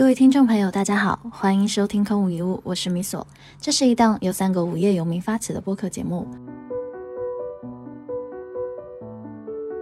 [0.00, 3.26] 各位听众朋友，大家好，欢迎收听空无一物，我是米索。
[3.60, 6.26] 这是一档由三个无业游民发起的播客节目。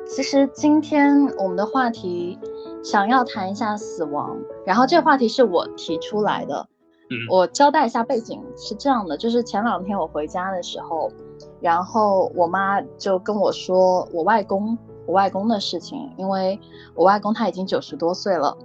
[0.08, 2.36] 其实今天我们的话题
[2.82, 4.36] 想要谈一下死亡，
[4.66, 6.66] 然后这个话题是我提出来的。
[7.10, 11.12] 嗯，我交代一下背景是这样的，就是前两天我回家的时候，
[11.60, 14.76] 然后我妈就跟我说我外公
[15.06, 16.58] 我外公的事情，因为
[16.96, 18.58] 我外公他已经九十多岁了，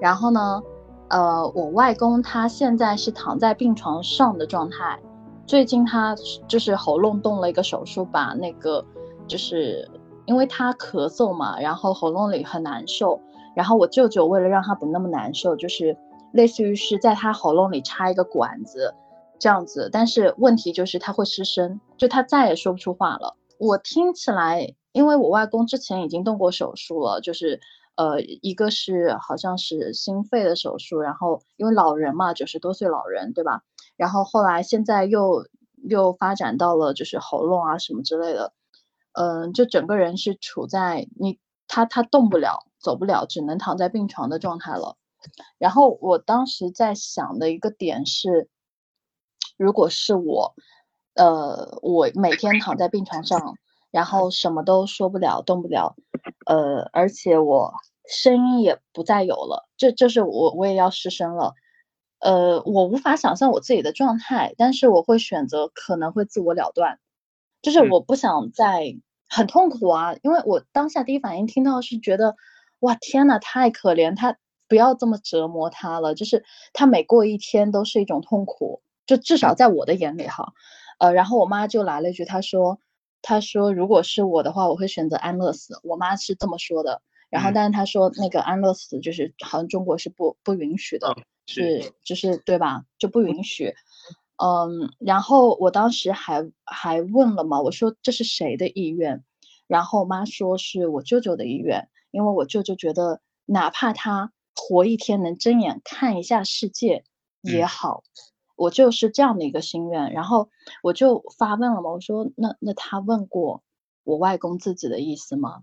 [0.00, 0.62] 然后呢。
[1.10, 4.96] 呃，我外公他现在是躺在病床上的状态，
[5.44, 6.14] 最近他
[6.46, 8.84] 就是喉咙动了一个手术，把那个
[9.26, 9.90] 就是
[10.26, 13.20] 因为他咳嗽嘛，然后喉咙里很难受，
[13.56, 15.96] 然后我舅舅为了让他不那么难受，就是
[16.32, 18.94] 类似于是在他喉咙里插一个管子，
[19.40, 23.34] 这样子，但是问题就是他会失声，就他再也说不出话了。
[23.58, 27.58] 我听起来，因为我外公之前已经动过手术了，就是。
[28.00, 33.62] 呃，一个是好像是心肺的手术，然后因为老人嘛，九十多岁老人，对吧？
[33.98, 35.46] 然后后来现在又
[35.86, 38.54] 又发展到了就是喉咙啊什么之类的，
[39.12, 44.96] 嗯，就整个人是处在你他他动不了，走不了，只能躺在病床的状态了。
[45.58, 48.48] 然后我当时在想的一个点是，
[49.58, 50.54] 如果是我，
[51.16, 53.56] 呃，我每天躺在病床上，
[53.90, 55.96] 然后什么都说不了，动不了，
[56.46, 57.74] 呃，而且我。
[58.10, 61.54] 声音也不再有了，这这是我我也要失声了，
[62.18, 66.98] 呃，我无法想象我自己的状态，但是我会选择可能会自我了断，
[67.62, 68.96] 就是我不想再
[69.28, 72.34] 很痛苦啊，因为我当下第一反应听到是觉得，
[72.80, 74.36] 哇天呐，太可怜他，
[74.68, 80.52] 不要这么折磨他了，就是他每过一天都是一种痛苦，就至少在我的眼里哈，
[80.98, 82.80] 呃，然后我妈就来了一句，她说，
[83.22, 87.02] 她说如果是我的话，我会选择安乐死，我妈是这么说的。
[87.30, 91.14] 然后，但是他说那个安乐死就是好像中国是不不允许的，
[91.46, 92.84] 是就是对吧？
[92.98, 93.72] 就不允许。
[94.42, 99.22] 嗯，然后我当时还还问了嘛，我说这是谁的意愿？
[99.68, 107.04] 然后我妈说是我舅舅的意愿，因为我舅舅觉得哪怕他活一天能睁眼看一下世界
[107.42, 108.02] 也好，
[108.56, 110.12] 我就是这样的一个心愿。
[110.12, 110.48] 然后
[110.82, 113.62] 我就发问了嘛，我说那那他问过
[114.02, 115.62] 我外公自己的意思吗？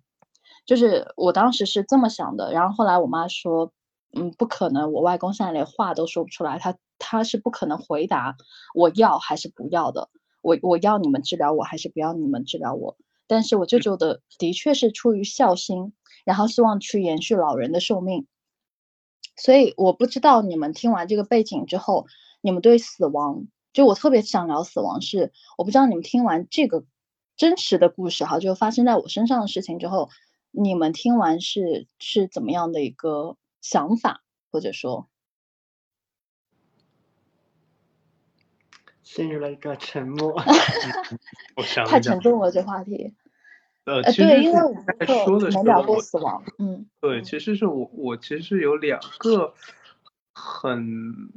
[0.68, 3.72] 就是我当时是这么想的，然后后来我妈说，
[4.14, 8.36] 嗯，不可能，我外公现在连话都说不出来，他他是不可能回答
[8.76, 10.10] 我要还是不要的，
[10.42, 12.98] 我我要你们治疗我还是不要你们治疗我，
[13.28, 15.94] 但是我舅舅的的确是出于孝心，
[16.26, 18.28] 然后希望去延续老人的寿命，
[19.38, 22.08] 所以我不知道你们听完这个背景之后，
[22.42, 26.84] 你们对死亡，就我特别想聊死亡，是我不知道你们听完这个
[27.38, 30.10] 真实的故事哈，就发生在我身上的事情之后。
[30.60, 35.08] 你们听完是是怎么样的一个想法，或者说，
[39.04, 40.34] 陷入了一个沉默。
[41.56, 43.14] 我想太沉重了，这话题。
[43.84, 46.44] 呃，对，因为我们说的死亡。
[46.58, 49.54] 嗯，对，其实是我我其实有两个
[50.34, 51.32] 很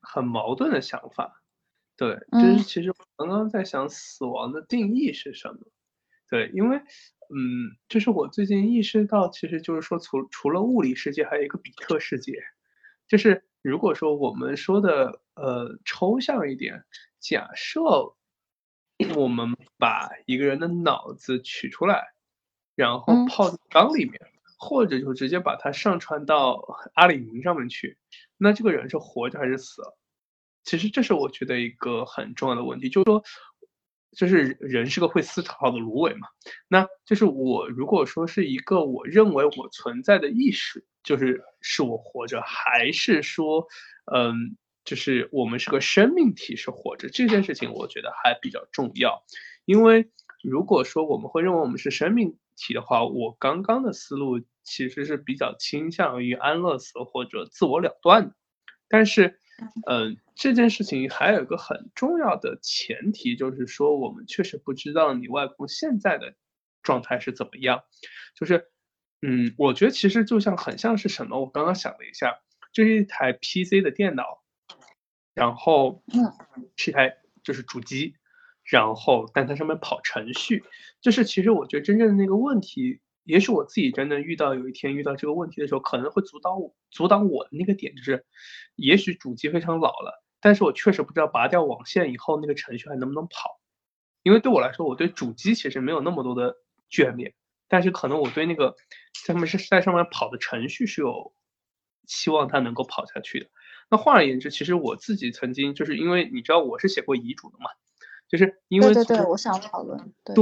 [0.00, 1.40] 很矛盾的想法。
[1.96, 5.60] 对，就是其实我刚刚在想死亡的定义是什么。
[6.28, 6.82] 对，因为。
[7.30, 12.42] 嗯，就是我最近意识到，其实就是说，除除了物理世界，还有一个比特世界。
[13.08, 16.84] 就是如果说我们说的呃抽象一点，
[17.20, 17.80] 假设
[19.16, 22.14] 我们把一个人的脑子取出来，
[22.74, 24.20] 然后泡在缸里面，
[24.58, 26.64] 或者就直接把它上传到
[26.94, 27.98] 阿里云上面去，
[28.36, 29.98] 那这个人是活着还是死了？
[30.64, 33.24] 其实这是我觉得一个很重要的问题，就是说。
[34.14, 36.28] 就是人是个会思考的芦苇嘛，
[36.68, 43.66] 那就是我如果说是一个我认为我存在的意识，就是是我活着，还是说，
[44.12, 49.24] 嗯，就是我们是个生命体是活着这件事情，我觉得还比较重要。
[49.64, 50.10] 因为
[50.42, 58.34] 如果说我们会认为我们是生命体的话，我刚刚的思路其实是比较倾向于安乐死或者自我了断的，
[58.88, 59.38] 但是。
[59.86, 66.34] 嗯，这件事情还有一个很重要的前提，就是说我们确实不知道你外公现在的
[66.82, 67.84] 状态是怎么样。
[68.34, 68.66] 就是，
[69.22, 72.40] 嗯，我觉得其实就像很像是什么，我刚刚想了一下，
[72.72, 74.42] 就是一台 PC 的电脑，
[75.34, 76.02] 然后
[76.76, 78.16] 是一台就是主机，
[78.64, 80.64] 然后但它上面跑程序，
[81.00, 83.00] 就是其实我觉得真正的那个问题。
[83.24, 88.24] 也许我自己真的遇到有一天遇到这个问题的时候，可能会阻挡我阻挡我的那个点就是，
[88.76, 93.58] 也许主机非常老了，但是我确实不知道拔掉网线以后那个程序还能不能跑，
[94.22, 96.56] 因为对我来说，我对主机其实没有那么多的
[96.90, 97.34] 眷恋，
[97.66, 98.76] 但是可能我对那个
[99.14, 101.32] 上面是在上面跑的程序是有
[102.06, 103.46] 期望它能够跑下去的。
[103.90, 107.70] 那换而言之，其实我自己曾经就是因为你知道我是写过遗嘱的嘛，
[108.28, 110.34] 就是因为对对对，我想讨论对。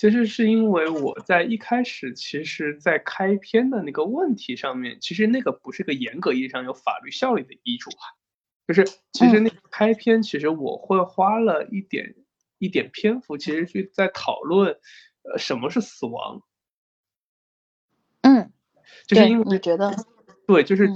[0.00, 8.16] 其实是因为我在一开始，其实，在开篇的那个问题上面，其实那个不是个严格意义上有法律效力的遗嘱啊，
[8.66, 8.82] 就是
[9.12, 12.14] 其实那个开篇，其实我会花了一点
[12.56, 14.74] 一点篇幅，其实去在讨论，
[15.20, 16.40] 呃，什么是死亡。
[18.22, 18.50] 嗯，
[19.06, 19.94] 就是因为你觉得，
[20.46, 20.88] 对，就是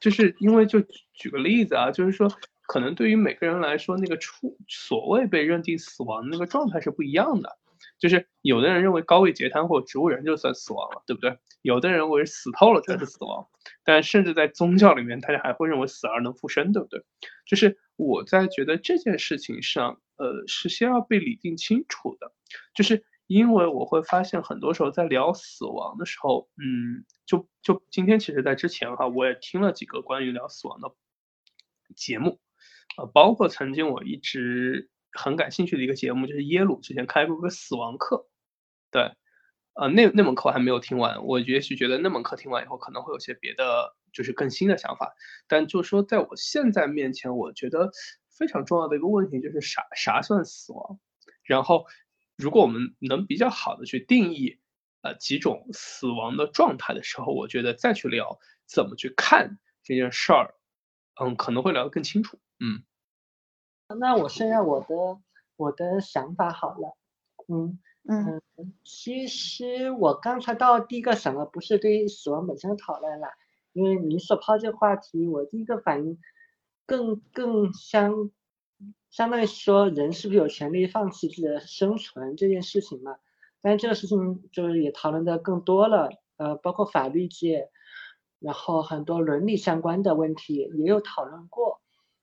[0.00, 0.80] 就是因为就
[1.14, 2.30] 举个例子啊，就是说，
[2.68, 7.58] 可能对于每个人来说，那个出所谓被认定死亡的那个状态是不一样的。
[7.98, 11.38] 就是有的人认为高位截瘫或植物人就算死亡了，对不对？
[11.62, 13.48] 有的人认为死透了才是死亡，
[13.84, 17.04] 但甚至在宗教里面，大家还会认为死而能复生，对不对？
[17.46, 22.32] 就是我在觉得这件事情上，呃，是先要被理定清楚的。
[22.74, 30.92] 就是因为我会发现，很多时候在聊死亡的时候，嗯，就就今天其实，在之前哈，我也听了几个关于聊死亡的
[31.94, 32.40] 节目，
[32.98, 34.88] 呃，包括曾经我一直。
[35.12, 38.26] 很感兴趣的一个节目，就是耶鲁之前开过个死亡课，
[38.90, 39.12] 对，
[39.74, 45.14] 呃，那那门课还没有听完，我也许觉得那门课听完以后可能会有些别的，就是更新的想法。
[45.48, 47.90] 但就是说，在我现在面前，我觉得
[48.30, 50.98] 非常重要的一个问题就是啥啥算死亡？
[51.44, 51.86] 然后，
[52.36, 54.58] 如果我们能比较好的去定义
[55.02, 60.54] 呃几种死亡的状态的时候，我觉得再去聊怎么去看这件事儿，
[61.20, 62.82] 嗯，可能会聊得更清楚，嗯。
[63.94, 64.94] 那我现在我的
[65.56, 66.96] 我的想法好了，
[67.48, 67.78] 嗯
[68.08, 68.42] 嗯，
[68.84, 73.28] 其实我刚才到第一个想的不是对于死亡本身的讨论了，
[73.72, 76.18] 因为你所抛这个话题，我第一个反应
[76.84, 78.30] 更更相
[79.10, 83.16] 相当于说人是不是有权利放弃自己的生存这件事情嘛？
[83.60, 87.70] 但这个事情就是也讨论的更多了，呃，包括法律界，
[88.40, 91.80] 然后很多伦理相关的问题也有讨论过，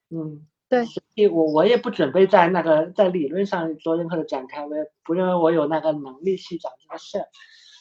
[0.09, 0.45] 嗯。
[0.69, 7.27] 对，所以我我也不准备在那个在理论上做任何的展开，我也不认为我有那个能力去讲这个事儿。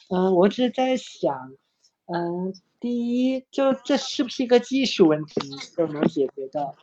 [0.09, 1.53] 嗯，我只是在想，
[2.07, 5.39] 嗯，第一，就这是不是一个技术问题
[5.77, 6.73] 就能解决的？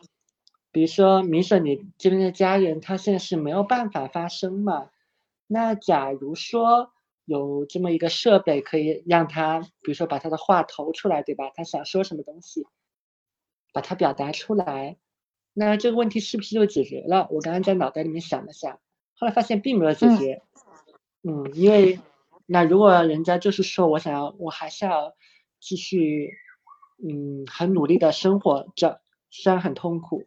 [0.70, 4.91] 比如说，明说你这边的家人他现在是没有办法发声嘛？
[5.49, 6.93] 那假如说
[7.25, 11.50] 有这么一个设备可以让他，比如说把他的话投出来，对吧？
[11.56, 12.64] 他想说什么东西，
[13.73, 14.99] 把它表达出来。
[15.58, 17.29] 那这个问题是不是就解决了？
[17.31, 18.79] 我刚刚在脑袋里面想了下，
[19.14, 20.43] 后来发现并没有解决。
[21.23, 21.99] 嗯，因为
[22.44, 25.14] 那如果人家就是说我想要，我还是要
[25.58, 26.31] 继续，
[27.03, 29.00] 嗯，很努力的生活着，
[29.31, 30.25] 虽然很痛苦，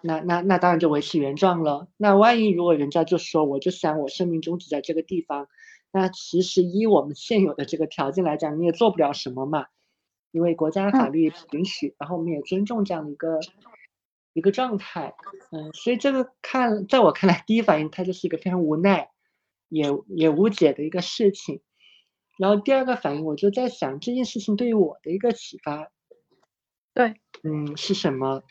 [0.00, 1.86] 那那那当然就维持原状了。
[1.98, 5.46] 那万一如果人家就说我就想我生命终止在这个地方，
[5.92, 9.66] 那其实依我们现有的这个条件来讲，你也做不了什么嘛，
[10.32, 13.40] 因为国家法律允许，然后我们也尊重这样的一个。
[14.34, 15.14] 一个状态，
[15.52, 19.10] 嗯，所以这个看，在我看来，第一反应它就是一个非常无奈，
[19.68, 21.62] 也也无解的一个事情。
[22.36, 25.92] 然后第二个反应，我就在想这件事情对于我的一个启发，
[26.92, 27.14] 对，
[27.44, 28.42] 嗯，是什么？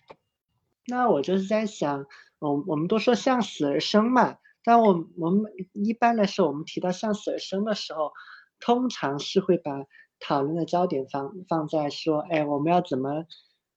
[0.88, 2.06] 那我就是在想，
[2.40, 8.14] 我我们都说向死而生嘛，但我我们一般来说，我们提到向死而生的时候，
[8.62, 9.84] 通常是会把
[10.22, 13.26] 讨论的焦点放放在说，哎，我们要怎么？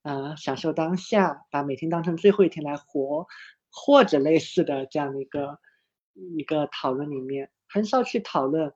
[0.06, 3.26] 啊，享受当下，把每天当成最后一天来活，
[3.72, 5.58] 或者类似的这样的一个
[6.14, 8.72] 一个讨论里面，很少去讨论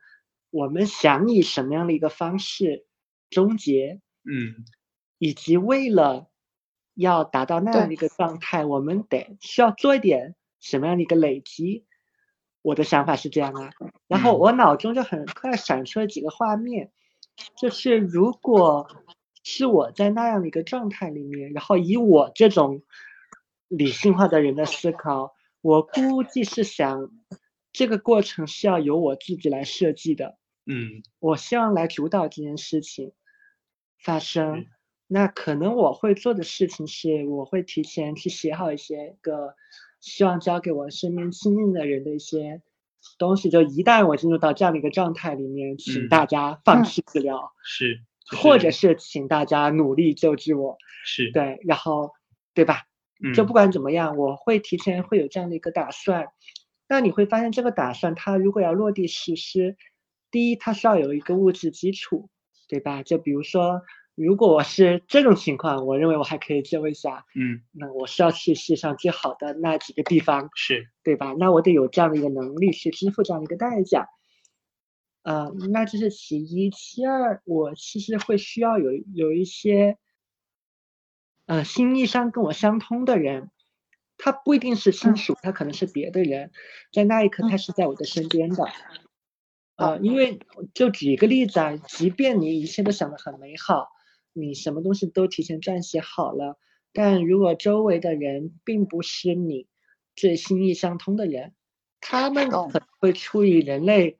[0.50, 2.84] 我们想以什么样的一个方式
[3.30, 4.64] 终结，嗯，
[5.18, 6.28] 以及为了
[6.94, 11.86] 要达到那样的一个状态，我们得需要做一点什么样的一个累积。
[12.60, 13.70] 我的想法是这样啊，
[14.08, 16.90] 然后我脑中就很快闪出了几个画面，
[17.56, 18.88] 就是如果。
[19.52, 22.82] 是我在那样的一个状态里面，然后以我这种
[23.66, 27.10] 理性化的人的思考，我估计是想
[27.72, 30.38] 这个过程是要由我自己来设计的。
[30.66, 33.12] 嗯，我希望来主导这件事情
[33.98, 34.66] 发生。
[35.08, 39.56] 那可能我会做的事情是，我会提前去写好一些个
[40.00, 42.62] 希望交给我身边亲近的人的一些
[43.18, 43.50] 东西。
[43.50, 47.52] 就一旦我进入到这样的一个状态里面，请大家放弃治疗。
[47.64, 48.04] 是。
[48.36, 52.12] 或者是请大家努力救治我，是对，然后，
[52.54, 52.82] 对吧？
[53.34, 56.28] 就不管怎么样，我会提前会有这样的一个打算。
[56.88, 59.76] 那你会发现，这个打算它如果要落地实施，
[60.30, 62.30] 第一，它需要有一个物质基础，
[62.66, 63.02] 对吧？
[63.02, 63.82] 就比如说，
[64.14, 71.34] 如果我是这种情况，我认为我还可以救一下，嗯，那我是要去世上最好的那几个地方，是对吧？
[71.38, 74.08] 那我得有这样的一个能力去支付这样的一个代价。
[75.22, 79.98] 呃，那这是其一，其二，我其实会需要有有一些
[81.46, 83.50] 呃，心意上跟我相通的人，
[84.16, 86.52] 他不一定是亲属，他可能是别的人，
[86.92, 87.56] 在那一刻他。
[87.56, 88.64] 是在我的身边的。
[89.76, 90.40] 呃，因为
[90.74, 93.88] 就举一个例子啊，即便你一切都想得很美好，
[94.32, 96.58] 你什么东西都提前撰写好了，
[96.92, 99.66] 但如果周围的人并不是你
[100.16, 101.54] 最心意相通的人，
[102.00, 104.18] 他们可能会出于人类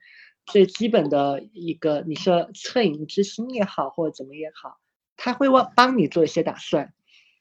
[0.51, 4.79] 最基本的一个，你说恻隐之心也好，或者怎么也好，
[5.17, 6.93] 他会帮帮你做一些打算。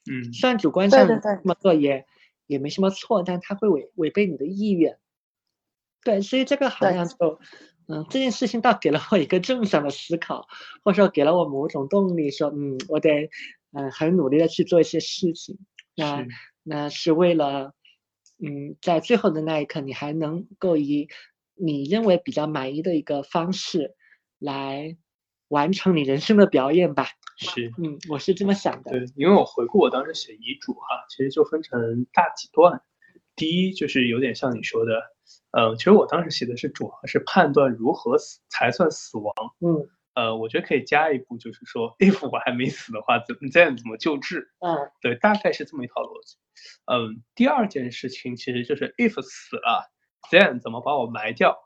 [0.09, 2.05] 嗯，虽然主观上这么做也
[2.47, 4.97] 也没什么错，但他会违违背你的意愿。
[6.03, 7.39] 对，所以这个好像就。
[7.91, 10.47] 嗯，这件事情倒给了我一个正向的思考，
[10.83, 13.31] 或者说给了我某种动力，说嗯，我得
[13.71, 15.57] 嗯很努力的去做一些事情。
[15.95, 16.27] 那
[16.61, 17.73] 那是为了
[18.37, 21.09] 嗯，在最后的那一刻，你还能够以
[21.59, 23.95] 你认为比较满意的一个方式
[24.39, 24.97] 来
[25.47, 27.07] 完成你人生的表演吧。
[27.37, 28.91] 是，嗯，我是这么想的。
[28.91, 32.81] 对，因为我回顾我当时写遗嘱哈，其实就分成大几段。
[33.35, 34.93] 第一就是有点像你说的。
[35.51, 39.33] 呃，其实我当时写的是主要是判断如何死才算死亡。
[39.59, 44.51] 嗯，呃，我觉得可以加一步，就是说，if 我还没死的话，怎么这样怎么救治？
[44.59, 46.37] 嗯，对，大概是这么一套逻辑。
[46.85, 49.89] 嗯，第二件事情其实就是 if 死了
[50.31, 51.57] ，then 怎么把我埋掉？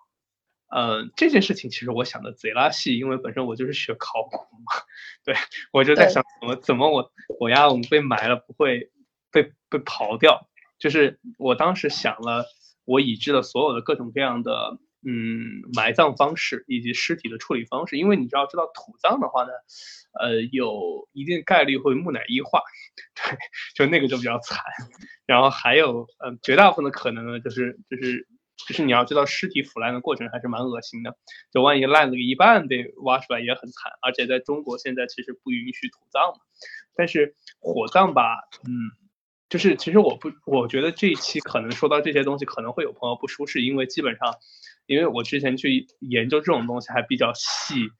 [0.75, 4.81] 嗯，这件事情其实我想的贼拉细，因为本身我就是学考古嘛。
[5.23, 5.35] 对，
[5.71, 8.91] 我就在想怎么怎么我我呀，我们被埋了不会
[9.31, 10.49] 被被刨掉？
[10.79, 12.45] 就是我当时想了。
[12.85, 19.51] 我已知的所有的各种各样的嗯埋葬方式以及尸体的处理方式，因为你知道知道土葬的话呢，
[20.19, 22.59] 呃，有一定概率会木乃伊化，
[23.15, 23.37] 对，
[23.73, 24.59] 就那个就比较惨。
[25.25, 28.27] 然后还有嗯，绝大部分的可能呢，就是就是
[28.67, 31.15] 就是你要知道尸体腐烂的过程还是蛮恶心的，
[31.51, 33.91] 就万一烂了个一半被挖出来也很惨。
[34.01, 36.39] 而且在中国现在其实不允许土葬嘛，
[36.95, 38.91] 但是火葬吧，嗯。
[39.49, 44.33] 就是，其实我不，我觉得这一期可能说到这些东西，可能会有朋友不舒适，因为基本上，
[44.87, 47.91] 因为我之前去研究这种东西还比较细，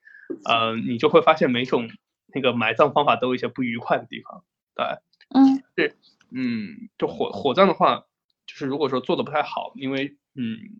[0.45, 1.87] 呃，你就会发现每种
[2.33, 4.43] 那个埋葬方法都有一些不愉快的地方，
[4.73, 4.85] 对，
[5.29, 5.95] 嗯，是，
[6.31, 8.03] 嗯，就火火葬的话，
[8.47, 10.79] 就是如果说做的不太好，因为嗯，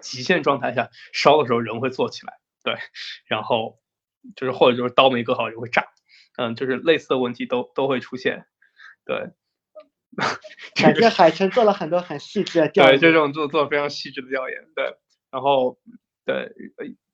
[0.00, 2.74] 极限状态下烧的时候人会坐起来，对，
[3.26, 3.80] 然后
[4.36, 5.86] 就是或者就是刀没割好就会炸，
[6.36, 8.46] 嗯，就是类似的问题都都会出现。
[9.04, 9.30] 对，
[10.76, 14.96] 感觉海城做了很多很细致的调研，对，这种做做非常细致的调研，对，
[15.30, 15.78] 然后，
[16.24, 16.52] 对，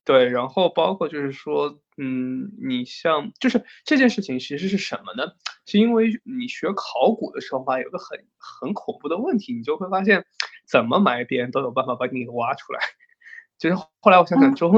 [0.04, 5.32] 对，然后包括就是说，嗯，你像就是这件事情其实是什么呢？
[5.64, 10.26] 是因为你学考古的时候吧，有个很很恐怖的问题，你就会发现，
[10.68, 12.80] 怎么埋别人都有办法把你给挖出来。
[13.58, 14.70] 就是后来我想想，周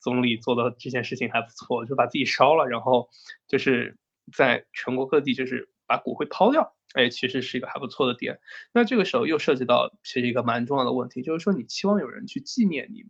[0.00, 3.08] 总理做的这件事情还不错，就把自己烧了，然后
[3.46, 3.96] 就是
[4.32, 5.70] 在全国各地就是。
[5.86, 8.40] 把骨灰抛掉，哎，其实是一个还不错的点。
[8.72, 13.08] 那这个时候又涉及到其实一个蛮重要的问题，就是说你期望有人去纪念你吗？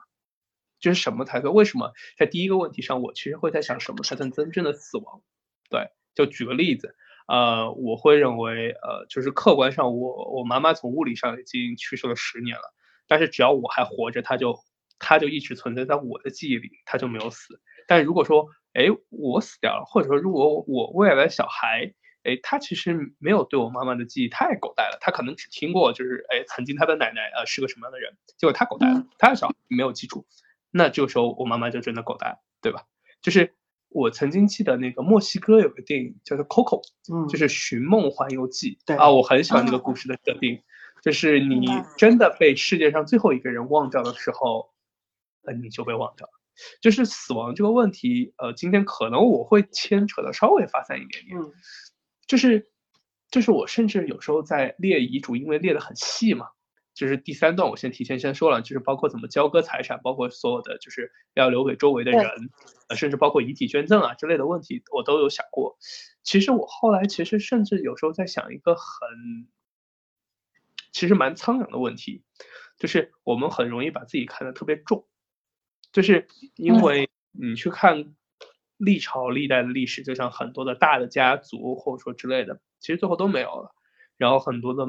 [0.81, 1.55] 就是什么才算？
[1.55, 5.23] 为什么在第一个问题上，我其实会在想什么才算真正的死亡？
[5.71, 6.97] 对，就举个例子，
[7.27, 12.75] 呃，我会认为，呃，就是客观上，我我妈妈从物理上已经去世了十年了，
[13.09, 14.59] 但是只要我还活着，她就
[14.99, 17.61] 她就一直存在在我的记忆里，她就没有死。
[17.87, 30.27] 但如果说，哎，我死掉了，或者说如果我未来的小孩，哎，他其实没有对我妈妈的记忆太狗带了，他可能只听过就是哎，曾经他的奶奶呃是个什么样的人，结果他狗带了，他的小孩没有记住，
[30.71, 32.85] 那这个时候我妈妈就真的狗带了，对吧？
[33.21, 33.55] 就是
[33.95, 36.83] 我曾经记得那个墨西哥有个电影叫做《Coco》，
[37.15, 40.61] 嗯，就是《寻梦环游记》，对啊，我很喜欢这个故事的设定，
[41.01, 41.65] 就是你
[41.97, 44.73] 真的被世界上最后一个人忘掉的时候，
[45.43, 46.33] 那你就被忘掉了。
[46.81, 51.39] 就是死亡这个问题，呃，今天可能我会牵扯的稍微发散一点点。
[51.39, 51.53] 嗯
[52.27, 52.69] 就是，
[53.31, 56.49] 就是我甚至有时候在列遗嘱，因为列的很细嘛。
[56.95, 62.25] 就是第三段，我先提前先说了，就是包括怎么交割财产，包括所有的就是要留给周围的人，
[62.89, 65.77] 呃，甚至包括遗体捐赠啊之类的问题，我都有想过。
[66.23, 69.49] 其实我后来其实甚至有时候在想一个很，
[70.93, 72.23] 其实蛮苍凉的问题，
[72.79, 75.07] 就是我们很容易把自己看得特别重，
[75.93, 78.15] 就是因为你去看。
[78.77, 83.73] 历朝历代的历史，就像很多的大的家族或者说之类的，其实最后都没有了。
[84.17, 84.85] 然后很多的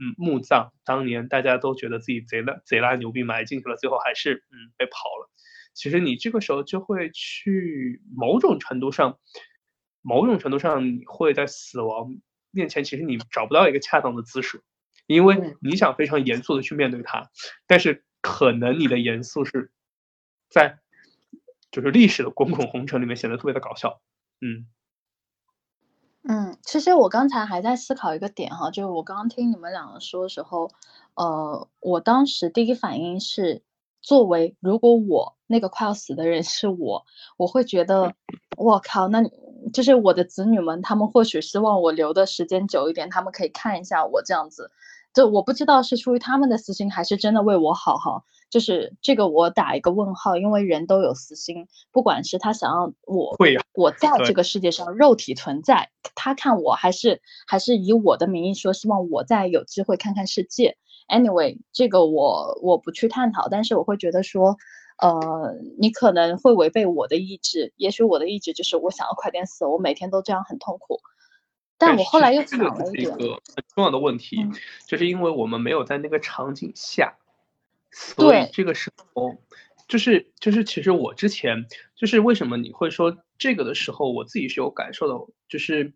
[0.00, 5.30] 嗯墓葬，当年大家都觉得自己贼拉贼拉牛逼埋进去了，最后还是嗯被刨了。
[5.72, 9.18] 其实你这个时候就会去某种程度上，
[10.02, 12.16] 某种程度上你会在死亡
[12.50, 14.62] 面前，其实你找不到一个恰当的姿势，
[15.06, 17.30] 因为你想非常严肃的去面对它，
[17.66, 19.70] 但是可能你的严肃是
[20.48, 20.78] 在。
[21.70, 24.00] 就是历史的滚滚红尘里面显得特别的搞笑，
[24.40, 24.68] 嗯，
[26.26, 30.70] 嗯，其实我刚才还在思考一个点哈，就是我刚刚听你们两个说的时候，
[31.16, 33.62] 呃，我当时第一反应是，
[34.00, 37.04] 作为如果我那个快要死的人是我，
[37.36, 38.14] 我会觉得，
[38.56, 39.22] 我靠，那
[39.74, 44.70] 就是我的子女们，他们或许希望我留的时间久一点，他们可以看一下我这样子，
[45.12, 48.24] 就我不知道是出于他们的私心，还是真的为我好哈。
[48.54, 60.76] 就是这个，我打一个问号，因为人都有私心，不管是他想要我，会我在这个世界上肉体存在，他看我还是还是以我的名义说，希望我再有机会看看世界。
[61.08, 64.56] Anyway，这个我我不去探讨，但是我会觉得说，
[65.02, 71.00] 呃，你可能会违背我的意志，也许我的意志就是我想要快点死，我每天都这样很痛苦。
[71.76, 74.36] 但我后来又想了一个很重要的问题，
[74.86, 77.16] 就是因为我们没有在那个场景下。
[77.94, 79.36] 所以这个时候，
[79.86, 85.94] 就是就是，其实我之前就是为什么你会说这个的时候，我自己是有感受的，就是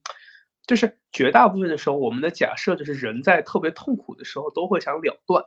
[0.67, 5.45] 就是绝大部分的时候，我们的假设就是人在特别痛苦的时候都会想了断，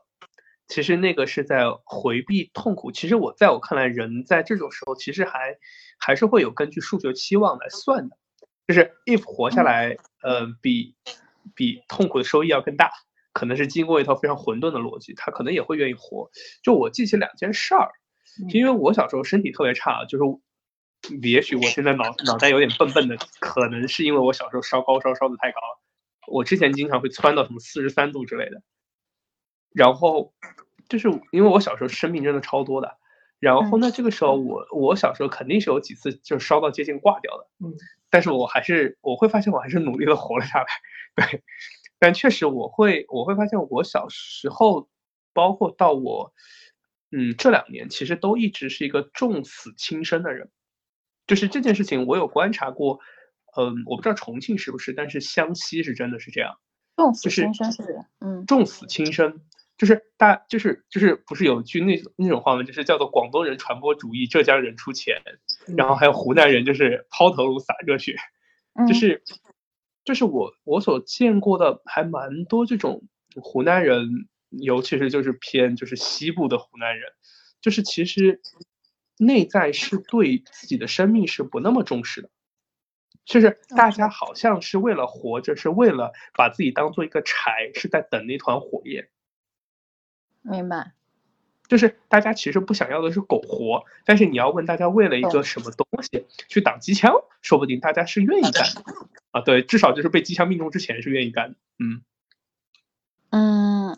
[0.68, 2.92] 其实那个是在回避痛苦。
[2.92, 5.58] 其实我在我看来，人在这种时候其实还
[5.98, 8.18] 还是会有根据数学期望来算的，
[8.68, 10.96] 就是 if 活下来，呃，比
[11.56, 12.92] 比痛苦的收益要更大。
[13.34, 16.30] 可能是经过一套非常混沌的逻辑，他可能也会愿意活。
[16.64, 17.92] 就我记起两件事儿，
[18.54, 20.24] 因为我小时候身体特别差，就是
[21.22, 25.82] 也许我现在脑脑袋有点笨笨的，可能是因为我小时候烧高烧烧的太高了。
[26.28, 28.62] 我之前经常会窜到什么四十三度之类的，
[29.74, 30.34] 然后
[30.88, 32.98] 就是因为我小时候生病真的超多的，
[33.40, 37.74] 然后呢这个时候我我小时候肯定是有几次就烧到接近挂掉的，嗯，
[38.10, 40.68] 但是我还是我会发现我还是努力的活了下来，
[41.28, 41.42] 对。
[42.04, 44.90] 但确实，我会我会发现，我小时候，
[45.34, 46.34] 包括到我，
[47.12, 50.50] 嗯，这两年，其实都一直是一个重死轻生的人。
[51.28, 53.02] 就是这件事情，我有观察过，
[53.56, 56.58] 嗯，我不知道重庆是不是，但是湘西是真的是这样。
[56.96, 57.84] 重死轻生是，
[58.20, 59.40] 嗯，重死轻生，
[59.78, 62.64] 就是大，就是就是不是有句那那种话吗？
[62.64, 65.22] 就是叫做广东人传播主义，浙江人出钱，
[65.78, 68.16] 然后还有湖南人就是抛头颅洒热血，
[68.88, 69.22] 就是。
[70.12, 73.02] 就是我我所见过的还蛮多这种
[73.42, 77.14] 湖南人，尤其是就是偏就是西部的湖南人，
[77.62, 78.42] 就是其实
[79.18, 82.30] 内在是对自己的生命是不那么重视的，
[83.24, 84.10] 就是大家。
[84.10, 89.08] 好像是为了活着，是为了把自己当做一个柴，是在等那团火焰。
[90.42, 90.92] 明白。
[91.70, 95.42] 就是大家其实不想要的是苟活，但是你要问大家为了一个。
[95.42, 98.66] 什么东西去挡机枪，说不定大家是愿意干。
[98.74, 98.84] 的
[99.32, 99.42] 啊。
[99.42, 101.58] 对，至少就是被机枪命中之前是愿意干的。
[101.80, 102.02] 嗯
[103.32, 103.98] 嗯。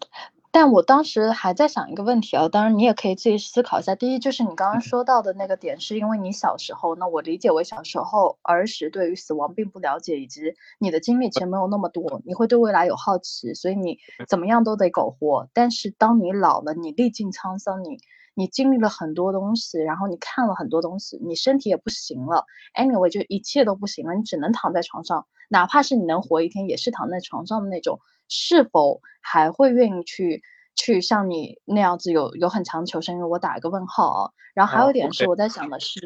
[0.56, 3.96] 但我当时还在想一个问题啊，当然你也可以自己思考一下。
[3.96, 15.50] 第一就是你刚刚说到的那个点，是因为你小时候，那我理解为小时候儿时对于死亡并不了解，以及你的经历其实没有那么多，你会对未来有好奇，所以你怎么样都得苟活。
[15.54, 17.98] 但是当你老了，你历尽沧桑，你
[18.36, 28.00] 你经历了很多东西，然后你看了很多东西，你身体也不行了，anyway 就一切都不行了，你只能躺在床上，哪怕是你能活一天，也是躺在床上的那种。
[28.30, 30.42] 是否还会愿意去
[30.76, 33.24] 去像你那样子有有很强求生欲？
[33.24, 34.32] 我打一个问号啊。
[34.56, 36.00] 然后还有一点是我在想的是，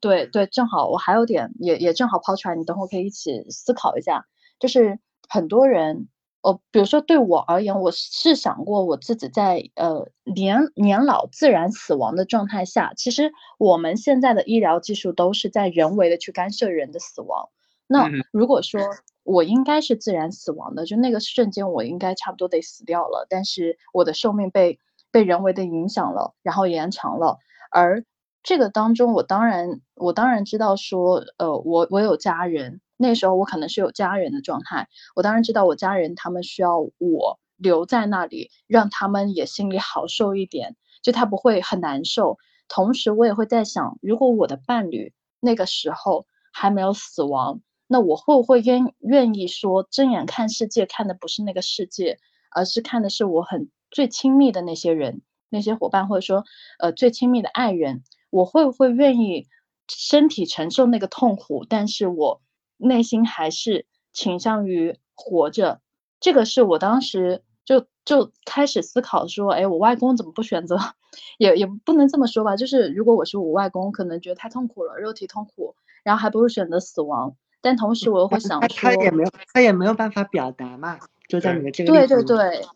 [0.00, 4.26] 对对，正好我还有点也也正好抛出来，你等会可以一起思考一下。
[4.58, 6.08] 就是很多人，
[6.42, 17.48] 呃，比如说对我而言，我是想过我自己在呃年年老自然死亡的状态下，其实我们现在的医疗技术都是在人为的去干涉人的死亡。
[17.86, 18.80] 那如果说，
[19.24, 23.26] 我应该是自然死亡的，就那个瞬间，我应该差不多得死掉了。
[23.30, 24.80] 但是我的寿命被
[25.12, 27.38] 被人为的影响了，然后延长了。
[27.70, 28.04] 而
[28.42, 34.88] 这个当中，我当然我当然知道说，呃，我我有家人，那时候我可能是有家人的状态。
[35.14, 42.38] 我当然知道我家人他们需要我留在那里，让他们也心里好受一点，就他不会很难受。
[42.68, 47.60] 同时，我也会在想，如果我的伴侣那个时候还没有死亡。
[47.88, 52.18] 那我会不会愿愿意说睁眼看世界，看的不是那个世界，
[52.50, 56.44] 而是看的是我很最亲密的那些人、那些伙伴，或者说
[56.78, 58.02] 呃最亲密的爱人？
[58.30, 59.46] 我会不会愿意
[59.88, 62.40] 身体承受那个痛苦，但是我
[62.82, 65.80] 内心还是倾向于活着？
[66.20, 70.78] 这个是我当时就就开始思考说，哎，我外公怎么不选择？
[71.38, 77.36] 也也不能这么说吧，就是如果我是我外公，可能觉得太痛苦了，肉体痛苦，然后还不如选择死亡。
[77.60, 82.66] 但同时我又会想说，他也没有，他也没有办法表达嘛，就在你的这个对对对，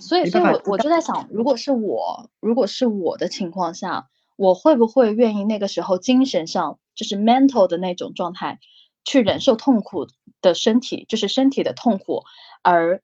[0.00, 8.58] 所以所以我我就在想，如果是我，如果是我的情况下，我会不会愿意那个时候精神上就是 mental 的那种状态，
[9.06, 10.08] 去忍受痛苦，
[10.42, 12.24] 的身体，就是身体的痛苦，
[12.60, 13.00] 而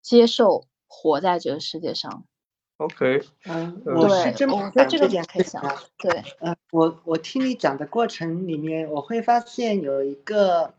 [0.00, 2.24] 接受活在这个世界上。
[2.78, 5.62] OK，嗯，我是这么在这个点可以想。
[5.98, 10.74] 对，嗯，我我听你讲的过程里面，我会发现有一个，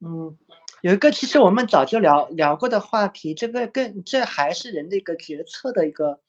[0.00, 0.36] 嗯，
[0.82, 6.20] 有一个其实我们早就聊聊过的话题，这个跟这还是人的一个决策的一个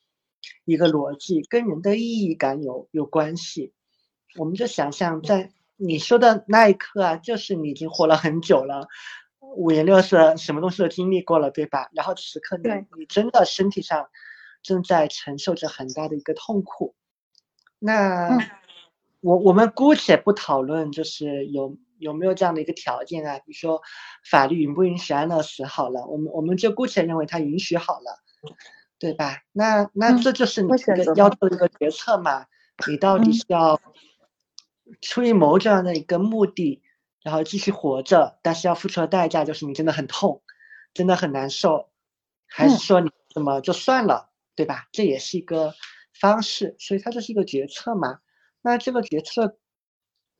[0.65, 3.73] 一个逻辑，跟人的意义感有有关系。
[4.37, 8.87] 我们就想象在你说的那一刻啊，就是你已经活了很久了，
[9.39, 11.89] 五颜六色，什么东西都经历过了，对吧？
[11.93, 14.07] 然后此刻你你真的身体上。
[14.65, 16.95] 正在承受着很大的一个痛苦，
[17.77, 18.35] 那
[19.21, 23.37] 我我们姑且不讨论，就是有有没有这样的一个条件啊？
[23.37, 23.83] 比如说
[24.27, 25.65] 法律允不允许安乐死？
[25.65, 28.17] 好了，我们我们就姑且认为它允许好了，
[28.97, 29.43] 对吧？
[29.51, 32.47] 那那这就是你一个要做的一个决策嘛？
[32.87, 33.79] 你到底是要
[35.01, 36.81] 出于某种样的一个目的，
[37.23, 40.43] 然后继续活着，但是要付出的代价就是你真的很痛，
[40.93, 41.89] 真的很难受，
[42.47, 44.29] 还是说你怎么就算了？
[44.55, 44.87] 对吧？
[44.91, 45.73] 这也是一个
[46.13, 48.19] 方式，所以它就是一个决策嘛。
[48.61, 49.57] 那这个决策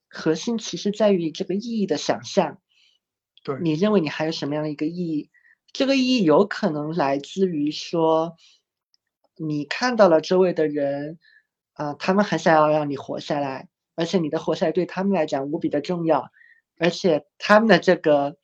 [0.08, 2.62] 核心其实在于这个意义的想象。
[3.44, 5.30] 对，你认为你还有什么样的一个意义？
[5.74, 8.38] 这个意义有可能来自于说，
[9.36, 11.20] 你看到了周围的人，
[11.74, 16.30] 啊，他们很想要让你活下来，而且你的活下来对他们来讲无比的重要，
[16.78, 18.38] 而且他们的这个。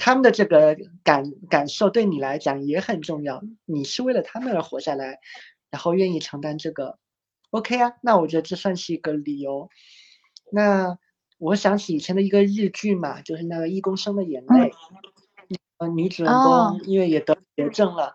[0.00, 5.18] 他们的这个感感受对你来讲也很重要，你是为了他们而活下来，
[5.70, 7.00] 然后愿意承担这个
[7.50, 7.94] ，OK 啊？
[8.00, 9.68] 那我觉得这算是一个理由。
[10.52, 10.98] 那
[11.36, 14.70] 我想起以前的一个日剧嘛，就是那个《一公升的眼泪》，
[15.78, 18.14] 呃，女主人公因为也得绝症了，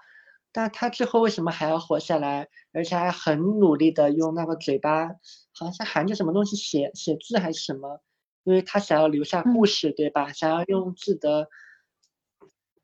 [0.54, 5.10] 但他最后为什么还要活下来，而且还很努力的用那个嘴巴，
[5.52, 8.02] 好像含着什么东西写写字还是什么？
[8.46, 10.32] 因为他想要留下故事，对吧？
[10.32, 11.50] 想要用自己的。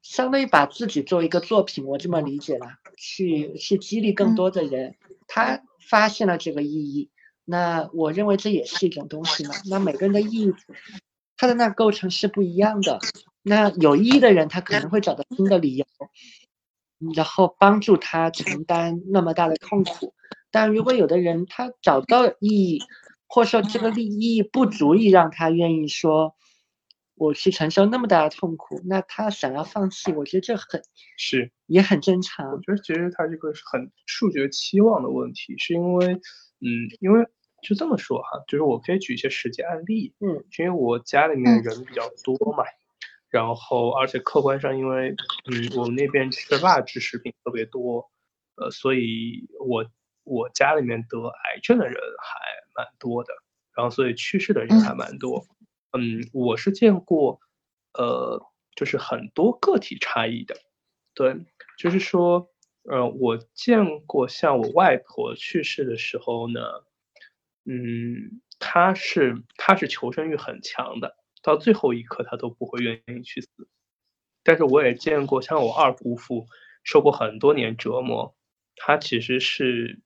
[0.01, 4.95] 相当于把自己作为一个作品，我这么理解了，去去激励更多的人。
[5.27, 7.11] 他发现了这个意义，
[7.45, 9.53] 那我认为这也是一种东西嘛。
[9.69, 10.53] 那每个人的意义，
[11.37, 12.97] 他的那构成是不一样的。
[13.43, 15.85] 那有意义的人，他可能会找到新的理由，
[17.15, 20.13] 然后帮助他承担那么大的痛苦。
[20.51, 22.79] 但如果有的人他找到意义，
[23.27, 26.35] 或者说这个利益不足以让他愿意说。
[27.21, 30.81] 我去承受那么大的痛苦，那他想要放弃，我觉得这很
[31.17, 32.49] 是也很正常。
[32.49, 37.27] 我觉得其实他这个是很数学期望的问题，是因为，嗯，因为
[37.61, 42.63] 就这么说哈，就是我可以举一些实际案例，嗯，因为我家里面人比较多嘛，
[43.29, 45.15] 然后而且客观上，因为
[45.45, 48.09] 嗯，我们那边吃辣制食品特别多，
[48.55, 49.85] 呃，所以我
[50.23, 52.39] 我家里面得癌症的人还
[52.75, 53.33] 蛮多的，
[53.75, 55.45] 然后所以去世的人还蛮多。
[55.91, 57.39] 嗯，我是见过，
[57.93, 58.41] 呃，
[58.75, 60.55] 就是很多个体差异的，
[61.13, 61.35] 对，
[61.77, 62.51] 就是说，
[62.83, 66.61] 呃，我见过像我外婆去世的时候呢，
[67.65, 73.67] 嗯，她是她是求生欲很强的，到最后一刻她都不会愿意去死，
[74.43, 76.47] 但是我也见过像我二姑父
[76.83, 78.35] 受过很多年折磨，
[78.75, 80.01] 他其实是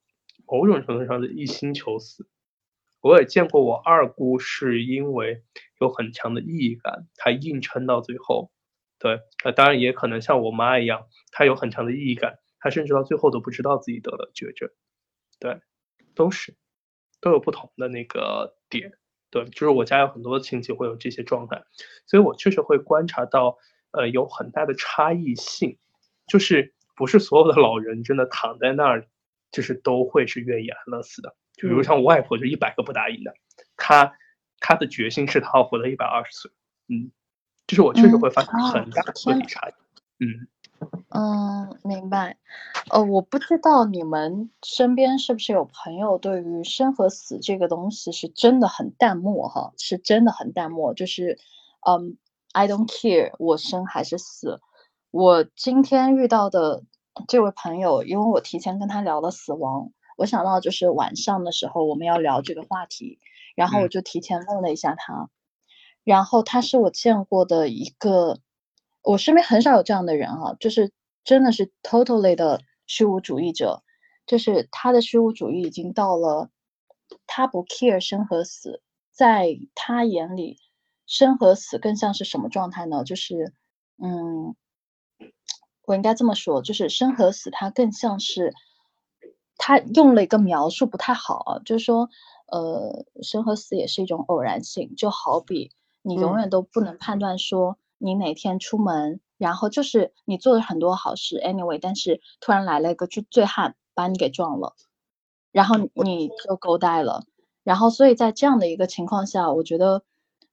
[0.45, 2.27] 某种程度上的一心求死。
[3.01, 5.43] 我也见过我二姑，是因为
[5.81, 8.51] 有很强的意义感，她硬撑到最后。
[8.97, 14.69] 对，那当然也可能像我妈一样，她有很强的意义感，她甚至到最后都不知道自己得了绝症。
[15.37, 15.59] 对，
[16.15, 16.55] 都是
[17.19, 18.97] 都有不同的那个点。
[19.33, 21.63] 对，就是我家有很多亲戚会有这些状态，
[22.05, 23.57] 所以我确实会观察到，
[23.89, 25.79] 呃，有很大的差异性，
[26.27, 29.07] 就是不是所有的老人真的躺在那儿，
[29.51, 31.35] 就是都会是愿意安乐死的。
[31.55, 33.33] 就比如像我外婆，就一百个不答应的。
[33.75, 34.13] 她
[34.59, 36.51] 她的决心是她要活到一百二十岁。
[36.87, 37.09] 嗯，
[37.65, 39.73] 就是我确实会发现很大的差异。
[40.19, 40.47] 嗯嗯，
[41.83, 42.37] 明白。
[42.89, 50.93] 呃，我不知道你们身边是不是有朋友对于生和死这个东西是真的很淡漠哈，是真的很淡漠。
[50.93, 51.39] 就是
[51.87, 52.17] 嗯
[52.51, 54.61] ，I don't care，我生还是死。
[55.11, 56.83] 我今天遇到的
[57.27, 59.91] 这位朋友，因为我提前跟他聊了死亡。
[60.15, 63.19] 我想到就是晚上的时候我们要聊这个话题，
[63.55, 65.29] 然后我就提前问了一下他，
[66.03, 68.39] 然后他是我见过的一个，
[69.03, 70.91] 我身边很少有这样的人哈，就是
[71.23, 73.83] 真的是 totally 的虚无主义者，
[74.25, 76.49] 就是他的虚无主义已经到了，
[77.27, 80.57] 他不 care 生和死，在他眼里，
[81.05, 83.03] 生和死更像是什么状态呢？
[83.03, 83.53] 就是，
[84.01, 84.55] 嗯，
[85.85, 88.53] 我应该这么说，就是生和死，它更像是。
[89.55, 92.09] 他用了一个描述不太好啊，就是说，
[92.47, 104.75] 呃，生和死也是一种偶然性，就好比你永远都不能判断说你哪天出门，然后就是你做了很多好事，anyway，但是突然来了一个醉醉汉把你给撞了，
[105.51, 107.23] 然后你就狗带了，
[107.63, 110.03] 然后所以在这样的一个情况下，我觉得。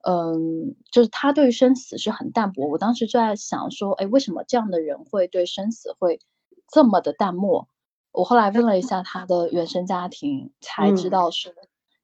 [0.02, 2.66] 嗯，就是他对生死是很淡薄。
[2.68, 6.20] 我当时就在想说，哎，为什么这样的人会对生死会
[6.72, 7.68] 这么的淡漠？
[8.10, 11.54] 我后来问了一下他的原生家庭，才知道是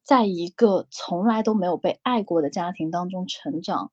[0.02, 3.92] 在一个从来都没有被爱过的家庭当中成长。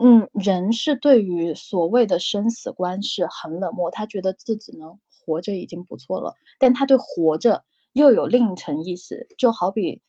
[0.00, 10.00] 嗯，人是对于所谓的生死观是很冷漠，他觉得自己能活着已经不错了，但他对活着又有另一层意思，就好比。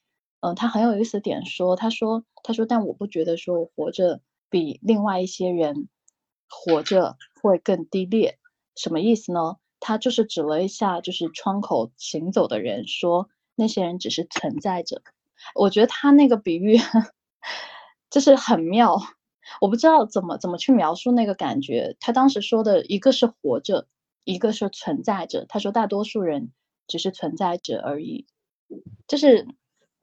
[0.42, 5.88] 嗯，他很有意思点说，他说，他说，但我不觉得说我活着比另外一些人
[6.50, 8.38] 活着会更低劣，
[8.76, 9.58] 什么意思呢？
[9.80, 15.02] 他就是指了一下，就是窗口行走的人，说那些人只是存在着。
[15.56, 16.78] 我觉得他那个比喻
[18.10, 18.98] 就是很妙，
[19.62, 21.96] 我不知道怎么怎么去描述那个感觉。
[22.00, 23.88] 他当时说的一个是活着，
[24.24, 25.46] 一个是存在着。
[25.48, 26.52] 他说大多数人
[26.88, 28.26] 只是存在着而已，
[29.08, 29.48] 就是。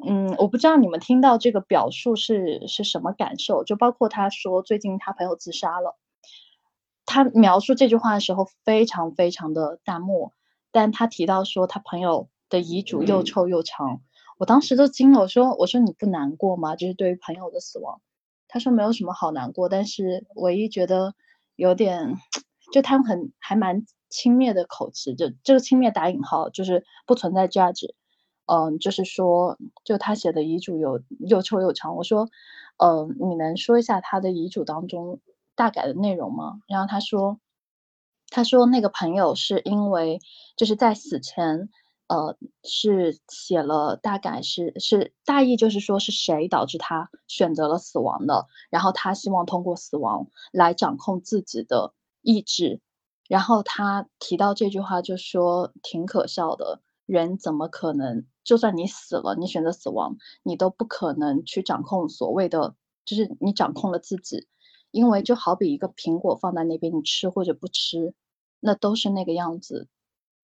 [0.02, 5.98] 嗯，我不知道你们听到这个表述是是什么感受，就包括他说最近他朋友自杀了，
[7.04, 10.32] 他描述这句话的时候非常非常的淡漠，
[10.72, 14.00] 但他提到说他朋友的遗嘱又臭又长，
[14.38, 16.76] 我当时都惊了，我说我说你不难过吗？
[16.76, 18.00] 就是对于朋友的死亡，
[18.52, 21.14] 他说没有什么好难过，但是唯一觉得
[21.56, 22.16] 有点，
[22.72, 27.94] 就他很还蛮轻蔑的口气，就这个轻蔑打引号，就是不存在价值。
[28.46, 31.94] 嗯，就是说，就他写的遗嘱有又臭又长。
[31.94, 32.28] 我说，
[32.78, 35.20] 嗯，你能说一下他的遗嘱当中
[35.54, 36.60] 大概的内容吗？
[36.66, 37.38] 然后他说，
[38.28, 40.18] 他说那个朋友是因为
[40.56, 41.68] 就是在死前，
[42.10, 52.80] 呃，是写了大概是是大意就是说是谁导致他选择了死亡的，然后他希望通过死亡来掌控自己的意志。
[53.28, 58.26] 然后他提到这句话就说挺可笑的，人怎么可能？
[58.42, 64.48] 就算你死了，你选择死亡，你都不可能去掌控所谓的，就是你掌控了自己，
[64.90, 68.14] 因为就好比一个苹果放在那边，你吃或者不吃，
[68.58, 69.86] 那都是那个样子。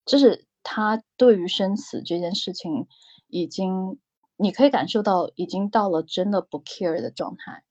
[0.04, 2.88] 就是他对于生死这件事情，
[3.28, 4.00] 已经
[4.36, 7.62] 你可以感受到，已经到了真的不 care 的状态。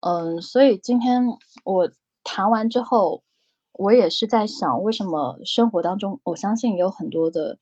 [0.00, 1.24] 嗯，所以今天
[1.62, 1.90] 我
[2.24, 3.22] 谈完之后，
[3.72, 7.58] 我也是在想，为什么生活当中，我相信有很多的。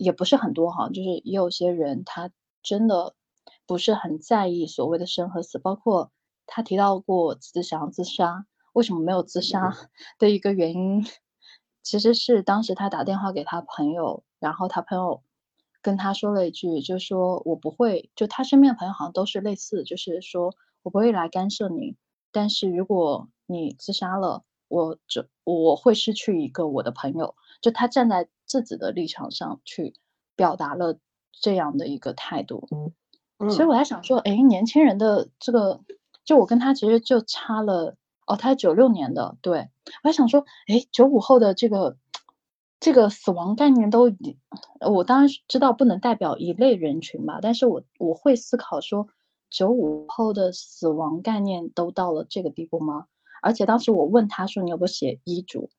[0.00, 2.30] 也不是很多哈，就是也有些人他
[2.62, 3.16] 真的
[3.66, 6.12] 不是很在意所谓的生和死，包括
[6.46, 9.76] 他提到过自己想要自杀，为什么没有自杀
[10.16, 11.04] 的一个原因，
[11.88, 15.22] 其实是当时他打电话给他朋友，然后他朋友
[15.80, 21.96] 跟他说了一句，就说我不会，就他身边的朋友好像都是类似，就是说我不会来干涉你，
[22.30, 28.28] 但是如果你自杀了，我就我会失去一个我的朋友，就他站在。
[28.48, 29.92] 自己的立场上去
[30.34, 30.98] 表达了
[31.38, 32.66] 这样的一个态度，
[33.38, 35.82] 嗯所以我在想说，哎，年轻人的这个，
[36.24, 37.94] 就我跟他其实就差了，
[38.28, 39.70] 哦，他是九六年的，对
[40.02, 41.96] 我还想说，哎，九五后的这个
[42.78, 44.12] 这个死亡概念都，
[44.86, 49.08] 我当然知道不能代表一类人群吧，但是我我会思考说，
[49.48, 53.06] 九五后的死亡概念都到了这个地步吗？
[53.40, 55.70] 而且当时我问他说，你有没有写遗嘱？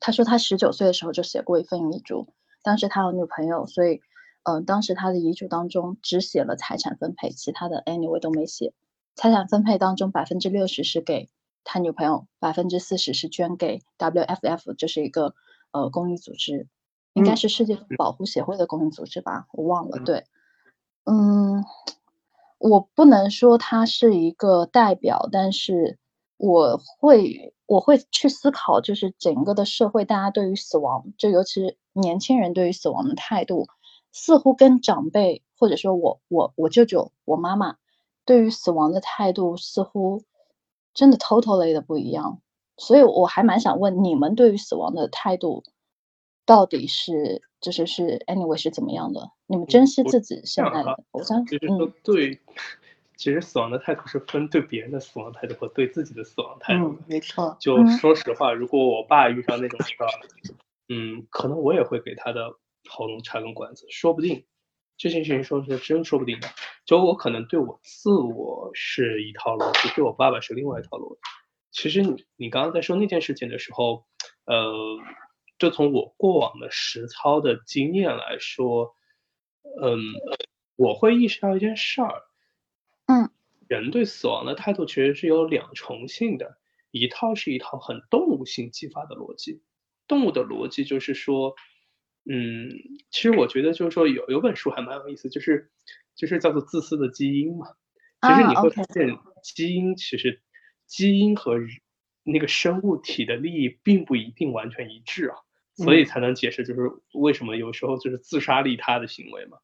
[0.00, 2.26] 他说他十九岁的时候就写过一份遗嘱，
[2.62, 4.00] 当时他有女朋友，所以，
[4.44, 8.72] 嗯，当时他的遗嘱当中只写了财产分配，其他的 anyway 都没写。
[9.14, 11.28] 财产分配当中百分之六十是给
[11.64, 15.34] 他女朋友，百分之四十是捐给 WFF，就是一个
[15.72, 16.68] 呃公益组织，
[17.12, 19.98] 应该是世界保护协会的公益组织吧，我忘了。
[20.04, 20.24] 对，
[21.04, 21.64] 嗯，
[22.58, 25.98] 我不能说他是一个代表，但是
[26.36, 27.52] 我会。
[27.66, 33.68] 我会去思考，就是整个的社会，大家对于死亡，就尤其是年轻人对于死亡的态度，
[34.12, 37.78] 似乎跟长辈或者说我我我舅舅、我妈妈
[38.24, 40.22] 对于死亡的态度，似乎
[40.92, 42.40] 真的 totally 的不一样。
[42.76, 45.64] 所以我还蛮想问，你们对于死亡的态度，
[46.44, 49.30] 到底是就是是 anyway 是怎么样的？
[49.46, 51.04] 你们珍惜自己现在的？
[51.12, 52.40] 我想，嗯，对。
[53.16, 56.88] 其实死亡的态度是分对别人的死亡态度和对自己的死亡态度。
[56.88, 57.56] 嗯，没错。
[57.60, 60.08] 就说实话，如果我爸遇上那种事儿，
[60.88, 62.50] 嗯，可能我也会给他的
[62.90, 64.44] 喉咙插根管子，说不定。
[64.96, 66.48] 这件事情说是真说不定的。
[66.84, 71.20] 就我可能对我自我是一套逻辑，对我爸爸是另外一套逻辑。
[71.70, 74.06] 其实你你刚刚在说那件事情的时候，
[74.44, 74.72] 呃，
[75.58, 78.94] 就从我过往的实操的经验来说，
[79.82, 79.98] 嗯，
[80.76, 82.22] 我会意识到一件事儿。
[83.06, 83.30] 嗯，
[83.66, 86.58] 人对死亡的态度其实是有两重性的，
[86.90, 89.62] 一套是一套很动物性激发的逻辑，
[90.06, 91.54] 动物的逻辑就是说，
[92.24, 92.70] 嗯，
[93.10, 95.70] 其实我觉得就是说有有本书还蛮有意思，就是
[96.14, 97.66] 就是叫做自私的基因嘛，
[98.22, 100.42] 其实你会发现基因其实
[100.86, 101.58] 基因和
[102.22, 105.36] 那个生物体的利益并不一定完全一致啊，
[105.76, 109.58] 所以才能解释就是为什么有时候就是自杀利他的行为嘛，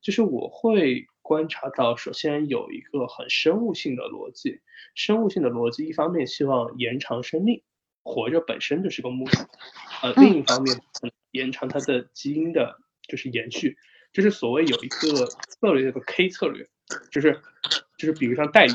[0.00, 1.06] 就是我会。
[1.26, 4.60] 观察到，首先有一个很生物性的逻辑，
[4.94, 7.64] 生物性的逻辑一方面希望延长生命，
[8.04, 9.48] 活着本身就是个目的，
[10.04, 10.76] 呃，另一方面
[11.36, 12.76] 延长它的基因的，
[13.08, 13.76] 就是延续，
[14.12, 16.66] 就是所谓有一个策略叫做 K 策略，
[17.12, 17.40] 就是
[17.96, 18.70] 就是比如像带鱼，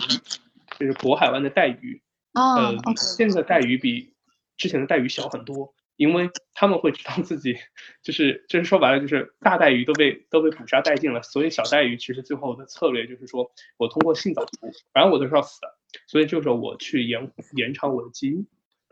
[0.79, 2.01] 就是渤海湾的带鱼，
[2.33, 4.13] 呃，现在的带鱼比
[4.55, 5.73] 之前的带鱼小很多。
[5.97, 7.55] 因为他们会知道自己，
[8.01, 18.47] 就是就是说白了，就是大带鱼都被都被捕杀殆尽了，所以小带鱼其实最后的策略就是说我通过性早熟，反正我都是要死的，所以就是我去延延长我的基因，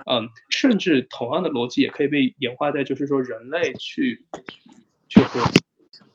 [0.05, 4.25] 嗯，甚至同样的逻辑也可以被演化在就是说人类去，
[5.07, 5.39] 就是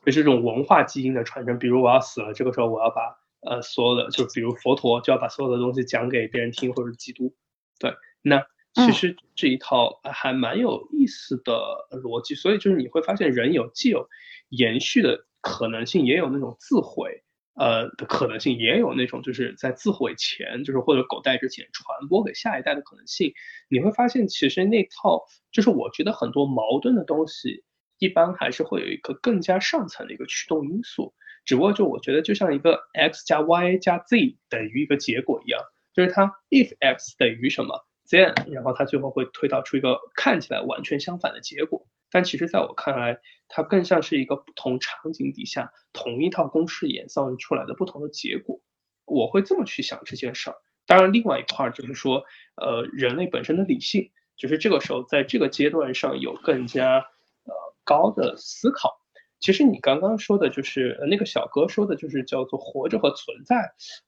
[0.04, 7.34] 就是这种文化基因的传承，比如我要死了，这个时候我要把呃所有的，就比如佛陀就要把所有的东西讲给别人听，或者基督，
[7.78, 8.46] 对，那。
[8.76, 11.52] 其实这一套还蛮有意思的
[12.02, 14.08] 逻辑，所以就是你会发现人有既有
[14.48, 17.22] 延续的可能性，也有那种自毁
[17.54, 23.32] 呃的可能性，也有那种就是在自毁前，就是或者狗带之前传播给下一代的可能性。
[23.68, 27.64] 你会发现其实那套就是我觉得很多矛盾的东西，
[27.98, 31.14] 一般还是会有一个更加上层的一个驱动因素。
[31.44, 35.60] 只不过就我觉得就像一个 x 加 y 加 z 等于一个结果一样，
[35.92, 37.86] 就是它 if x 等于什么。
[38.10, 48.61] then，然后它最后会推导出一个看起来完全相反的结果，但其实在我看来，它更像是一个不同场景底下同一套公式演算出来的不同的结果。
[49.05, 50.57] 我会这么去想这件事儿。
[50.87, 52.22] 当然，另外一块就是说，
[52.55, 58.92] 呃，人类本身的理性，就是这个时候在这个阶段上有更加呃高的思考。
[59.40, 63.57] 其实你刚刚说的就是那个小哥说的，就是叫做活着和存在，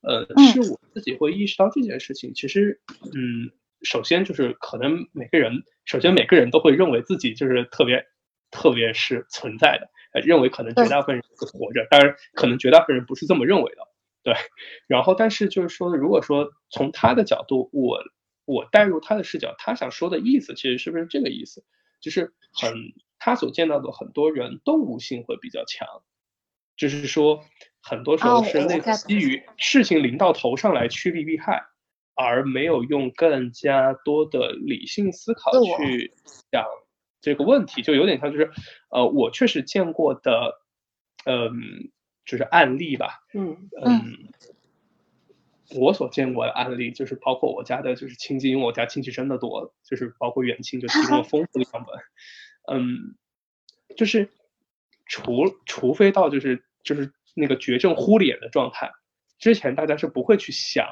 [0.03, 2.33] 呃，是我自己会意识到这件事情。
[2.35, 2.81] 其实，
[3.17, 3.51] 嗯。
[3.83, 8.07] 首先就是可能每个人，首先每个人都会认为自己就是特别，
[8.51, 13.83] 特别是存在的，呃，认为可能绝大部分人是活着，当然可能绝大部分人不是这么认为的，
[14.23, 14.35] 对。
[14.87, 18.01] 然后，但是就是说，如果说从他的角度，我
[18.45, 21.65] 我带入他的视角，他想说的意思其实是不是这个意思？
[22.01, 22.73] 就是很
[23.19, 25.87] 他所见到的很多人动物性会比较强，
[26.77, 27.45] 就是说
[27.83, 31.67] 很多时候是类似基于事情临到头上来趋利避害。
[32.17, 36.15] 而没有用更加多的理性思考去
[36.51, 36.65] 想
[37.21, 38.51] 这个问题，就有点像就是，
[38.89, 40.63] 呃，我确实见过的，
[41.27, 41.53] 嗯，
[42.25, 44.17] 就是案例吧，嗯嗯，
[45.79, 53.15] 我所见过的案例就是包括我家的就是亲戚，因为我家亲戚真的多，就是包括远亲就提供了丰富的样本，嗯，
[53.95, 54.31] 就是
[55.05, 58.91] 除除非到就是就是那个绝症忽脸的状态
[59.39, 60.89] 之前，大家是不会去想。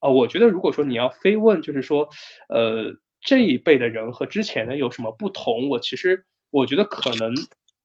[0.00, 2.08] 啊，我觉得如果说你要非问，就是说，
[2.48, 5.68] 呃，这一辈的人和之前的有什么不同？
[5.68, 7.34] 我其实我觉得可能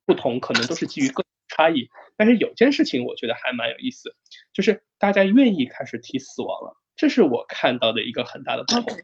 [0.05, 1.87] 不同，可能都是基于个差异。
[2.17, 4.13] 但是有件事情我觉得还蛮有意思，
[4.53, 8.99] 就是大家愿意开始提死亡了，这是我看到的一个很大的不同。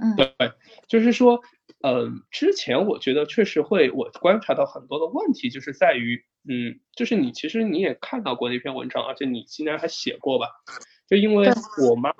[0.00, 0.52] 嗯，对，
[0.86, 1.40] 就是说，
[1.82, 10.46] 呃，之前我觉得确实会，我观察到很多的问题，就是在于，嗯，就是你其实你也看到过那篇文章，而且你竟然还写过吧？
[11.08, 11.48] 就因为
[11.88, 12.12] 我妈，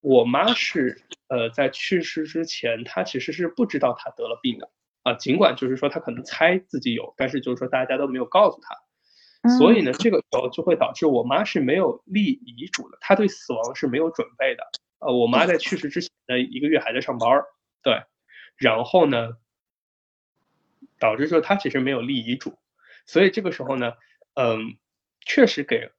[0.00, 4.70] 我妈是呃在去世之前，她其实是不知道她得了病的
[5.02, 14.62] 啊，尽管就是说她可能猜自己有，但是就是说大家都没有告诉她，所以呢，这个时候就会导致我妈是没有立遗嘱的，她对死亡是没有准备的。
[15.00, 17.28] 呃，我妈在去世之前的一个月还在上班，
[17.82, 18.04] 对，
[18.56, 19.30] 然后呢，
[21.00, 22.56] 导致说她其实没有立遗嘱，
[23.04, 23.94] 所以这个时候呢，
[24.34, 24.76] 嗯，
[25.26, 25.90] 确实给。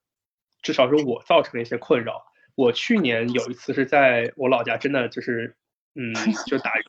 [0.63, 2.25] 至少是我造成了一些困扰。
[2.55, 5.55] 我去年有一次是在我老家，真的就是，
[5.95, 6.13] 嗯，
[6.47, 6.83] 就打人，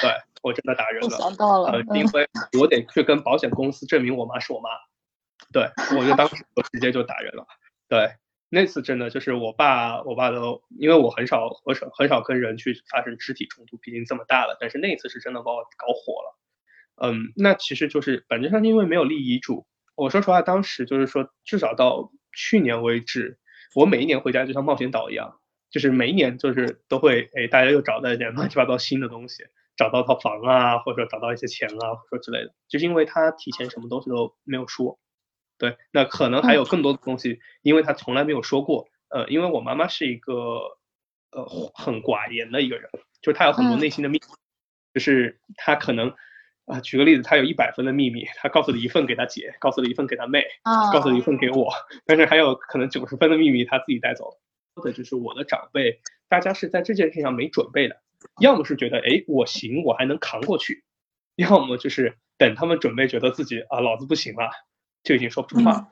[0.00, 0.10] 对
[0.40, 1.10] 我真的打人了。
[1.10, 4.70] 想到了，呃，因为我得去跟保险公司证明我妈是我妈。
[5.52, 5.68] 对，
[5.98, 7.44] 我就当时我直接就打人了。
[7.88, 8.12] 对，
[8.48, 14.56] 那次真的就是我爸，我爸都，因为我很少很少很少跟人去发生肢体冲突，毕竟这么大了。
[14.60, 16.38] 但是那次是真的把我搞火了。
[17.02, 19.66] 嗯，那其实就是本质上因为没有立遗嘱。
[19.96, 22.12] 我说实话，当时就是说，至少到。
[22.32, 23.38] 去年为止，
[23.74, 29.44] 我每一年回家就像冒险岛一样，就是每一年就是都会，哎，大家又找到一点 乱七八糟新的东西，
[29.76, 34.98] 找到套房啊，或者找到一些钱啊，或者之类的，就是因为他提前什么东西都没有说，
[35.58, 40.34] 对，那可能还有更多的东西，因为他从来没有说过，呃，因为我妈妈是一个
[41.32, 42.90] 呃很寡言的一个人，
[43.22, 44.24] 就是她有很多内心的秘密，
[44.94, 46.14] 就是她可能
[46.70, 50.44] 啊，举个例子，他有一百分的秘密，他告诉了一份给他姐，告诉了一份给他妹，
[50.92, 51.72] 告诉了一份给我，
[52.06, 54.40] 但是还有可能九十分的秘密他自己带走了。
[54.72, 58.00] 或者就是我的长辈，大家是在这件事上没准备的，
[58.40, 60.84] 要么是觉得哎我行，我还能扛过去，
[61.34, 64.48] 要么就是等他们准备觉得自己啊老子不行了，
[65.02, 65.88] 就已经说不出话了。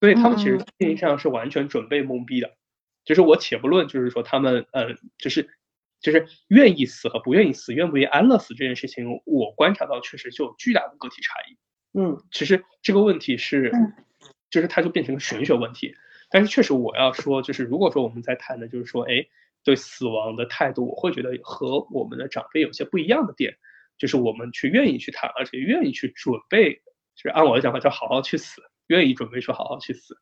[0.00, 2.54] 所以他们其实实际上是完全准备懵逼的，
[3.04, 5.50] 就是我且不论，就是说他们呃，就是
[6.04, 11.56] 就是愿意死和不愿意死，愿不愿意安乐死这件事情，我观察到确实就有巨大的个体差异。
[11.98, 13.72] 嗯，其实这个问题是，
[14.50, 15.94] 就是它就变成个玄学问题。
[16.30, 19.26] 但是确实我要说，就是如果说我们在谈的，就是说，哎，
[19.64, 23.56] 对死亡的态度，我会觉得和我们的长辈有些不一样的点，
[23.96, 26.74] 就是我们去愿意去谈，而且愿意去准备，
[27.16, 28.60] 就是按我的讲法叫好好去死。
[28.88, 30.18] 愿意准备说好好去死，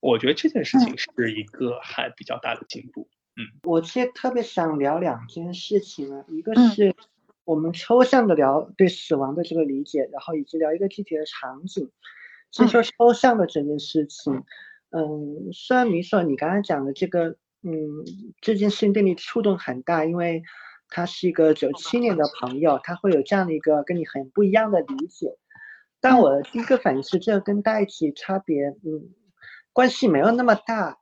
[0.00, 3.08] 我觉得这件事情是一个还比较大的进步。
[3.10, 3.21] 嗯，
[3.64, 6.94] 我其实特别想聊两件事情啊，一个是
[7.44, 11.90] 我们抽象的聊对死亡的这个理解，然后以及聊一个具体的场景。
[12.50, 14.44] 先说抽象的这件事情，
[14.90, 18.04] 嗯，虽然你说你刚才讲的这个，嗯，
[18.42, 20.42] 这件事情对你触动很大，因为
[20.88, 25.38] 他是一个九七年的朋友，他会有这样的一个跟你很不一样的理解。
[25.98, 29.08] 但我的第一个反应是，这个跟大一起差别，嗯，
[29.72, 30.98] 关系没有那么大，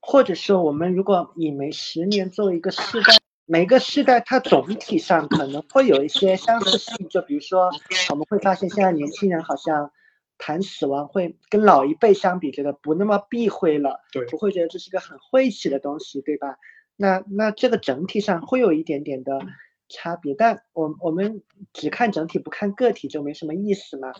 [0.00, 3.12] 或者说，我们如果以每十年作为一个世代，
[3.46, 7.70] 每个世代它总体上可能会有一些相似性，就比如说，
[8.10, 9.92] 我们会发现现在年轻人好像
[10.38, 16.56] 谈死亡会跟老一辈相比，觉得不那么避讳了，对，不会觉得这是个很晦气的东西，对吧？
[16.96, 19.40] 那那这个整体上会有一点点的
[19.88, 21.42] 差别，但我我们
[21.72, 24.12] 只看整体不看个体就没什么意思嘛。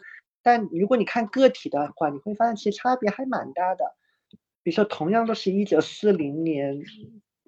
[0.42, 3.84] 但如果你看个体的话，你会发现其实差别还蛮大的。
[4.70, 6.80] 比如说，同样都是一九四零年、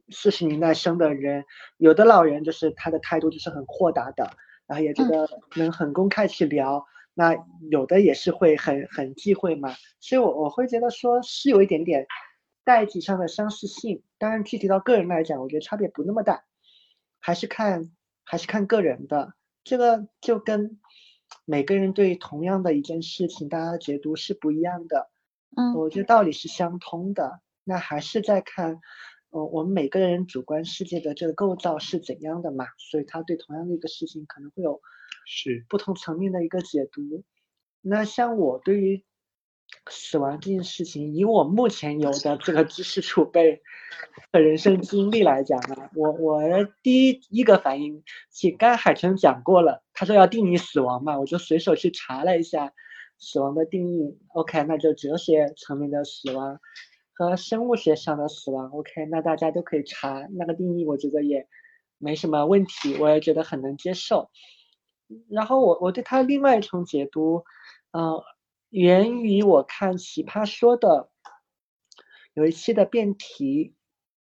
[0.09, 1.45] 四十年代生的人，
[1.77, 4.29] 有的老人就是他的态度就是很豁达的，
[4.67, 6.85] 然后也觉得能很公开去聊。
[7.15, 7.37] 那
[7.71, 9.73] 有的也是会很很忌讳嘛。
[10.01, 12.07] 所以，我我会觉得说是有一点点
[12.65, 14.03] 代际上的相似性。
[14.19, 16.43] 当然，具体到个人来讲，我觉得差别不那么大，
[17.21, 17.93] 还是看
[18.25, 19.35] 还是看个人的。
[19.63, 20.81] 这个就跟。
[21.47, 25.11] 每个人对同样的一件事情，大家的解读是不一样的。
[25.57, 27.41] 嗯，我觉得道理是相通的。
[27.65, 28.81] 那还是在看，
[29.31, 32.67] 呃，我们每个人主观世界的这个构造是怎样的嘛？
[32.79, 34.81] 所以他对同样的一个事情可能会有
[35.27, 37.25] 是不同层面的一个解读。
[37.81, 39.05] 那像我对于。
[39.91, 43.63] 死亡这件事情，以我目前有的这个知识储备
[44.31, 46.43] 和人生经历来讲呢，我我
[46.83, 52.75] 第一一个反应，其实刚海城讲过了，他说要定义死亡嘛，我就随手去查了一下
[53.23, 54.19] 死亡的定义。
[54.35, 56.61] OK，那就哲学层面的死亡
[57.15, 58.69] 和生物学上的死亡。
[58.73, 61.49] OK，那大家都可以查那个定义，我觉得也
[61.97, 64.31] 没什么问题，我也觉得很能接受。
[65.31, 67.45] 然后我我对他另外一重解读，
[67.93, 68.21] 嗯。
[68.73, 71.11] 源于我看奇葩说的
[72.33, 73.75] 有一期的辩题，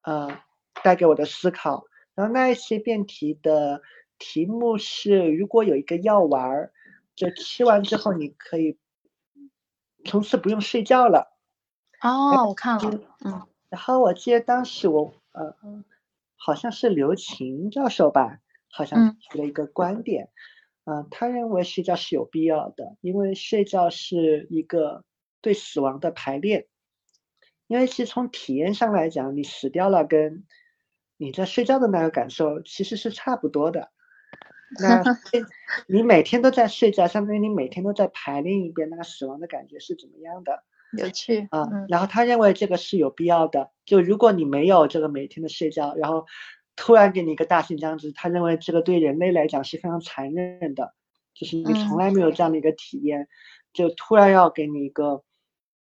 [0.00, 0.40] 呃，
[0.82, 1.84] 带给我的思考。
[2.14, 3.82] 然后那一期辩题的
[4.18, 6.72] 题目是：如果有一个药丸儿，
[7.14, 8.78] 就吃完之后你可以
[10.08, 11.38] 从此不用睡觉了。
[12.00, 13.46] 哦，我看了，嗯。
[13.68, 15.54] 然后我记得当时我，呃，
[16.36, 18.38] 好像是刘琴教授吧，
[18.70, 20.30] 好像提了一个观点。
[20.84, 25.04] 嗯，他认为睡觉是有必要的，因为睡觉是一个
[25.42, 26.66] 对死亡的排练。
[27.66, 30.46] 因为其实从体验上来讲，你死掉了，跟
[31.18, 33.90] 你在睡觉的那个感受其实是差不多的。
[34.80, 35.02] 那
[35.86, 40.62] 你每天都在睡觉，相当于你每天都在排练一遍那个死亡的感觉是怎么样的？
[40.98, 41.68] 有趣啊。
[41.88, 43.70] 然后他认为这个是有必要的。
[43.84, 46.26] 就如果你没有这个每天的睡觉，然后。
[46.80, 50.94] 突然给你一个大型僵直，他认为这个对人类来讲是非常残忍的，
[51.34, 53.26] 就是你从来没有这样的一个体验，
[53.72, 55.24] 就突然要给你一个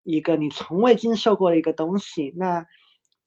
[0.04, 2.68] 一个你从未经受过的一个东西，那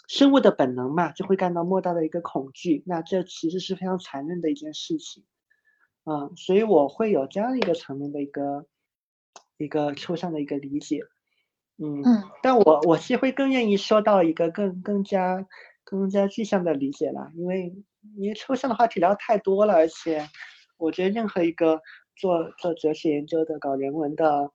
[0.07, 5.25] 生物的本能嘛，就会感到莫大的一个恐惧，那这其实是非常残忍的一件事情，
[6.05, 8.67] 嗯，所以我会有这样一个层面的一个
[9.57, 11.01] 一个抽象的一个理解，
[11.79, 12.03] 嗯，
[12.43, 15.47] 但我我是会更愿意说到一个更更加。
[15.87, 17.75] 更加具象的理解啦，因为
[18.17, 20.27] 因为抽象的话题聊太多了，而且
[20.79, 21.83] 我觉得任何一个
[22.17, 24.51] 做做哲学研究的、搞人文的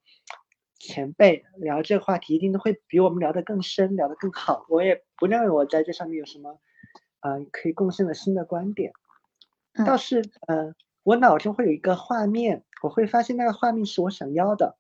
[0.80, 4.66] 前辈聊这个话题，一定都会比我们聊得更深，聊得更好。
[4.70, 6.60] 我也不认为我在这上面有什么
[7.20, 8.91] 呃可以贡献的新的观点，
[9.86, 10.74] 倒是呃
[11.10, 14.78] 我脑中会有一个画面，我会发现那个画面是我想要的，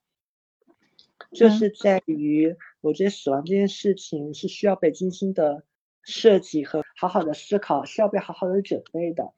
[1.31, 5.63] 就是在于我觉得死亡这件事情是需要被精心的。
[6.05, 9.31] 设计和好好的思考，是要被好好的准备的。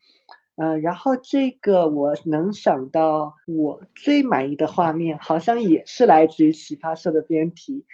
[0.55, 7.85] 嗯，然后这个我能想到我最满意的画面，好像也是来自于奇葩社的编题。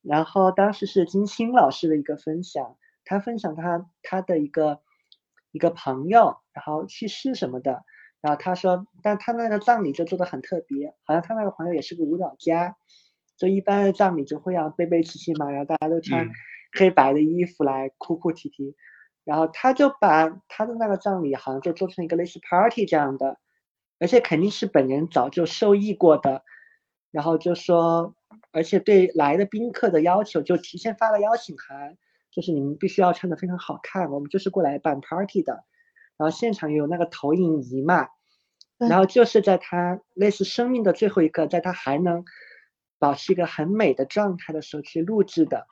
[0.00, 4.80] 然后当时是金星老师的一个分享，他分享他他的一个
[5.50, 7.84] 一个朋友，然后去世什么的。
[8.22, 12.76] 然后他说，但他那个葬礼就做的很特别，好像他那个朋友也是个舞蹈家，
[13.36, 16.30] 就一般的葬礼就会要悲悲戚戚嘛，然后大家都穿
[16.72, 18.76] 黑白的衣服来哭哭啼啼。
[19.24, 23.38] 然后他就把他的那个葬礼好像就做成一个类似 party 这样的，
[23.98, 26.42] 而且肯定是本人早就受益过的。
[27.10, 28.14] 然后就说，
[28.52, 31.98] 而且对来的宾客的要求就提前发了邀请函，
[32.30, 35.64] 就是你们必须要穿的非常好看，我们就是过来办 party 的。
[36.22, 38.06] 然后现场有那个投影仪嘛，
[38.78, 42.24] 然后就是在他类似生命的最后一刻，在他还能
[43.00, 45.66] 保持一个很美的状态的时候去录制的，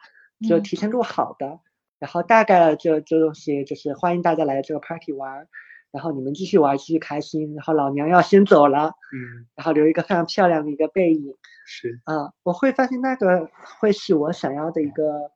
[0.49, 1.61] 就提前录好的。
[2.01, 5.47] 然后大概这这东西就是欢迎大家来这个 party 玩，
[5.93, 7.55] 然后你们继续玩，继续开心。
[7.55, 11.37] 然后老娘要先走了，嗯，然后留一个非常漂亮的一个背影。
[11.65, 13.49] 是啊，我会发现那个
[13.79, 15.31] 会是我想要的一个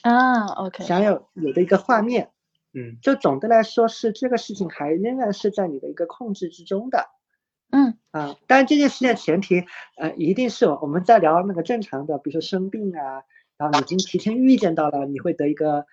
[0.00, 2.30] 啊，OK，想要有的一个画面。
[2.72, 7.06] 嗯，就总的来说是这个事情还仍然是在你的一个控制之中的。
[7.70, 9.64] 嗯啊，当然这件事情的前提，
[9.96, 13.22] 呃，一定是我们在聊那个正常的，比如说生病啊。
[13.58, 15.84] 然后已经提前预见到了你会得一个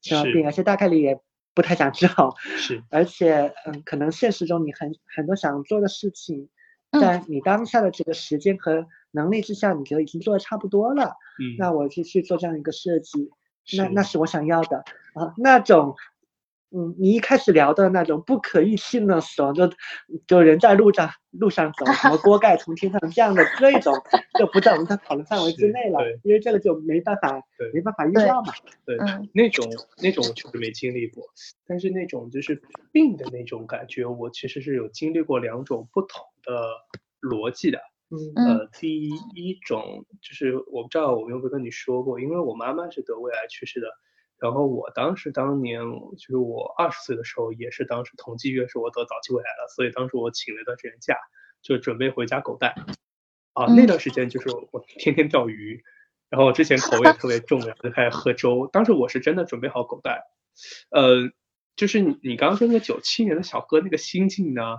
[0.00, 1.20] 什么病，而且大概率也
[1.54, 2.34] 不太想治好。
[2.56, 6.48] 是， 而且嗯，可能现实中你很很多想做的事情，
[6.90, 11.14] 在你当下的这个时间和能力之下，你觉得已经做的差不多了。
[11.38, 13.30] 嗯，那我就去做这样一个设计，
[13.78, 14.78] 那那是我想要的
[15.14, 15.94] 啊，那种。
[16.74, 19.70] 嗯，你一开始聊的那种不可预期的死亡，就
[20.26, 23.94] 就人在路上路上走，什么锅盖从天上降的这种，
[24.38, 27.42] 就不在我们的讨论范围之内了，因为这个就没办法，
[27.74, 28.54] 没办法预料嘛。
[28.86, 28.96] 对，
[29.34, 29.68] 那种
[30.02, 31.24] 那种我确实没经历过，
[31.66, 36.64] 但是那种就是病的那种感觉，我其实是有经历过两种不同的
[37.20, 37.78] 逻辑的。
[38.08, 43.88] 嗯，呃，第一种就是我不知道我有没有跟你说过，因为我妈妈是得胃癌去世的。
[44.42, 45.80] 然后我当时当年
[46.18, 51.16] 就是我二十岁的时候，也是当时同济月是我得早期胃癌了，所以当时我请了一段时间假，
[51.62, 52.74] 就准备回家狗带。
[53.52, 55.84] 啊，那段时间就是我天天钓鱼，
[56.28, 58.66] 然后之前口味特别重，然后就开始喝粥。
[58.72, 60.24] 当时我是真的准备好狗带。
[60.90, 61.30] 呃，
[61.76, 64.78] 就是你你刚刚说那个九七年的小哥那个心境呢，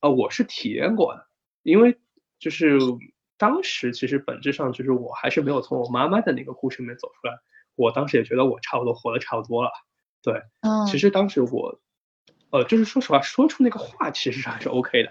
[0.00, 1.26] 啊，我是体验过的，
[1.64, 1.98] 因为
[2.38, 2.78] 就是
[3.36, 7.34] 当时其实本质上就是我还是没有从我妈妈的那个故事里面走出来。
[7.76, 9.70] 我当时也觉得我差不多活得差不多了，
[10.22, 11.78] 对，嗯，其实当时我，
[12.50, 15.10] 呃，就是说实话，说出那个话其实还是 OK 的，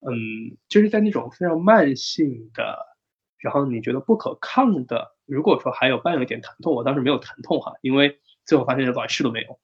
[0.00, 2.76] 嗯，就是在那种非常慢性的，
[3.38, 9.60] 然后你觉得不可抗的，如果说还有伴有一点疼痛，我当时没有疼痛哈，因为最后发现连短事都没有，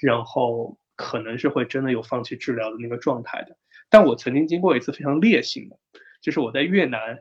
[0.00, 3.56] 然后可能是会真的有放弃治疗的那个状态的，
[3.88, 5.76] 但我曾经经过一次非常烈性的，
[6.22, 7.18] 就是我在越南，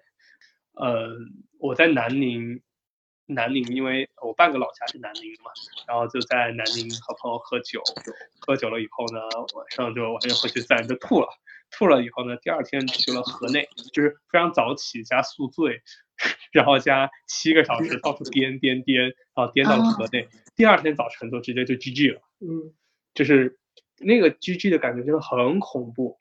[0.74, 1.10] 呃，
[1.58, 2.62] 我在南宁。
[3.30, 5.52] 南宁，因为我半个老家是南宁嘛，
[5.88, 7.80] 然后就在南宁和朋友喝酒，
[8.40, 9.20] 喝酒了以后呢，
[9.56, 11.28] 晚上就晚上回去自然就吐了，
[11.70, 15.84] 吐了以后呢，第二天去了河内，就是非常早起加宿醉，
[16.52, 22.74] 然后加七个小时到处颠颠颠，然后颠到了河内，第二天早晨就直接就 GG 了，嗯，
[23.14, 23.60] 就是
[24.00, 26.20] 那个 GG 的感觉真的很恐怖，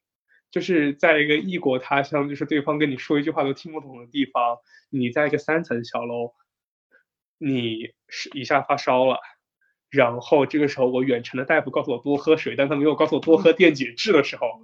[0.51, 4.59] 就是在一个异国他乡，就是对方跟你说一句话都听不懂的地方，
[4.91, 6.35] 你在一个三层小楼。
[7.39, 9.21] 你是一下发烧了，
[9.91, 14.61] 然后这个时候我远程的大夫告诉我多喝水，但他没有告诉我多喝电解质的时候，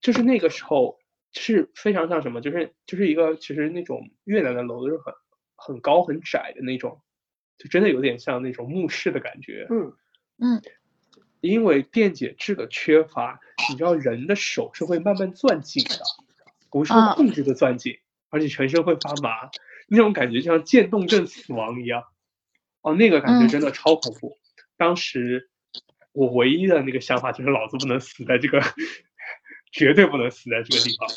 [0.00, 0.98] 就是那个时候
[1.32, 5.14] 是非常像什么，就是就是一个其实那种越南的楼都是很
[5.56, 7.02] 很高很窄的那种，
[7.58, 9.66] 就真的有点像那种墓室的感觉。
[9.70, 9.92] 嗯
[10.38, 10.62] 嗯，
[11.40, 13.40] 因为电解质的缺乏，
[13.70, 15.96] 你知道人的手是会慢慢攥紧的，
[16.70, 17.98] 不是控制的攥紧，
[18.28, 19.50] 而且全身会发麻。
[19.88, 22.02] 那种感觉就像渐冻症死亡一样，
[22.82, 24.36] 哦，那个感觉真的超恐怖。
[24.76, 25.48] 当时
[26.12, 28.60] 我唯一的那个想法就是，老子不能死在这个，
[29.70, 31.08] 绝对不能死在这个地方。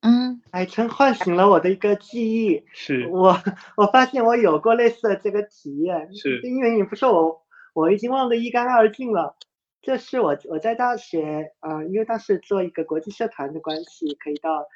[0.00, 3.38] 嗯，海城唤醒了我的一个记忆，是我
[3.76, 7.42] 我发现我有过类似的这个体验，是因为你不说我，
[7.74, 9.36] 我已经忘得一干二净了。
[9.82, 14.66] 这是我我在大学啊，因为当时做一个国际社团的关系，可以到。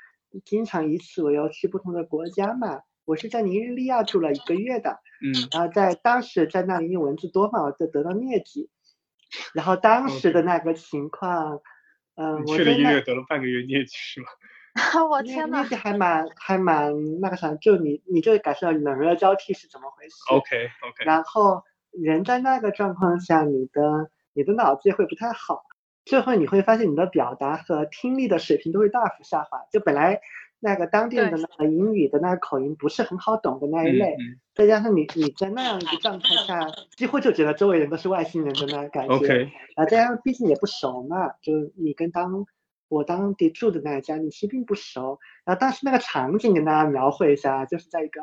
[0.45, 8.70] 经常以此为由去不同的国家嘛，我是在尼日利亚住了一个月的，嗯，然后在当时在那里因为蚊子多嘛，我就得了疟疾，
[9.55, 11.61] 然后当时的那个情况，
[12.16, 14.26] 嗯，我去了一个月得了半个月疟疾是吗？
[15.11, 21.05] 我天呐，疟疾还蛮还蛮那个啥，就你你就感受到冷热交替是怎么回事？OK OK。
[21.05, 25.62] 然后人在那个状况下，你的你的脑子也会不太好，
[26.05, 29.66] 最后你会发现你的表达和听力的水平都会大幅下滑。
[29.70, 30.20] 就本来
[30.59, 34.16] 那个当地的那个英语的那个口音不是很好懂的那一类，
[34.55, 36.61] 再加上你你在那样一个状态下，
[36.96, 39.14] 几乎就觉得周围人都是外星人的那个感觉。
[39.14, 39.26] OK，
[39.74, 42.46] 然后再加上毕竟也不熟嘛，就你跟当
[42.88, 45.18] 我当地住的那一家，你其实并不熟。
[45.44, 48.20] 然后当时那个场景跟大家描绘一下，就是在一个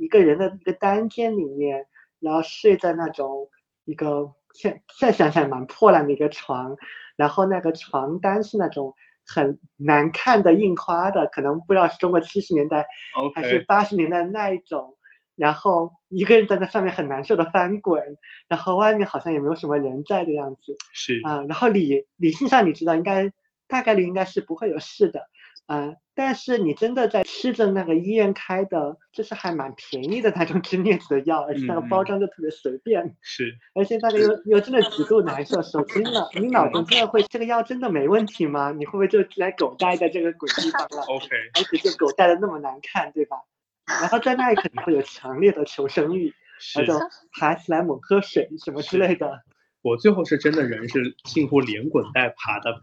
[0.00, 1.86] 一个人的一个单间里面，
[2.20, 3.48] 然后睡在那种
[3.86, 6.76] 一个现现在想想蛮破烂的一个床，
[7.16, 8.94] 然后那个床单是那种
[9.26, 12.86] 很难看的印花的，可能不知道是中国七十年代
[13.34, 14.96] 还是八十年代那一种。
[15.36, 18.16] 然后一个人在那上面很难受的翻滚，
[18.48, 20.76] 然后外面好像也没有什么人在的样子。
[20.94, 23.30] 是啊，然后理理性上你知道应该。
[23.66, 25.26] 大概率应该是不会有事的，
[25.66, 35.62] 嗯，但是你真的在吃着那个医院开的，就是还蛮便宜的那种治镊子的药，而且那个包装就特别随便，是，而且那个又又真的极度难受。
[35.62, 38.72] 首先呢，你脑中真的会这个药真的没问题吗？
[38.72, 41.02] 你会不会就来狗带在这个鬼地方了？
[41.08, 43.38] OK，而且就狗带的那么难看，对吧？
[43.86, 46.34] 然后在那一刻你会有强烈的求生欲，
[46.76, 46.92] 那就
[47.40, 49.42] 爬起来猛喝水什么之类的。
[49.80, 52.80] 我最后是真的人是近乎连滚带爬的。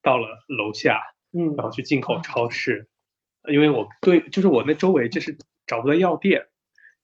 [0.00, 1.02] 到了楼下，
[1.32, 2.88] 嗯，然后去进口超市，
[3.48, 6.46] 因为我对，就是我那周围就是找不到药店，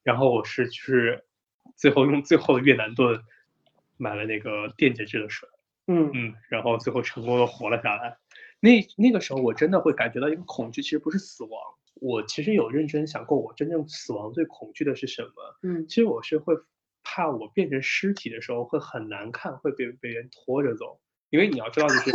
[0.03, 1.25] 然后我是就是
[1.77, 3.20] 最后用最后的越南盾
[3.97, 5.49] 买了那个电解质的水，
[5.87, 8.16] 嗯嗯，然后最后成功的活了下来。
[8.61, 11.61] 那那个时候我真的会感觉到一个恐惧，其实不是死亡，
[11.97, 15.59] 我其实有认真想过，我真正死亡最恐惧的是什么？
[15.62, 16.55] 嗯，其实我是会
[17.03, 20.99] 怕我变成尸体的时候会很难看，会被被人拖着走。
[21.35, 22.11] 因为你要知道，就是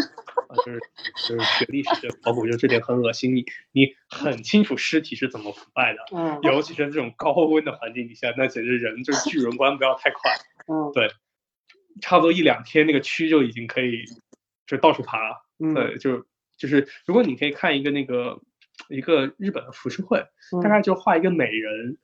[0.47, 0.79] 啊，就是
[1.27, 3.35] 就是学历史的考古，就这点很恶心。
[3.35, 3.43] 你
[3.73, 10.31] 你很清楚尸体是怎么腐败的，嗯，尤其是这种高温的环境底下，那简直人就是巨人观不要太快，
[10.73, 11.09] 嗯，对，
[11.99, 14.05] 差不多一两天那个蛆就已经可以
[14.65, 16.25] 就到处爬了，嗯，对，就
[16.57, 18.39] 就是如果你可以看一个那个
[18.87, 20.23] 一个日本的浮世绘，
[20.63, 21.97] 大概就画一个美人，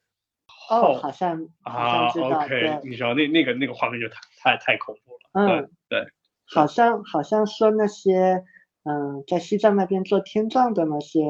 [0.69, 6.05] 哦，好像啊，OK，你知道那那个那个画面就太太太恐怖了，嗯，对。
[6.47, 8.43] 好像好像说那些，
[8.83, 11.21] 嗯，在西藏那边做天葬的那些，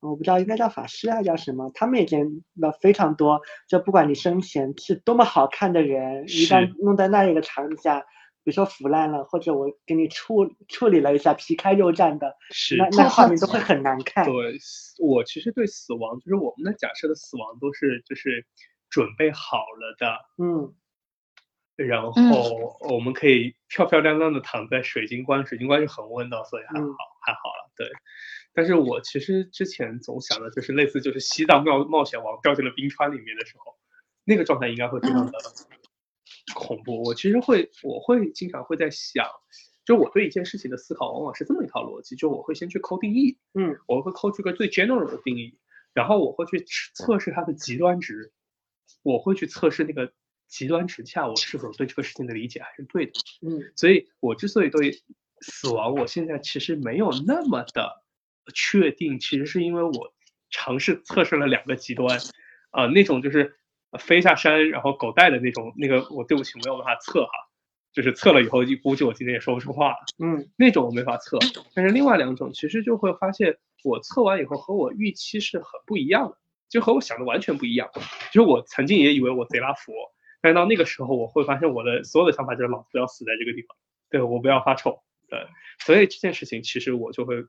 [0.00, 3.40] 我不知道应该叫法师还叫什么，他们也见了非常多。
[3.68, 8.00] 就不管你生前是多么好看的人，一旦弄在那一个场景下，
[8.44, 14.24] 比如说腐烂了，或者我给你处处理了一下皮开肉绽的，是那那画面都会很难看。
[14.24, 14.58] 对，
[14.98, 18.46] 我其实对死亡，就是我们的假设的死亡都是就是
[18.88, 20.74] 准备好了的，嗯。
[21.86, 26.86] 然后我们可以漂漂亮亮的躺在水晶棺，水晶棺是恒温的，所以还好
[27.24, 27.70] 还好了。
[27.74, 27.88] 对，
[28.52, 33.78] 但是我其实之前总想的就是类似就是西藏冒冒险王掉进了冰川里面的时候，
[34.24, 35.32] 那个状态应该会非常的
[36.54, 37.02] 恐怖。
[37.02, 39.26] 我其实会我会经常会在想，
[39.86, 45.58] 就我对一件事情的思考往往是这么一套逻辑，就我会先去抠定义，嗯，我会抠出个最 general 的定义，
[45.94, 46.62] 然后我会去
[46.94, 48.32] 测试它的极端值，
[49.02, 50.12] 我会去测试那个。
[50.50, 53.12] 极端之下，我是否对这个事情的理解还是对的？
[53.40, 55.00] 嗯，所以我之所以对
[55.40, 58.02] 死亡，我现在其实没有那么的
[58.52, 60.12] 确定，其实是因为我
[60.50, 62.18] 尝试测试了两个极端，
[62.70, 63.56] 啊，那种就是
[63.98, 67.30] 飞下山然后狗带的那种，那个我对不起没有办法测哈，
[67.92, 69.98] 就是测了以后估计我今天也说不出话了。
[70.18, 71.38] 嗯，那种我没法测，
[71.74, 76.36] 但是另外两种其实就会发现，我测完以后和我预期是很不一样的，
[76.68, 77.88] 就和我想的完全不一样。
[78.32, 79.92] 就是我曾经也以为我贼拉佛。
[80.42, 83.76] 但到那个时候，我会发现我的所有的想法就是老子不要死在这个地方，
[84.08, 85.46] 对我不要发臭，对，
[85.80, 87.44] 所以这件事情其实我就会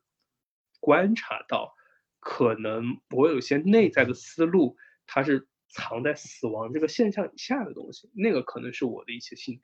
[0.79, 1.73] 观察到，
[2.19, 4.75] 可能我有些内在的思路，
[5.07, 9.63] 它是藏在死亡这个现象以下的东西，那个可能是我的一些信条。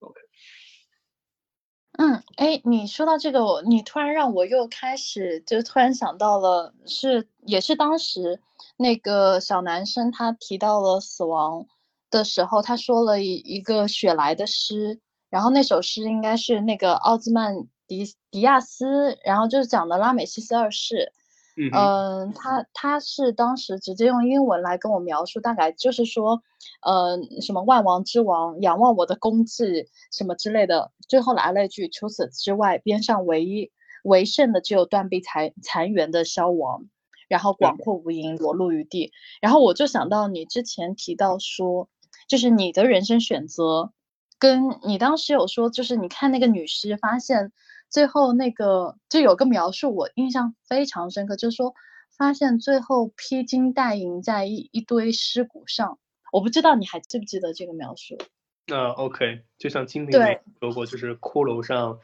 [0.00, 0.20] OK，
[1.98, 8.40] 嗯，哎，你说到这个，你突然让我又开始就突然想到了，是也是当时
[8.78, 11.66] 那个小男生他提到了死亡。
[12.12, 15.00] 的时候，他说了一一个雪莱的诗，
[15.30, 17.56] 然后那首诗应该是那个奥兹曼
[17.88, 21.12] 迪迪亚斯，然后就是讲的拉美西斯二世。
[21.56, 26.42] 嗯，他他是当时直接用英文来跟我描述，大概就是说，
[26.82, 33.70] 呃，什么万王之王仰望我的功绩什么之类的，最后来了一句，除此之外，边上唯一
[34.02, 36.84] 为胜的只有断臂残残垣的消亡。
[37.28, 39.10] 然后广阔无垠，裸露于地。
[39.40, 41.88] 然后我就想到你之前提到说。
[42.32, 43.92] 就是你的人生选择，
[44.38, 47.52] 跟你当时有说，就是你看那个女尸，发现
[47.90, 51.74] 最后那个就有个描述，我印象非常深刻，就是说
[52.16, 55.98] 发现最后披金戴银在一一堆尸骨上，
[56.32, 58.16] 我不知道你还记不记得这个描述？
[58.66, 61.98] 那 OK，就像金瓶梅说过，就是骷髅上，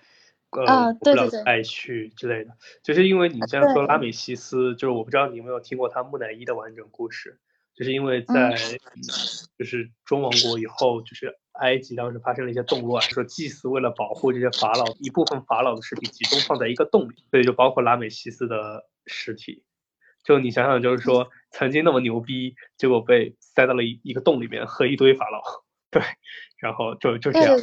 [0.50, 2.50] 呃，不了爱去之类的。
[2.82, 7.40] 就是因为你这样说拉美西斯，就是我不知道你有没有听过他木乃伊的完整故事。
[7.78, 8.56] 就是因为在
[9.56, 19.62] 就是中王国以后，就是埃及当时发生了一些动乱，说祭司为了保护这些法老，一部分法老的尸体集中放在一个洞里，所以就包括拉美西斯的尸体。
[20.24, 25.40] 就你想想，就是说曾经那么牛逼，结果被塞到了一一个洞里面和一堆法老。
[25.90, 26.02] 对，
[26.58, 27.58] 然后就就这样，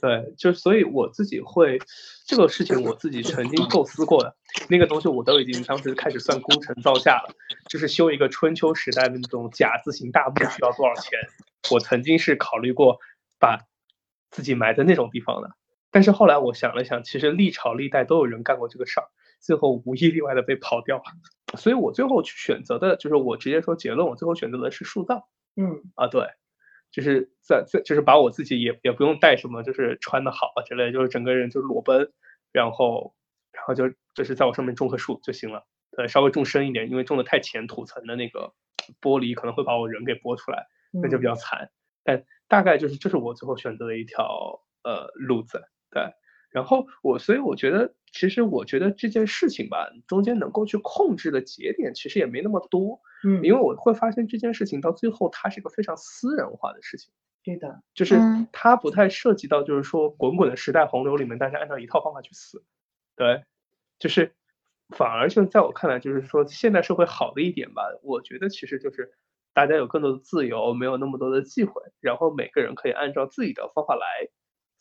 [0.00, 1.78] 对，就所以我自己会
[2.26, 4.36] 这个事情，我自己曾经构思过的
[4.68, 7.34] 那个东西，我都已经当时开始算工程造价了，
[7.70, 11.18] 就是修一个春秋时代的那种甲字形大墓需要多少钱，
[11.70, 12.98] 我曾经是考虑过
[13.38, 13.58] 把
[14.30, 15.50] 自己埋在那种地方的，
[15.90, 19.08] 但是后来我想了想，其实历朝历代都有人干过这个事儿，
[19.40, 25.22] 最后无一例外的被刨掉了，所以我最后去选择的就是我直接说结论，我最后选择的是树葬，
[25.56, 25.80] 嗯。
[25.94, 26.26] 啊对。
[26.92, 32.12] 就是在在就是把我自己也也不用带什么，就是穿的好啊之类，就是整个人就裸奔，
[32.52, 33.14] 然后
[33.50, 35.66] 然后就就是在我上面种棵树就行了，
[35.96, 38.52] 对，稍微种深一点，因为种的太浅，土层的那个
[39.00, 40.66] 玻璃可能会把我人给剥出来，
[41.02, 41.70] 那就比较惨。
[42.04, 46.02] 但大概就是这是我最后选择的一条呃路子，对。
[46.52, 53.00] 然后我所以我觉得其实我觉得这件事情吧，中间能够去控制的节点其实也没那么多。
[53.24, 57.10] 嗯，因为我会发现这件事情到最后，它是一个非常私人化的事情。
[57.42, 58.16] 对的，就是
[58.52, 62.62] 它不太涉及到，就是说滚滚的时代洪流里面，大家按照一套方法去死。
[63.16, 63.44] 对，
[63.98, 64.34] 就是
[64.90, 69.12] 反而就在我看来，就是说现代社会好的一点吧，我觉得其实就是
[69.54, 74.28] 大家有更多的自由，没有那么多的忌讳，然后每个人可以按照自己的方法来。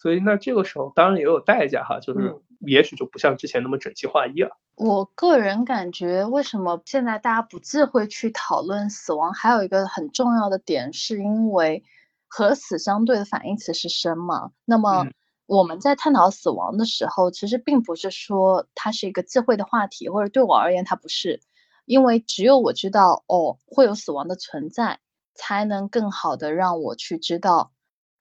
[0.01, 4.57] 所以那这个时候当然也有代价哈，就是也许就不像之前那么整齐划一了。
[4.75, 9.31] 我个人感觉，为什么现在大家不忌讳去讨论死亡？
[9.31, 11.83] 还有一个很重要的点，是因为
[12.27, 14.49] 和死相对的反义词是生嘛。
[14.65, 15.05] 那么
[15.45, 21.41] 我们在探讨死亡的时候，其实并不是说它是一个忌讳的话题，或者对我而言它不是，
[21.85, 24.99] 因为只有我知道哦会有死亡的存在，
[25.35, 27.71] 才能更好的让我去知道。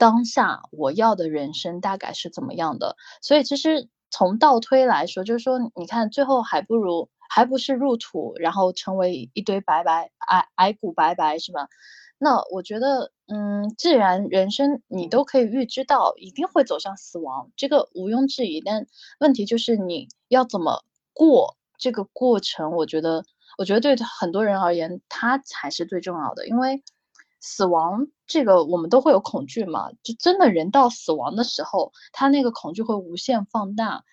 [0.01, 2.96] 当下我要的人生大概是怎么样的？
[3.20, 11.68] 所以其实从倒推来说，就是说，你看最后还不如还不是入土，然后成为一堆白白矮矮骨白白，是吧？
[12.16, 18.62] 那我觉得，嗯，既然人生你都可以预知到一定会走向死亡，这个毋庸置疑。
[18.62, 18.86] 但
[19.18, 20.82] 问题就是你要怎么
[21.12, 22.72] 过这个过程？
[22.72, 23.22] 我觉得，
[23.59, 26.82] 我觉得对很多人而言，它才是最重要的，因为。
[27.41, 34.05] 死亡这个我们都会有恐惧嘛，就真的人到死亡的时候，他那个恐惧会无限放大。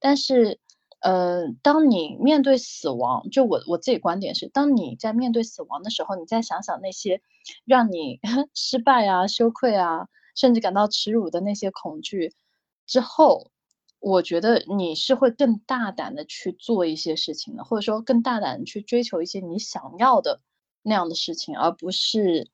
[0.00, 0.58] 但是，
[1.00, 7.22] 呃，当你面对死亡，就我我自己观点是，当你在面对死亡的时候，你再想想那些
[7.64, 8.18] 让你
[8.54, 12.34] 失败啊、羞愧啊，甚至感到耻辱的那些恐惧
[12.86, 13.52] 之后，
[14.00, 20.40] 我觉得你是会更大胆的去做一些事情的，或者说更大胆的去追求一些你想要的
[20.82, 22.50] 那样的事情，而不是。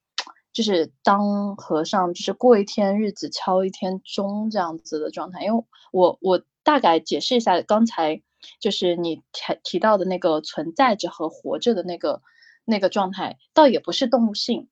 [0.58, 5.44] 就是当和尚，就是过一天日子敲一天钟这样子的状态。
[5.44, 8.20] 因为我我大概解释一下刚才
[8.58, 12.22] 就是你提提到的那个存在着和活着的那个
[12.64, 14.68] 那个状态，倒也不是动物性。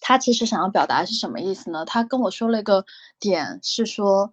[0.00, 1.84] 他其实想要表达是什么意思呢？
[1.84, 2.84] 他跟我说了一个
[3.20, 4.32] 点是说，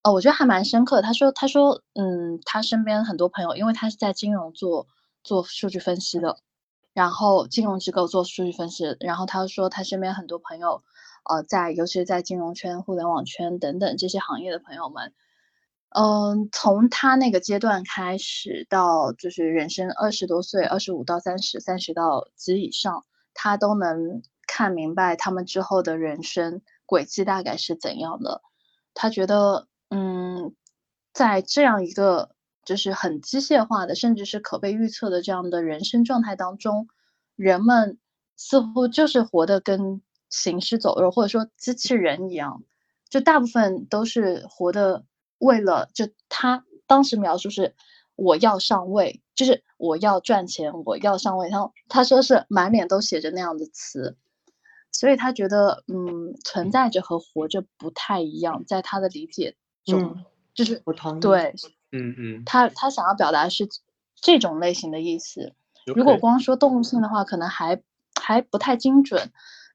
[0.00, 1.02] 呃，我觉得还蛮深刻的。
[1.02, 4.86] 他说他说嗯，他身边很多朋友，因为他是在金融做
[5.22, 6.38] 做数据分析的。
[6.96, 10.82] 然后金融机构做数据分析，然后他说他身边很多朋友，
[11.28, 15.12] 呃，在尤其是在金融圈、互联网圈等等这些行业的朋友们，
[15.90, 28.40] 嗯，从他那个阶段开始到就是人生二十多岁、二十五到三十、三十到及以上，他都能看明白他们之后的人生轨迹大概是怎样的。
[28.94, 30.54] 他觉得，嗯，
[31.12, 32.35] 在这样一个。
[32.66, 36.88] 就是很机械化的，甚至是可被预测的这样的人生状态当中，
[37.36, 37.98] 人们
[38.36, 42.64] 似乎就是活得跟行尸走肉或者说机器人一样，
[43.08, 45.04] 就大部分都是活的
[45.38, 47.74] 为了就他当时描述是
[48.16, 51.48] 我要上位，就是我要赚钱，我要上位。
[51.48, 54.16] 然后他说是满脸都写着那样的词，
[54.90, 59.54] 所以他觉得嗯，存在着和活着不太一样，在他的理解
[59.84, 61.54] 中，就是我同意对。
[61.92, 63.68] 嗯嗯，他他想要表达是
[64.20, 65.54] 这种类型的意思。
[65.94, 67.80] 如果光说动物性的话，可能还
[68.20, 69.30] 还不太精准。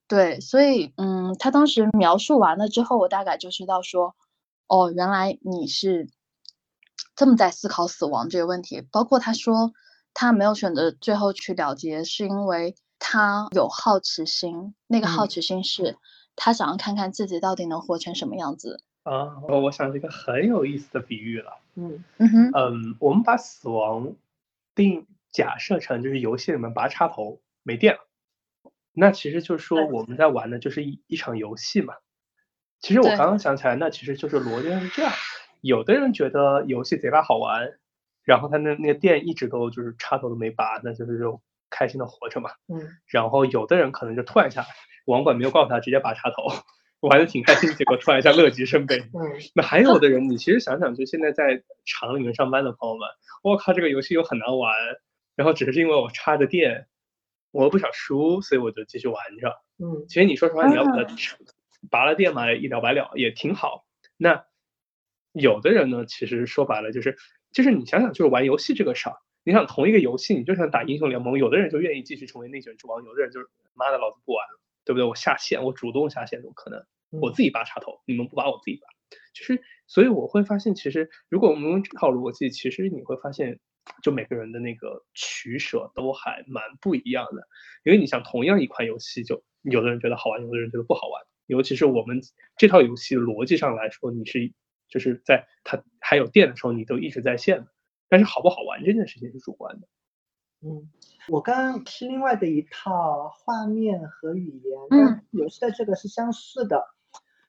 [0.07, 4.13] 对，所以嗯，他当时描述完了之后，我大概就知道说，
[4.67, 6.09] 哦，原来你是
[7.15, 8.81] 这么在思考死亡这个问题。
[8.91, 9.71] 包括他说
[10.13, 14.75] 他没有选择最后去了结，是因为他有好奇心。
[14.87, 15.95] 那个好奇心是
[16.35, 18.83] 他想要看看自己到底能活成什么样子。
[19.03, 21.59] 啊，我想这个很有意思的比喻了。
[21.75, 22.03] 嗯。
[22.17, 24.15] 嗯哼，嗯，我们把死亡
[24.75, 27.99] 定假设成就是游戏里面拔插头没电了，
[28.93, 31.95] 那其实就是说我们在玩的就是一一场游戏嘛。
[32.79, 35.13] 其实我刚刚想起来，那其实就是逻辑上是这样：
[35.61, 37.77] 有的人觉得游戏贼拉好玩，
[38.23, 42.51] 然后他那那个电一直都就是插头都没拔，那就是就开心的活着嘛。
[42.67, 42.97] 嗯。
[43.05, 44.65] 然后有的人可能就突然一下，
[45.05, 46.47] 网管没有告诉他，直接拔插头，
[47.01, 48.97] 玩的挺开心，结果突然一下乐极生悲。
[48.99, 49.11] 嗯
[49.53, 53.07] 那还有的人，你其实想想，就现在在厂里面上班的朋友们，
[53.43, 54.73] 我靠，这个游戏又很难玩，
[55.35, 56.87] 然后只是因为我插着电，
[57.51, 59.49] 我又不想输，所以我就继续玩着。
[59.83, 61.07] 嗯其实你说实话，你要把它啊
[61.89, 63.85] 拔了电嘛，一了百了，也挺好。
[64.15, 64.45] 那
[65.31, 67.17] 有的人呢，其实说白了就是，
[67.51, 74.59] 就是你想想，就是玩游戏这个事儿，你想同一个游戏，你就想打英雄联盟，有的人就愿意继续成为内卷之王，有的人就是妈的老子不玩了，
[74.91, 75.07] 对不对？
[75.07, 76.85] 我下线，我主动下线都可能，
[77.21, 78.87] 我自己拔插头，你们不拔我自己拔。
[79.33, 83.61] 就是，所以我会发现，其实如果我们用这套逻辑，其实你会发现，
[84.03, 87.47] 就每个人的那个取舍都还蛮不一样的。
[87.85, 91.23] 因为你想，同样一款游戏，就有的人觉得好玩，有的人觉得不好玩。
[91.47, 92.21] 尤其是我们
[92.57, 94.51] 这套游戏逻辑上来说，你是
[94.89, 97.67] 就是在它还有电的时候，你都一直在线的。
[98.09, 99.87] 但是好不好玩这件事情是主观的。
[100.61, 100.91] 嗯，
[101.31, 106.83] 我刚刚是另外的一套画面和语言，嗯跟游戏的这个是相似的。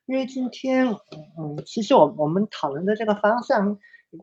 [0.06, 3.76] 因为今天，嗯，其实我我们讨论的这个方向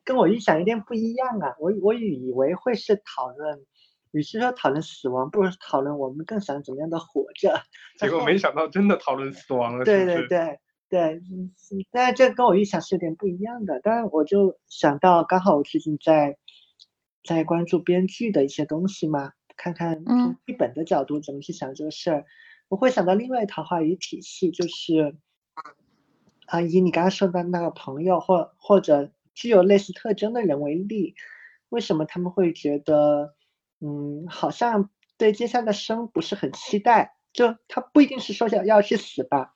[0.06, 1.56] 跟我预想有点不一样啊。
[1.60, 3.66] 我我以为会是讨论，
[4.12, 7.62] 与其说讨论死亡，不如讨论我们更想怎么样的活着。
[7.98, 10.06] 结果没想到真的讨论死亡了，对？
[10.06, 13.82] 对对对，嗯嗯但是这跟我预想是有点不一样的。
[13.82, 16.38] 当然，我就想到刚好我最近在
[17.26, 22.26] 在关注编剧的一些东西嘛，看看从嗯剧本的角度怎么去想这个事儿。
[22.70, 25.18] 我会想到另外一套话语体系，就是
[26.46, 31.16] 啊，以你刚刚说的那个朋友或或者具有类似特征的人为例，
[31.68, 33.36] 为什么他们会觉得
[33.82, 37.16] 嗯，好像对接下来的生不是很期待？
[37.34, 39.56] 就他不一定是说想要去死吧，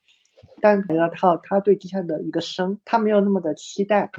[0.59, 4.11] 但谈到他他对接下来的一个生，他没有那么的期待。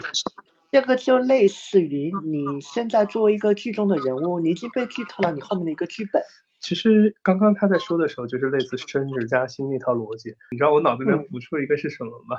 [0.75, 6.20] 这个就类似于你现在作为一个剧中的人物，你已经被剧透了你后面的一个剧本。
[6.59, 10.35] 其实刚刚他在说的时候，就是类似升职加薪那套逻辑。
[10.51, 12.37] 你知道我脑子里面嗯浮出一个是什么吗？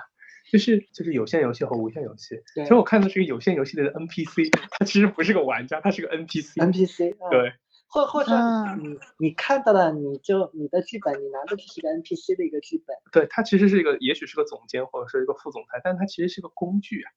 [0.51, 2.35] 就是就是有线游戏和无线游戏。
[2.53, 6.55] 对其实我看到这个有线游戏的 NPC，他其实不是个玩家，他是个 NPC。
[6.57, 7.53] NPC，嗯、对，
[7.87, 12.97] 或或者嗯你你看到了，你就你的剧本，你拿的就是一个 NPC 的一个剧本。
[13.13, 17.07] 对，他其实是一个，也许是个总监或者是一个副总裁，但他其实是个工具啊。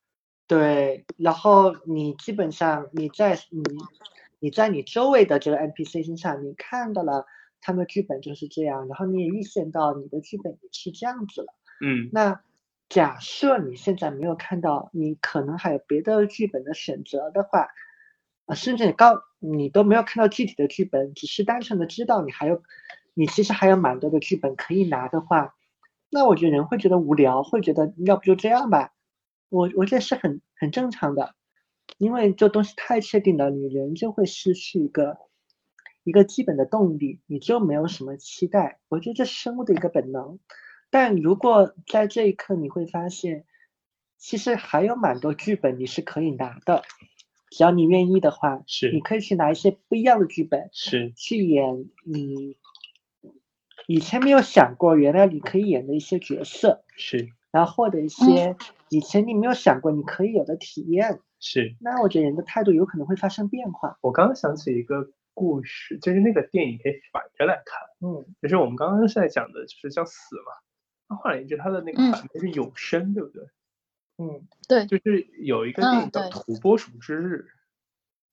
[0.49, 3.63] 对，然后你基本上你在你
[4.41, 7.27] 你在你周围的这个 NPC 身上，你看到了
[7.61, 11.55] 他们剧本就是这样，然后你也预见到你的剧本也是这样子了。
[11.83, 12.41] 嗯，那
[12.89, 17.69] 假设你现在没有看到，你可能还有别的剧本的选择的话，
[18.47, 22.63] 啊，甚至你告你都没有看到具体的剧本，只是单纯的知道你还有，
[23.13, 25.55] 你其实还有蛮多的剧本可以拿的话，
[26.09, 28.95] 那我觉得人会觉得无聊，会觉得要不就这样吧。
[29.49, 31.35] 我我觉得是很很正常的，
[31.97, 35.19] 因为这东西太确定了，你人就会失去一个
[36.05, 38.81] 一个基本的动力，你就没有什么期待。
[38.89, 40.39] 我觉得这是生物的一个本能。
[40.91, 43.45] 但如果在这一刻你会发现，
[44.17, 46.83] 其实还有蛮多剧本你是可以拿的，
[47.51, 52.57] 只要你愿意的话，是你可以去拿一些不一样的剧本是去演你
[53.87, 58.57] 以前没有想过原来你可以演的一些角色，是然后获得一些
[58.91, 61.21] 以前你没有想过你可以有的体验。
[61.41, 61.77] 是。
[61.81, 63.97] 那我觉得人的态度有可能会发生变化。
[64.01, 70.53] 我刚刚想起一个故事，就是那个电影可以反着来看，嗯就是我们刚刚是在讲的，就是叫死嘛。
[71.09, 73.45] 那换而言之，它的那个嗯反面是永生，对不对？
[74.19, 77.47] 嗯对，就是有一个嗯电影叫《土拨鼠之日》，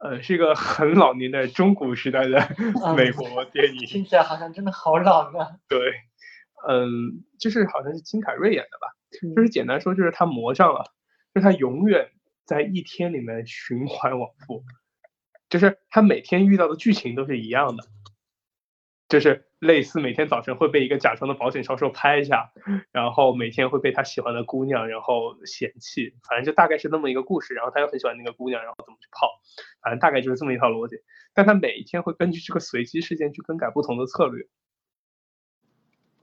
[0.10, 2.40] 呃，是一个很老年的中古时代的
[2.98, 3.80] 美国电影。
[3.86, 5.60] 听起来好像真的好老呢。
[5.70, 5.78] 对，
[6.68, 8.96] 嗯，就是好像是金凯瑞演的吧。
[9.22, 10.92] 就嗯是简单说，就是他魔障了，
[11.34, 12.12] 就是他永远
[12.46, 14.64] 在一天里面循环往复，
[15.50, 17.84] 就是他每天遇到的剧情都是一样的，
[19.08, 22.52] 就是类似每天早晨会被一个假装的保险销售拍一下，
[22.92, 27.54] 然后每天会被他喜欢的姑娘然后嫌弃，反正就大概是那么一个故事。
[27.54, 29.30] 然后他又很喜欢那个姑娘，然后怎么去泡，
[29.82, 30.98] 反正大概就是这么一套逻辑。
[31.34, 34.48] 但他每一天会根据这个随机事件去更改不同的策略。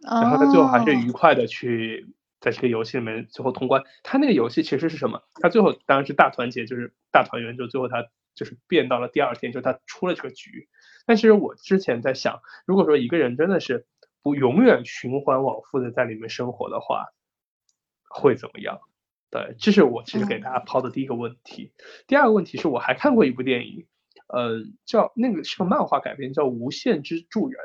[0.04, 2.08] 然后他最后还是哦愉快的去
[2.42, 3.82] 在这个游戏里面最后通关。
[4.02, 5.22] 他那个游戏其实是什么？
[5.40, 10.68] 他最后当然是大团结，就是大团圆，就最后他就是变到了第二天，就是他出了这个局。
[11.06, 13.86] 但其实我之前在想，如果说一个人真的是
[14.22, 17.06] 不永远循环往复的在里面生活的话，
[18.10, 18.80] 会怎么样？
[19.30, 21.72] 对，这是我其实给大家抛的第一个问题。
[22.06, 23.86] 第二个问题是我还看过一部电影，
[24.28, 27.58] 呃，叫那个是个漫画改编，叫《无限之助人》，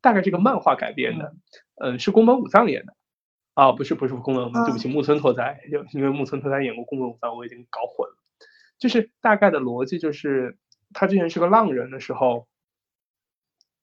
[0.00, 1.34] 大概这个漫画改编的，
[1.76, 2.94] 嗯，是宫本武藏演的。
[3.60, 8.16] 啊，不是不是宫本，对不起，木村拓哉，就因为木村拓哉演过宫本武藏，我已经搞混了。
[8.78, 10.56] 就是大概的逻辑就是，
[10.94, 12.48] 他之前是个浪人的时候，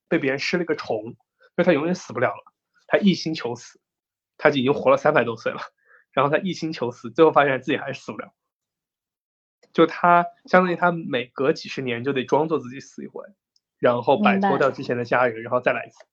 [0.07, 1.15] 被别人施了一个虫，
[1.53, 2.53] 所以他永远死不了了，
[2.87, 3.79] 他一心求死，
[4.39, 5.59] 他就已经活了三百多岁了，
[6.11, 8.33] 然后他一心求死，最后发现自己还是死不了。
[9.73, 13.23] 就他相当于他每隔几十年就得装作自己死一回，
[13.77, 16.03] 然后摆脱掉之前的家人，然后再来一次。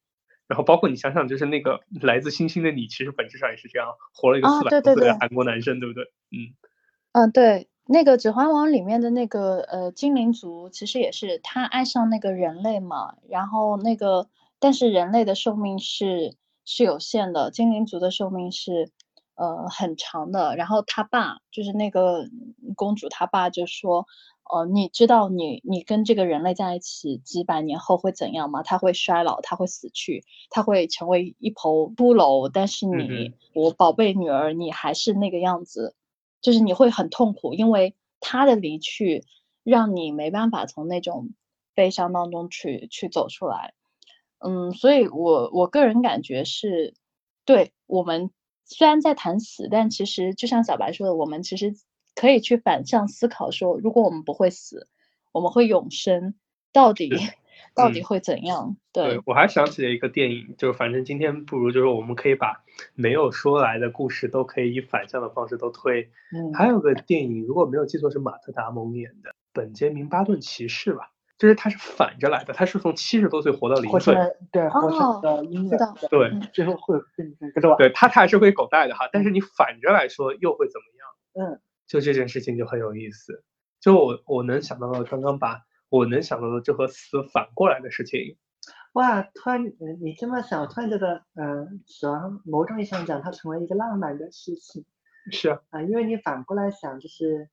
[0.47, 6.05] 然后包括你想想，就是那个来自星星的你，其实本质上也是这样，活了一个四百多岁的韩国男生，对不对？
[6.31, 6.53] 嗯
[7.13, 14.29] 嗯，对，那个《指环王》里面的那个呃精灵族，其实也是他爱上那个人类嘛，然后那个
[14.59, 18.91] 但是人类的寿命是是有限的，精灵族的寿命是
[19.37, 20.57] 呃很长的。
[20.57, 22.29] 然后他爸就是那个
[22.77, 24.07] 公主，他爸就说。
[24.45, 28.63] 哦，你知道你你跟这个人类在一起几百年后会怎样吗？
[28.63, 32.51] 他会衰老，他会死去，他会成为一头骷髅。
[32.53, 35.95] 但是你，我宝贝女儿，你还是那个样子，
[36.43, 39.25] 就是你会很痛苦，因为他的离去
[39.63, 41.31] 让你没办法从那种
[41.75, 43.73] 悲伤当中去去走出来。
[44.39, 46.95] 嗯，所以我我个人感觉是，
[47.47, 48.31] 对我们
[48.67, 51.75] 虽然在谈死，但其实就像小白说的，我们其实。
[52.15, 54.89] 可以去反向思考，说如果我们不会死，
[55.33, 56.35] 我们会永生，
[56.73, 57.11] 到底
[57.75, 58.77] 到底会怎样？
[58.93, 62.63] 对我还想起了一个电影，就是反正今天不如就是我们可以把
[62.95, 66.11] 没有说来的故事都可以以反向的方式都推。
[66.33, 74.15] 嗯，还有个电影，如果没有记错是马特达蒙演的《本杰明巴顿骑士》吧，就是他是反着来的，他是从七十多岁活到零岁，
[74.53, 81.51] 对，活成的婴儿，对，最后会变成个对他他还是会狗带的哈，但是你反着来说又会怎么样？
[81.51, 81.61] 嗯。
[81.87, 83.45] 就这件事情就很有意思，
[83.81, 88.37] 就我我能想到的，刚刚把我能想到的就和死反过来的事情，
[88.95, 89.23] 哇！
[89.23, 89.65] 突然，
[90.01, 94.85] 你这么想，我突然觉得，嗯，死亡某种意义上讲，它成为一个浪漫的事情。
[95.33, 97.49] 是啊，啊，因为你反过来想，就是，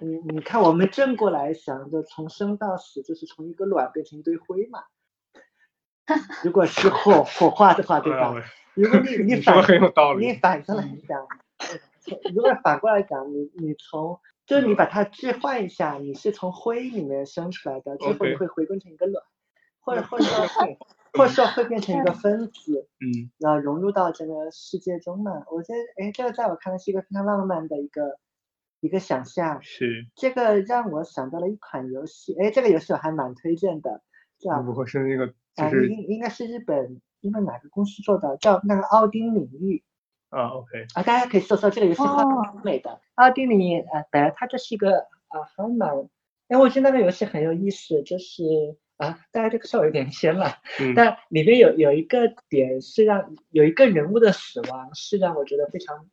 [0.00, 4.82] 你你看我们正过来想，就从生到死，就是从一个卵变成一堆灰嘛。
[6.44, 8.34] 如果是火火化的话，对吧？
[8.74, 9.56] 如果你 你反
[10.18, 11.26] 你反过来想。
[12.34, 19.24] 如果反过来讲，你你从就是你把它置换一下，你是从灰里面生出来的，最后你会回归成一个卵，
[19.80, 20.46] 或者或者说
[21.14, 25.44] 或者说会变成一个分子，嗯，然后融入到这个世界中嘛。
[25.50, 28.18] 我觉得，哎，这个在我看来是一个非常浪漫的一个
[28.80, 29.62] 一个想象。
[29.62, 30.06] 是。
[30.16, 34.02] 这个让我想到了一款游戏，哎，这个游戏我还蛮推荐的，
[34.38, 38.36] 叫不会是那个啊，应应该是日本，因为哪个公司做的？
[38.38, 39.84] 叫那个奥丁领域。
[40.32, 43.00] 啊，OK，啊，大家可以搜搜这个游戏，画很美的。
[43.16, 45.90] 奥地利啊，本来它就是一个啊，还蛮，
[46.48, 48.42] 哎，我觉得那个游戏很有意思，就是
[48.96, 50.56] 啊，大家这个稍微有点偏了，
[50.96, 56.08] 但里面有有一个点是让有一个人物的死亡是让我觉得非常，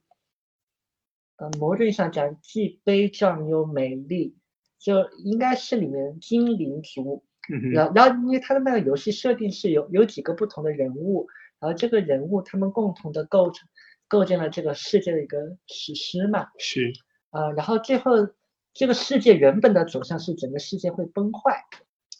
[1.37, 4.35] 呃，某种意义上讲既悲壮又美丽，
[4.79, 7.23] 就应该是里面精灵族，
[7.71, 11.29] 然后然后因为它的那个游戏设定是有有几个不同的人物，
[11.61, 13.69] 然后这个人物他们共同的构成。
[14.09, 16.47] 构建了这个世界的一个史诗嘛？
[16.57, 16.91] 是，
[17.29, 18.27] 呃，然后最后
[18.73, 21.63] 这个世界原本的走向是整个世界会崩坏，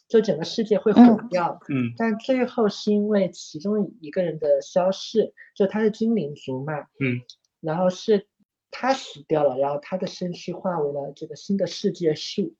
[0.08, 1.60] 就整个世界会毁掉。
[1.68, 1.92] 嗯。
[1.96, 6.78] 但最后是因为其中一个人的消逝，就他是精灵族嘛。
[7.00, 7.20] 嗯。
[7.60, 8.28] 然后是
[8.70, 12.54] 他死掉了，然后他的身躯化为了这个新的世界树，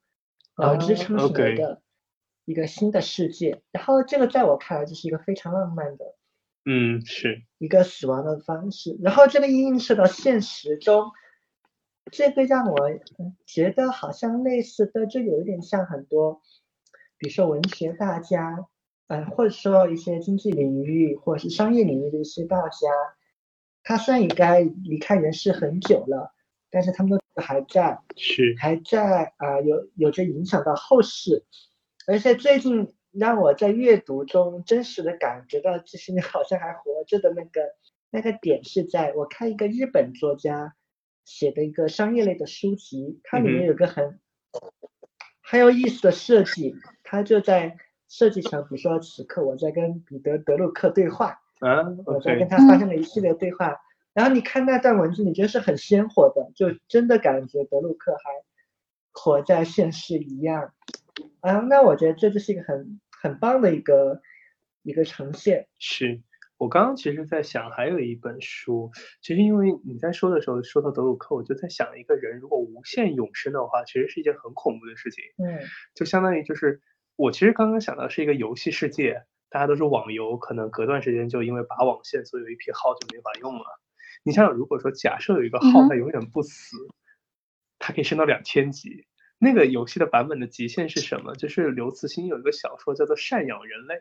[0.56, 1.80] 然后支撑起来的
[2.44, 3.62] 一个新的世界。
[3.70, 6.16] 然后这个在我看来就是一个非常浪漫的。
[6.72, 7.42] 嗯，是。
[7.58, 11.10] 一个死亡的方式，然后这个映射到现实中，
[12.12, 12.76] 这个让我
[13.44, 16.40] 觉得好像类似的，就有一点像很多，
[17.18, 18.68] 比如说文学大家，
[19.08, 22.88] 嗯，或者说一些经济领域或者是商业领域的一些大家，
[23.82, 26.32] 他虽然应该离开人世很久了，
[26.70, 28.54] 但是他们都还在，是。
[28.60, 31.44] 还在啊，有有着影响到后世，
[32.06, 32.94] 而且最近。
[33.12, 37.74] 让我在阅读中真实的感觉到，其实你好像还活着的那个
[38.11, 40.74] 那个点是在我看一个日本作家
[41.24, 44.20] 写的一个商业类的书籍，它里面有个很
[45.42, 47.76] 很有意思的设计，它就在
[48.08, 53.76] 设计成，比如说此刻我在跟彼得德鲁克对话，嗯，我在跟他发生了一系列对话，
[54.12, 58.30] 然后你看那段文字，你觉得是很鲜活的，就真的感觉德鲁克还
[59.12, 60.72] 活在现世一样。
[61.40, 64.20] 啊，那我觉得这就是一个很很棒的一个
[64.82, 65.68] 一个呈现。
[65.78, 66.22] 是
[66.56, 68.90] 我刚刚其实在想，还有一本书，
[69.22, 75.24] 其实因为你在说的时候说到德鲁克，我就在想，一个人如果无限永生的话，其实是一件很恐怖的事情。
[75.38, 75.60] 嗯，
[75.94, 76.82] 就相当于就是
[77.16, 83.64] 我其实刚刚想到是一个游戏世界，大家都是网游，可能隔段时间就因为拔网线，所以有一批号就没法用了。
[84.22, 86.76] 你想想，如果说假设有一个号它永远不死，
[87.78, 89.06] 它可以升到两千级。
[89.43, 91.34] 那个游戏的版本的极限是什么？
[91.34, 93.95] 就是刘慈欣有一个小说叫做《赡养人类》，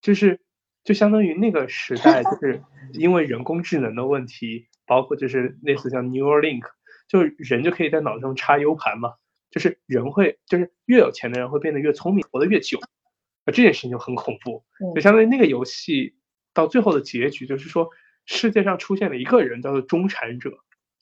[0.00, 0.40] 就是
[0.82, 6.64] 就相当于那个时代，就是因为人工智能的问题，包括就是类似像 Neuralink，
[7.06, 9.14] 就人就可以在脑中插 U 盘嘛，
[9.52, 12.80] 就是人会就是越有钱的人会变得越聪明，活得越久，
[13.44, 14.64] 啊这件事情就很恐怖。
[14.96, 16.16] 就相当于那个游戏
[16.52, 17.88] 到最后的结局就是说，
[18.26, 20.58] 世界上出现了一个人叫做终产者，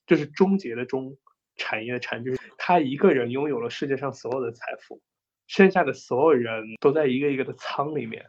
[0.06, 1.16] 就是终结的终。
[1.60, 5.02] 产业的产就是他一个人拥有了世界上所有的财富，
[5.46, 8.24] 剩下的所有人都在一个一个的仓里面，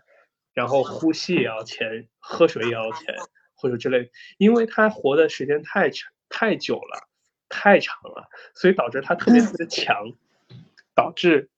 [0.54, 3.16] 然后呼吸也要钱，喝水也要钱，
[3.56, 7.08] 或者之类，因为他活的时间太长太久了，
[7.48, 10.12] 太长了，所以导致他特别特别强，
[10.94, 11.50] 导致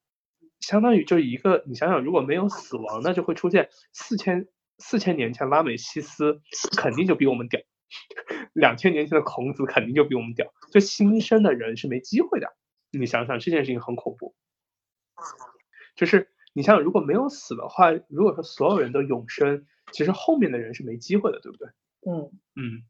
[0.60, 4.48] 相当于就一个你想想，如果没有死亡，那就会出现四千
[4.78, 6.40] 四千年前拉美西斯
[6.78, 7.60] 肯定就比我们屌。
[8.54, 12.56] 两千年前的孔子肯定就比我们屌，就新生的人是没机会的。
[12.92, 14.36] 你想想这件事情很恐怖，
[15.96, 21.70] 就是你想想如果没有死的话，如果说所有人都永生，其实后面的人是没机会的，对不对？
[22.06, 22.84] 嗯嗯，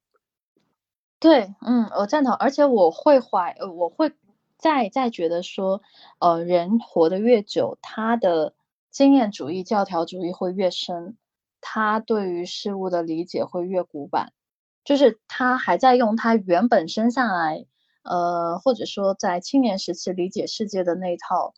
[1.20, 4.12] 对，嗯，我赞同，而且我会怀，呃，我会
[4.58, 5.82] 再再觉得说，
[6.20, 8.56] 呃，人活得越久，他的
[8.90, 11.16] 经验主义、教条主义会越深，
[11.62, 14.34] 他对于事物的理解会越古板。
[14.84, 17.66] 就是他还在用他原本生下来，
[18.04, 21.54] 呃，或者说在青年时期理解世界的那套，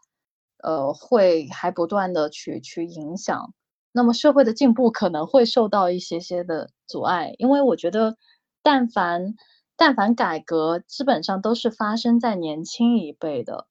[0.62, 3.54] 呃，会还不断的去去影响，
[3.92, 8.18] 那么社会的进步可能会受到一些些的阻碍，因为我觉得，
[8.62, 9.36] 但凡
[9.76, 13.68] 但凡改革，基本上都是发生在年轻一辈的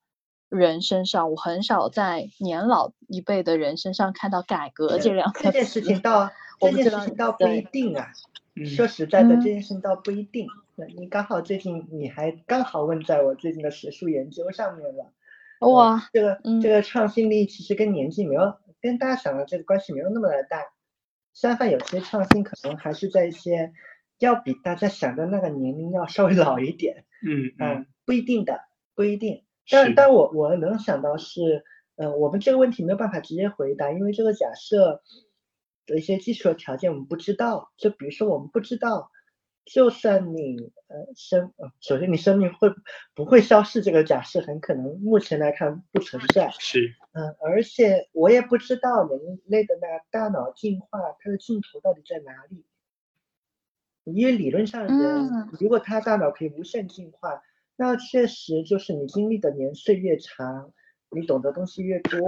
[0.49, 6.29] 人身上，我很少在年老一辈的人身上看到改革这两个这件事情倒
[6.59, 8.11] 这件事情倒不一定啊。
[8.63, 10.47] 说实在的，这件事情倒不一定。
[10.95, 15.11] 你刚好最近你还刚好问在我最近的学术研究上面了。
[15.59, 20.61] 哇，这个这个创新力其实跟年纪没有跟大家想的这个关系没有那么的大。
[21.33, 23.73] 相反，有些创新可能还是在一些
[24.19, 27.03] 要比大家想的那个年龄要稍微老一点。
[27.25, 28.61] 嗯嗯，不一定的，
[28.95, 29.43] 不一定。
[29.69, 31.63] 但但我我能想到是，
[31.95, 35.01] 嗯，我们这个问题没有办法直接回答，因为这个假设。
[35.85, 39.11] 的一些基础的条件我们不知道，就比如说我们不知道，
[39.65, 42.73] 就算你呃生，首先你生命会
[43.13, 52.63] 不会消失这个假设很可能目前来看不存在， 是，嗯，而且我也不知道人类的那个大脑进化它的尽头到底在哪里，
[54.03, 57.41] 因为理论上人如果他大脑可以无限进化，
[57.75, 60.71] 那确实就是你经历的年岁越长，
[61.09, 62.19] 你懂得东西越多。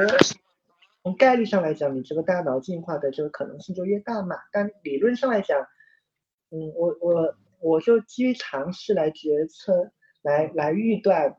[1.08, 4.36] 从概率上来讲，你这个大脑进化的这个可能性就越大嘛。
[4.52, 5.58] 但理论上来讲，
[6.52, 11.38] 嗯，我我我就基于常识来决策，来来预断，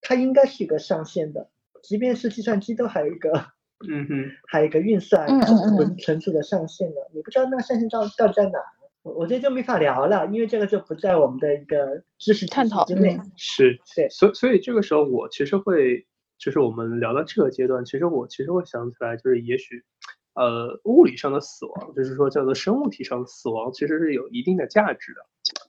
[0.00, 1.50] 它应该是一个上限的。
[1.82, 3.32] 即便是计算机都还有一个，
[3.86, 7.10] 嗯哼，还有一个运算存存储的上限的。
[7.12, 8.58] 你不知道那个上限到到底在哪？
[9.02, 13.20] 我我这就没法聊了，因为这个就不在我们的一个知识探讨之内。
[13.36, 16.06] 是，对，所所以这个时候我其实会。
[16.42, 19.84] 就是我们聊到这个阶段，其实我其实会想起来，就是也许，
[20.34, 25.20] 呃，物理上的死亡，就是说叫做生物体上的死亡，其实是有一定的价值的，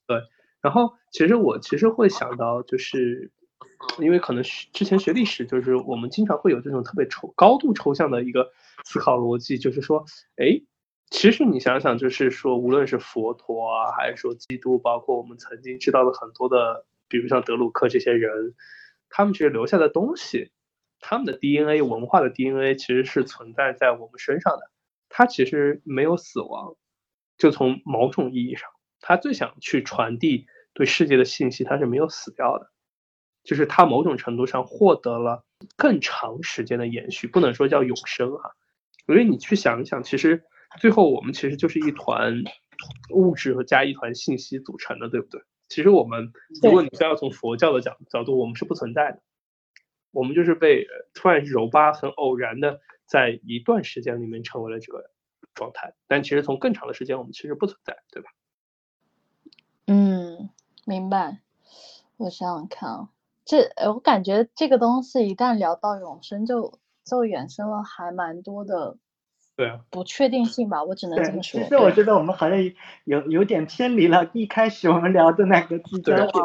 [0.08, 0.18] 对。
[0.62, 3.30] 然后其实我其实会想到，就是
[4.00, 8.52] 因为可能之前学历史，就是我们经常会有这种特别抽、高度抽象的一个
[8.84, 10.04] 思考逻辑，就是说，
[10.38, 10.60] 哎，
[11.12, 18.56] 其实你想想，就是说，无论是佛陀啊，还是说基督，包括我们曾经知道的很多的，比如像德鲁克这些人，
[19.10, 20.50] 他们其实留下的东西。
[21.06, 24.72] 他们的 DNA 文化的 DNA 其实是存在在我们身上的，
[25.10, 26.78] 它其实没有死亡，
[27.38, 28.70] 就从某种意义上，
[29.02, 32.72] 他最想去传递对世界的信息，它是没有死掉的，
[33.44, 35.44] 就是它某种程度上获得了
[35.76, 38.54] 更长时间的延续，不能说叫永生哈，
[39.08, 40.46] 因为你去想一想，其实
[40.80, 42.42] 最后我们其实就是一团
[43.10, 45.42] 物质和加一团信息组成的，对不对？
[45.68, 46.32] 其实我们，
[46.64, 49.22] 如果你非要从佛教的角角度，我们是不存在的。
[50.14, 55.10] 我们就是被突然柔巴很偶然的在一段时间里面成为了这个
[55.54, 58.30] 状态，但其实从更长的时间我们其实不存在，对吧？
[59.88, 60.50] 嗯，
[60.86, 61.40] 明白。
[62.18, 63.10] 我想想看啊，
[63.44, 68.98] 这我感觉这个东西一旦聊到永生，就就衍生了还蛮多的
[69.58, 71.62] 对啊，不确定性吧，我只能这，么说。
[71.62, 72.58] 其实我觉得我们好像
[73.04, 76.42] 有有点偏离了一开始我们聊的那个聚焦对。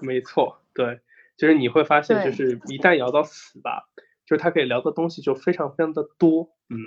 [0.00, 1.00] 没错，对，
[1.42, 3.88] 就是你会发现，就是一旦聊到死吧，
[4.24, 6.78] 就是他可以聊的东西就非常非常的多，嗯，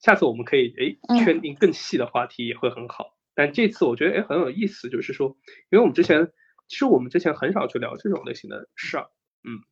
[0.00, 1.24] 下次我们可以哎嗯。
[1.24, 3.14] 圈定更细的话题也会很好。
[3.36, 5.36] 但这次我觉得哎很有意思，就是说，
[5.70, 6.32] 因为我们之前
[6.66, 9.06] 其实我们之前很少去聊这种类型的事儿，
[9.44, 9.62] 嗯。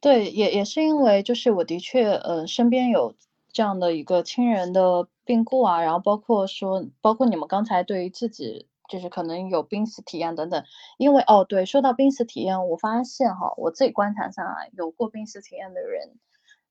[0.00, 3.14] 对，也也是因为就是我的确呃身边有
[3.52, 10.64] 这样的一个亲人的病故啊，然后包括说包括你们刚才对于自己就是可能有濒死体验等等，
[10.96, 16.16] 因为哦对，说到濒死体验，我发现哈，我自己观察下来，有过濒死体验的人，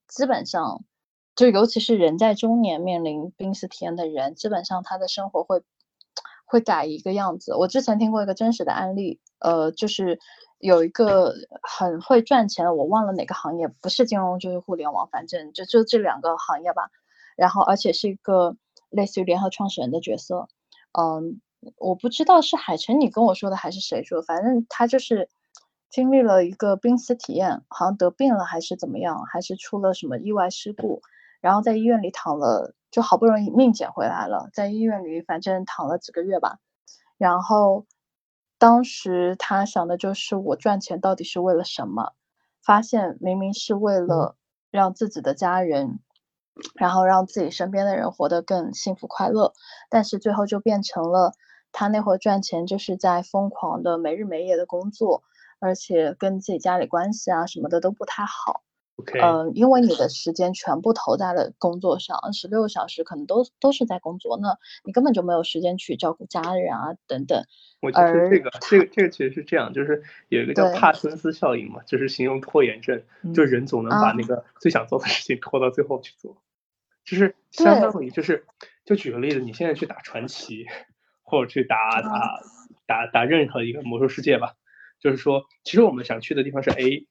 [0.07, 0.83] 基本上
[1.35, 5.61] 就尤其是人在中年面临濒死体验的人，基本上他的生活会
[6.45, 7.55] 会改一个样子。
[7.55, 10.19] 我之前听过一个真实的案例，呃，就是
[10.57, 16.89] 有一个很会赚钱的，我忘了哪个行业，不是金融就是互联网，反正就就这两个行业吧。
[17.35, 18.57] 然后而且是一个
[18.89, 20.47] 类似于联合创始人的角色，
[20.97, 21.39] 嗯，
[21.77, 25.29] 我不知道是海晨你跟我说的还是谁说，反正他就是
[25.89, 31.01] 经历了一个濒死体验，好像得病了还是怎么样，还是出了什么意外事故，
[31.41, 36.59] 然后在医院里躺了，就好不容易命捡回来了，在医院里反正躺了几个月吧，
[37.17, 37.85] 然后
[38.57, 42.13] 当时他想的就是我赚钱到底是为了什么？
[42.63, 44.35] 发现明明是为了
[44.71, 45.99] 让自己的家人，
[46.75, 49.53] 然后让自己身边的人活得更幸福快乐，
[49.89, 51.31] 但是最后就变成了
[51.79, 55.21] 他那会儿赚钱就是在疯狂的没日没夜的工作，
[55.59, 58.63] 而且跟自己家里关系啊什么的都不太好。
[59.21, 67.45] 嗯，因为你的时间全部投在了工作上，十六个小时可能都都是在工作，那你根本就没有时间去照顾家人啊等等。
[67.79, 73.03] 我觉得这个这个这个其实是这样，就是有一个叫帕森斯效应嘛，就是形容拖延症，
[73.35, 76.41] 就人总能把那个最想做的事情拖到最后去做，
[77.05, 78.47] 就是相当于就是
[78.83, 80.65] 就举个例子，你现在去打传奇，
[81.27, 82.41] 或者去打打
[82.85, 84.53] 打打任何一个魔兽世界吧，
[84.97, 87.05] 就是说，其实我们想去的地方是 A，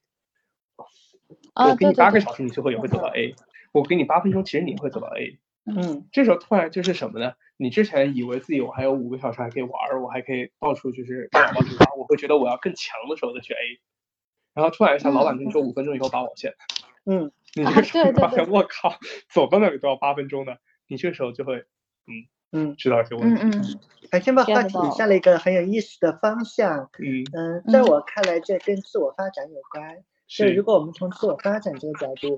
[1.53, 3.35] 啊，我给你八个小时，你最后也会走到 A，
[3.73, 5.39] 我给你八分钟，其实你也会走到 A。
[5.67, 6.09] 嗯。
[6.13, 7.35] 这时候突然就是什么呢？
[7.59, 13.81] 你之前以为自己我还有五个小时还可以玩儿，我还可以到处就是搞到处玩，我会觉得我要更强的时候再去 A，
[14.55, 16.55] 然后突然一下老板跟你说五分钟以后拔网线，
[17.05, 18.99] 嗯，啊你这个时候发现我靠，
[19.29, 22.29] 走到那里都要八分钟的，你这个时候就会嗯，
[22.77, 23.43] 知道一些问题。
[23.43, 23.81] 嗯嗯，
[24.11, 26.91] 还先把话题到引向了一个很有意思的方向。
[26.99, 29.97] 嗯，嗯，在嗯我看来，这跟自我发展有关。
[30.29, 32.37] 就是如果我们从自我发展这个角度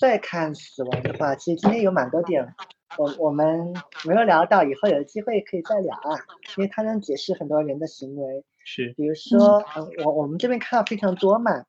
[0.00, 2.54] 再看死亡的话，其实今天有蛮多点，
[2.96, 3.74] 我我们
[4.04, 6.16] 没有聊到，以后有机会可以再聊啊，
[6.56, 8.44] 因为它能解释很多人的行为。
[8.64, 11.64] 是比如说，嗯，我我们这边看到非常多嘛，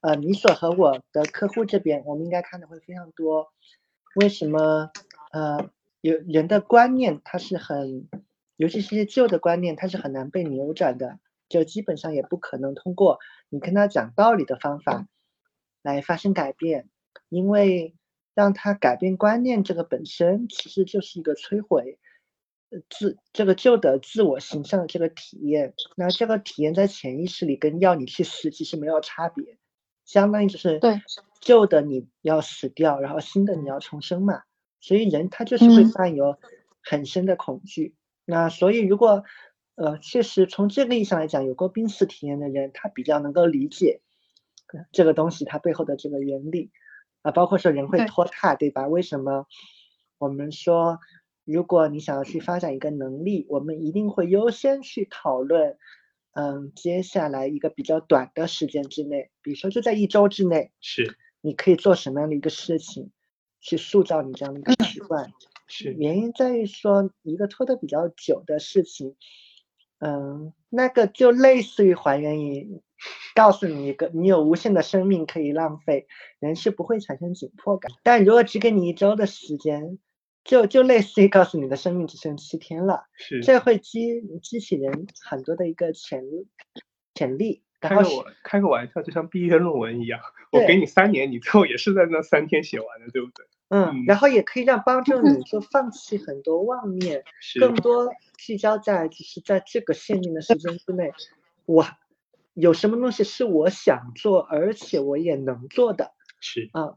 [0.00, 3.52] 呃，你所和我的客户这边，我们应该看的会非常多。
[4.16, 4.90] 为什么？
[5.32, 5.70] 呃，
[6.00, 8.08] 有人的观念它是很，
[8.56, 11.18] 尤其是旧的观念，它是很难被扭转的，
[11.48, 13.18] 就基本上也不可能通过
[13.48, 15.06] 你跟他讲道理的方法
[15.82, 16.88] 来发生改变，
[17.28, 17.94] 因为
[18.34, 21.98] 让他改变观念这个本身其实就是一个摧毁。
[22.72, 29.58] 呃自这个旧的自我形象的这个体验，那这个体验在潜意识里跟要你去死其实没有差别，
[30.04, 31.02] 相当于就是对
[31.40, 34.44] 旧的你要死掉，然后新的你要重生嘛，
[34.80, 36.38] 所以人他就是会嗯伴有
[36.82, 37.94] 很深的恐惧。
[38.24, 39.24] 那所以如果
[39.76, 44.00] 呃确实从这个意义上来讲，有过濒死体验的人，他比较能够理解
[44.72, 46.70] 呃这个东西它背后的这个原理
[47.22, 48.88] 啊，包括说人会拖沓，对吧？
[48.88, 49.46] 为什么
[50.18, 50.98] 我们说？
[51.46, 55.78] 如果你想要去发展一个能力，我们一定会优先去讨论，
[56.32, 63.10] 嗯，接下来一个比较短的时间之内，比如说就在一周之内，是你可以做什么样的一个事情，
[63.60, 65.32] 去塑造你这样的一个习惯。
[65.66, 69.14] 是，原因在于说，一个拖得比较久的事情，
[70.00, 72.80] 嗯，那个就类似于还原于
[73.34, 76.08] 告诉你一个，你有无限的生命可以浪费，
[76.40, 77.92] 人是不会产生紧迫感。
[78.02, 79.98] 但如果只给你一周的时间，
[80.42, 86.24] 就就类似于告诉你的生命只剩七天了，是这会激激起人很多的一个潜
[87.14, 90.20] 潜力，然后开个玩开个玩笑，就像毕业论文一样，
[90.52, 93.46] 我给你三年，你最后也是在那三天写完的，对不对？
[93.68, 97.22] 嗯嗯，然后也可以让帮助你 就放弃很多妄念，
[97.60, 101.12] 更多聚焦在就是在这个限定的时间之内，
[101.66, 101.86] 我
[102.54, 106.96] 有什么东西是我想做，而且我也能做的是，啊，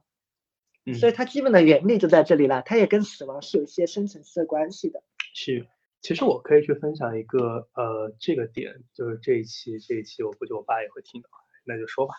[0.85, 5.03] 嗯所以它基本的原理就在这里了，它也跟死亡是有一些深层次的关系的。
[5.35, 5.67] 是，
[6.03, 11.29] 其实我可以去分享一个呃这个点，就是这一期这一期我估计我爸也会听到，
[11.63, 12.13] 那就说吧。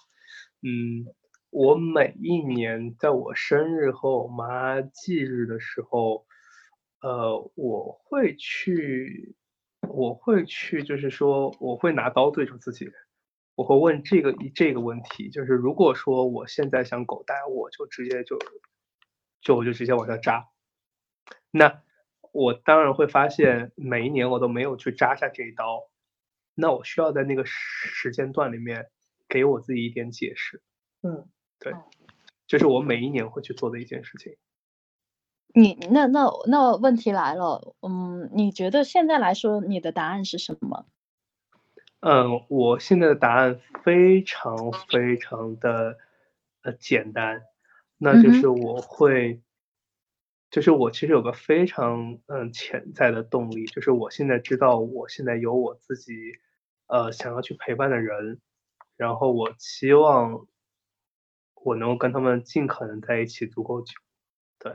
[0.62, 1.04] 嗯，
[1.50, 6.26] 我每一年在我生日和我妈忌日的时候，
[7.02, 9.36] 呃，我会去，
[9.82, 12.90] 我会去，就是说，我会拿刀对着自己，
[13.54, 18.38] 我会问这个这个问题，就是如果说我现在想狗带，我就直接就，
[19.42, 20.48] 就我就直接往下扎。
[21.50, 21.82] 那
[22.34, 25.88] 我当然会发现，每一年我都没有去扎下这一刀，
[26.54, 28.90] 那我需要在那个时间段里面
[29.28, 30.60] 给我自己一点解释。
[31.02, 31.26] 嗯。
[31.60, 31.72] 对，
[32.46, 34.36] 这是我每一年会去做的一件事情。
[35.54, 40.84] 你那那那问题来了，嗯，你觉得现在来说，你的答案是什么？
[42.00, 45.96] 嗯，我现在的答案非常非常的
[46.62, 47.44] 呃简单，
[47.96, 49.40] 那就是我会，
[50.54, 56.14] 就是我其实有个非常嗯潜在的动力，就是我现在知道我现在有我自己
[56.86, 58.40] 呃想要去陪伴的人，
[58.96, 60.46] 然后我期望。
[61.66, 63.94] 我能够跟他们尽可能在一起足够久，
[64.58, 64.70] 对。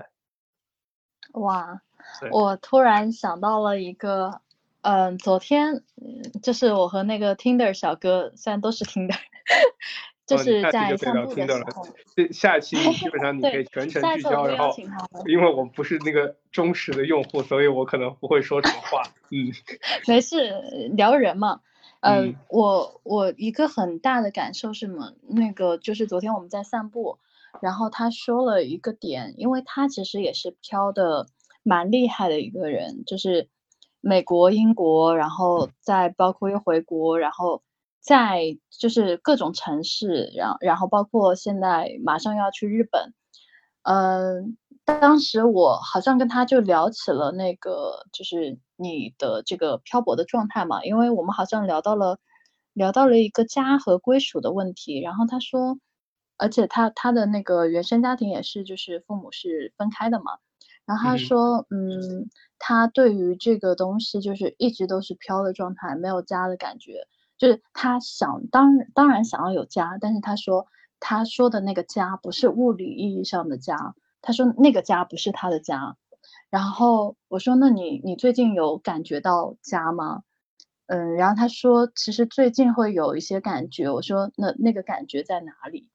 [1.34, 1.84] 哇，
[2.32, 4.42] 我突然想到了一个，
[4.82, 5.84] 嗯，昨天
[6.42, 9.16] 就是我和那个 Tinder 小哥，虽然都是 Tinder，
[10.30, 11.88] 就是在散步的时候。
[12.16, 14.76] 这下期 基本上你可以全程聚焦，然后
[15.26, 19.02] 因为我不是那个忠实的用户，所以我可能不会说什么话。
[19.32, 19.52] 嗯，
[20.08, 21.62] 没事，聊人嘛。
[22.02, 25.14] 呃，我我一个很大的感受是什么？
[25.28, 27.18] 那个就是昨天我们在散步，
[27.62, 31.28] 然后他说了一个点，因为他其实也是飘的
[31.62, 33.50] 蛮厉害的一个人，就是
[34.00, 37.64] 美国、英国，然后再包括又回国，然后
[38.02, 43.14] 在就是各种城市，然然后包括现在马上要去日本，
[43.84, 44.58] 嗯。
[44.86, 52.18] 当时我好像跟他就聊起了那个，就是你的这个漂泊的状态嘛，因为我们好像聊到了，
[52.74, 55.00] 聊到了一个家和归属的问题。
[55.00, 55.78] 然后他说，
[56.38, 60.40] 而且他他的那个原生家庭也是，就是父母是分开的嘛。
[60.88, 62.28] 然后他说，嗯，
[62.58, 67.06] 他对于这个东西就是一直都是飘的状态，没有家的感觉。
[67.40, 70.68] 就是他想当当然想要有家，但是他说
[71.00, 73.96] 他说的那个家不是物理意义上的家。
[74.22, 75.96] 他说那个家不是他的家，
[76.50, 80.24] 然后我说那你你最近有感觉到家吗？
[80.88, 83.90] 嗯，然后他说其实最近会有一些感觉。
[83.90, 85.90] 我说那那个感觉在哪里？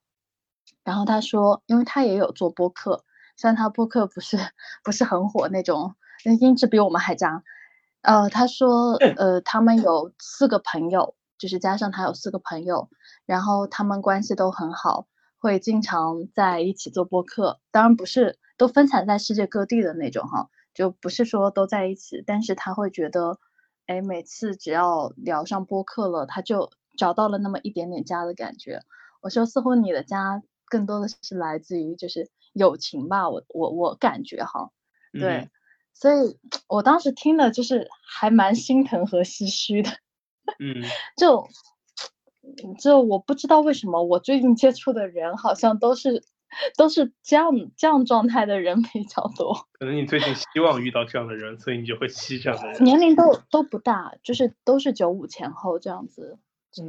[0.83, 3.03] 然后他说，因为他也有做播客，
[3.37, 4.37] 虽然他播客不是
[4.83, 7.43] 不是很火那种，那音质比我们还渣。
[8.01, 12.89] 呃，他说呃他们有四个朋友，就是加上他有四个朋友，
[13.25, 15.07] 然后他们关系都很好。
[15.37, 22.23] 会经常在一起做播客，当然不是都分散在世界各地的那种哈，就不是说都在一起。
[22.25, 23.37] 但是他会觉得，
[23.85, 28.81] 哎，每次只要聊上播客了，他就找到了那么一点点家的感觉。
[29.21, 34.71] 我说，似乎你的家更多的是来自于就是友情吧，我我我感觉哈，
[35.11, 35.51] 对，
[35.93, 39.91] 所以我当时听了就是还蛮心疼和唏嘘的，
[40.59, 40.83] 嗯，
[41.17, 41.47] 就。
[42.77, 46.23] 就我不知道为什么我最近接触的人好像都是
[46.77, 49.55] 都是这样这样状态的人比较多。
[49.71, 52.83] 可能你最近希望遇到这样的人，所以你就会吸这样的人。
[52.83, 56.37] 年龄都都不大，就是都是九五前后这样子，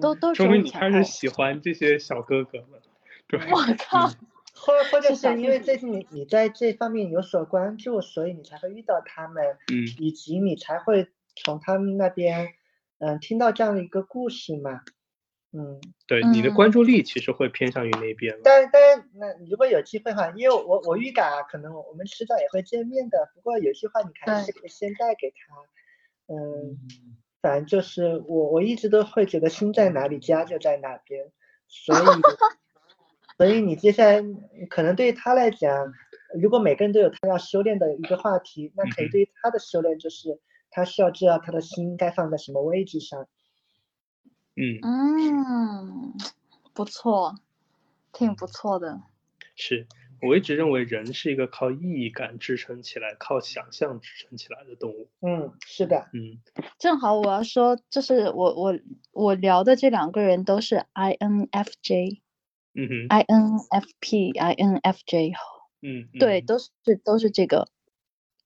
[0.02, 2.82] 都都说明你开始喜欢这些小哥哥了。
[3.26, 4.08] 对，我靠，
[4.54, 9.42] 或或者是因为最近你你在这方面有所关注，所以你才会遇到他们，
[9.72, 12.50] 嗯，以及你才会从他们那边
[12.98, 14.82] 嗯听到这样的一个故事嘛。
[15.52, 18.38] 嗯，对，你的关注力其实会偏向于那边。
[18.44, 23.30] 但但那如果有机会哈，因为我我预感啊，可能我们迟早也会见面的。
[23.34, 26.34] 不过有些话你还是可以先带给他。
[26.34, 26.76] 嗯，
[27.40, 31.30] 反正就是我我一直都会觉得心在哪里，家就在哪边。
[31.68, 31.98] 所以
[33.38, 34.22] 所以你接下来
[34.68, 35.92] 可能对于他来讲，
[36.38, 40.38] 如果每个人都有他要修炼的一个话题，那可以对于他的修炼就是
[40.76, 43.26] 他需要知道他的心该放在什么位置上。
[44.56, 46.12] 嗯嗯，
[46.74, 47.34] 不错，
[48.12, 49.00] 挺不错的。
[49.54, 49.86] 是
[50.20, 55.08] 我一直认为人是一个靠意义感支撑起来、靠想象支撑起来的动物。
[55.22, 56.10] 嗯，是的。
[56.12, 56.42] 嗯，
[56.78, 58.78] 正好我要说，就是我我
[59.12, 62.20] 我聊的这两个人都是 INFJ。
[62.74, 63.08] 嗯哼。
[63.88, 65.32] INFP，INFJ。
[65.80, 66.06] 嗯。
[66.18, 66.70] 对，都是
[67.02, 67.66] 都是这个。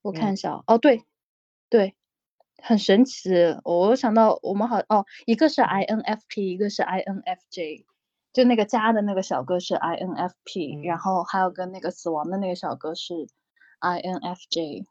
[0.03, 1.03] 我看一下哦，对，
[1.69, 1.97] 对。
[2.63, 3.31] 很神奇，
[3.65, 7.85] 我想到我们好哦，一个是 INFP，一个是 INFJ，
[8.33, 13.29] 就那个家的那个小哥是 INFP，然后还有跟那个死亡的那个小哥是
[13.81, 14.87] INFJ。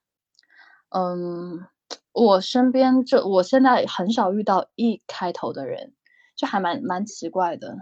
[0.90, 1.68] 嗯，
[2.12, 5.94] 我身边就我现在很少遇到 E 开头的人，
[6.36, 7.78] 就还蛮蛮奇怪的。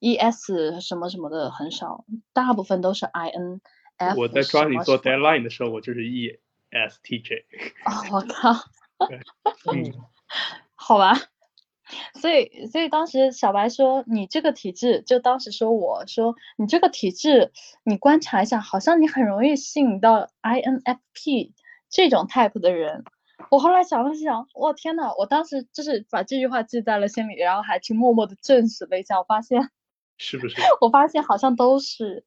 [0.00, 3.60] E S 什么什么的很少，大部分都是 I N
[3.96, 4.20] F。
[4.20, 6.38] 我在抓你做 deadline 的时候，我就是 E
[6.70, 7.44] S T J。
[7.84, 8.52] 哦，我靠。
[9.72, 9.92] 嗯，
[10.74, 11.14] 好吧。
[12.20, 17.50] 所以，所以当时小白说你这个体质，就当时说我说你这个体质，
[17.82, 21.54] 你观察一下，好像你很容易吸引到 I N F P
[21.88, 23.04] 这种 type 的人。
[23.50, 29.70] 我后来想了想，我天呐，我当时就是把这句话记在了心里，然后还去默默的证实了一下，我发现
[30.18, 30.56] 是不是？
[30.82, 32.26] 我发现好像都是，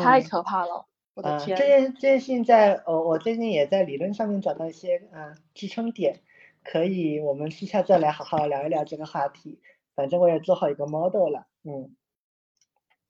[0.00, 0.86] 太可怕了，
[1.22, 1.56] 我的天！
[1.56, 6.20] 这件这件事情在，呃，我最近也在理论上面找到一些啊支撑点。
[6.62, 9.58] 可以，我们私下再来好好聊一聊这个话题。
[9.94, 11.94] 反正我也做好一个 model 了，嗯，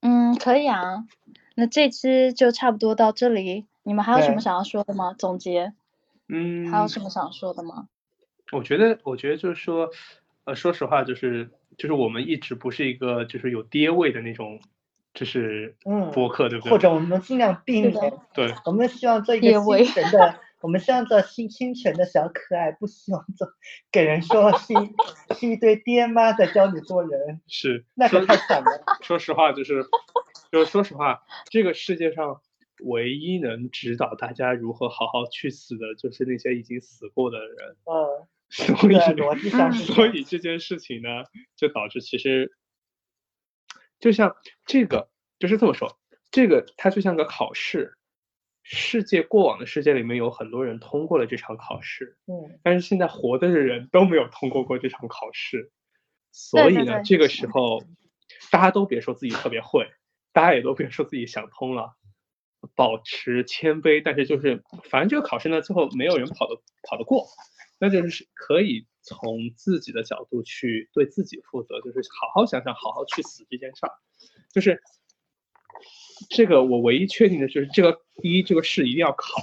[0.01, 1.05] 嗯，可以啊。
[1.55, 5.15] 那这期就差不多到这里，你们还有什么想要说的吗？
[5.19, 5.73] 总结？
[6.29, 7.89] 嗯，还有什么想说的吗？
[8.53, 9.91] 我觉得，我觉得就是说，
[10.45, 14.61] 呃，说实话，就是就是我们一直不是一个就是有爹味的那种，
[15.15, 16.71] 就是嗯播客，对不对？
[16.71, 17.95] 或者我们尽量避免。
[18.35, 18.55] 对。
[18.65, 20.41] 我们希望做一个清纯的。
[20.63, 23.49] 我们希望做清清纯的小可爱，不希望做
[23.91, 24.75] 给人说是
[25.35, 28.85] 是一堆爹妈在教你做人，是那可太惨了。
[29.01, 29.83] 说实话，就是
[30.53, 32.43] 就说实话，这个世界上
[32.81, 37.77] 唯一能指导大家如何好好去死的，就是那些已经死过的人。
[37.87, 41.09] 嗯，所以逻辑上，所以这件事情呢，
[41.57, 42.53] 就导致其实
[44.01, 44.35] 就像
[44.67, 45.99] 这个，就是这么说，
[46.31, 47.95] 这个它就像个考试。
[48.63, 55.73] 世界过往的世界里面有很多人通过了这场考试，嗯，但是现在活的人都没有通过过这场考试，
[56.31, 57.83] 所以呢，这个时候
[58.51, 59.89] 大家都别说自己特别会，
[60.33, 61.95] 大家也都别说自己想通了，
[62.77, 67.27] 保持谦卑，但是就是反正这个考试呢，最后没有人跑得跑得过，
[67.81, 73.93] 那就是可以从自己的角度去对自己负责，就是好好想想，好好去死这件事儿，
[74.53, 74.81] 就是。
[76.29, 79.41] 这个我唯一确定的就是，这个第一，这个试一定要考；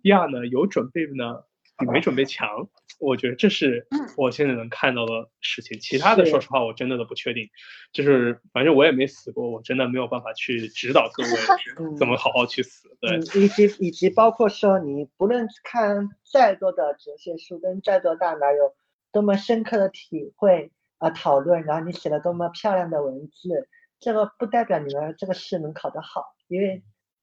[0.00, 1.42] 第二呢，有准备呢
[1.76, 2.70] 比没准备强。
[3.00, 3.86] 我觉得这是
[4.16, 5.80] 我现在能看到的事情。
[5.80, 7.48] 其他的，说实话，我真的都不确定。
[7.92, 11.30] 就是反正我也没死过，我真的没有办法去指导各位
[11.98, 12.88] 怎么好好去死。
[13.00, 18.74] 对，以及以及包括说，你不论看再多的哲学书，跟再多大脑有
[19.10, 23.68] 多么深刻的体会啊讨论，然后你写了多么漂亮的文字。
[23.98, 26.82] 这个不代表你们这个试能考得好，因为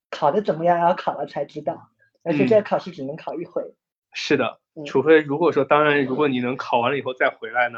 [0.10, 1.90] 考的怎么样要考了才知道，
[2.24, 3.64] 而且这个考试只能考一回。
[4.20, 7.78] 是的，除非如果说，当然，如果你能考完了以后再回来呢，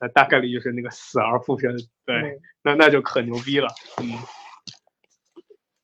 [0.00, 1.76] 那大概率就是那个死而复生。
[2.04, 3.68] 对，那那就可牛逼了。
[4.02, 4.18] 嗯。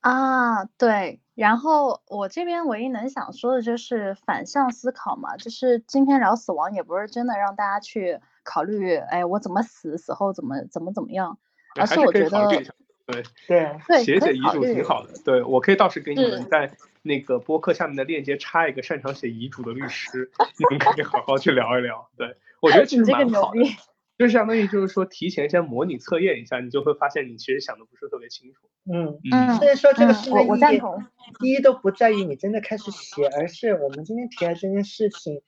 [0.01, 1.21] 啊，对。
[1.37, 11.39] 然后我这边唯一能想说的就是反向思考嘛，就是今天聊死亡也不是真的让大家去考虑，哎，我怎么死，死后怎么怎么怎么样。
[11.79, 12.75] 而是我觉得，
[13.07, 15.13] 对对，写写遗嘱挺好的。
[15.25, 16.71] 对我可以到时给你们在
[17.03, 22.09] 那个播客下面的链接插一个擅长写遗嘱的律师，你们可以好好去聊一聊。
[22.17, 23.61] 对我觉得其实蛮好的，
[24.19, 28.69] 就相当于就是说提前先模拟测验一下，你就会发现你其实想的不是特别清楚。
[28.93, 31.05] 嗯嗯，所以说这个是我赞同。
[31.41, 35.43] 第一都不在于你真的开始写，而是我们今天提的这件事情，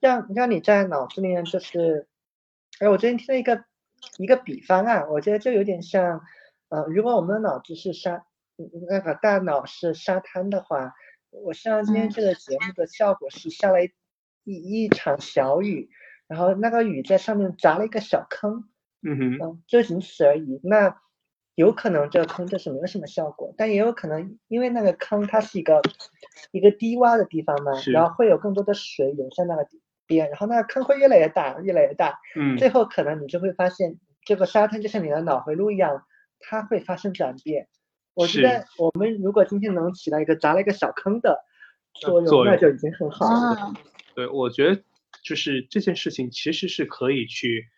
[0.00, 2.06] 让让你在脑子里面就是，
[2.78, 3.64] 哎，我最近听了一个。
[4.16, 6.22] 一个比方啊，我觉得就有点像，
[6.70, 8.24] 呃，如果我们的脑子是沙，
[8.88, 10.94] 那个大脑是沙滩的话，
[11.30, 13.92] 我希望今天这个节目的效果是下了一
[14.44, 15.90] 一场小雨，
[16.26, 18.64] 然后那个雨在上面砸了一个小坑，
[19.02, 20.60] 嗯哼，就仅此而已。
[20.64, 20.96] 那
[21.54, 25.82] 有可能这个坑就是没有什么效果，但也有可能因为那个坑它是一个
[26.50, 29.66] 一个低洼的地方嘛，然后会有更多的水涌向那个。
[30.06, 36.04] 边，然后那个坑会越来越大，越来越大，嗯，最后可能你就会发现，这个沙滩就像你的脑回路一样，
[36.40, 37.68] 它会发生转变。
[38.14, 41.44] 我觉得我们如果今天能起到一个砸了一个小坑的
[41.94, 43.74] 作用，那就已经很好了。
[44.14, 44.82] 对，我觉得
[45.22, 47.68] 就是这件事情其实是可以去，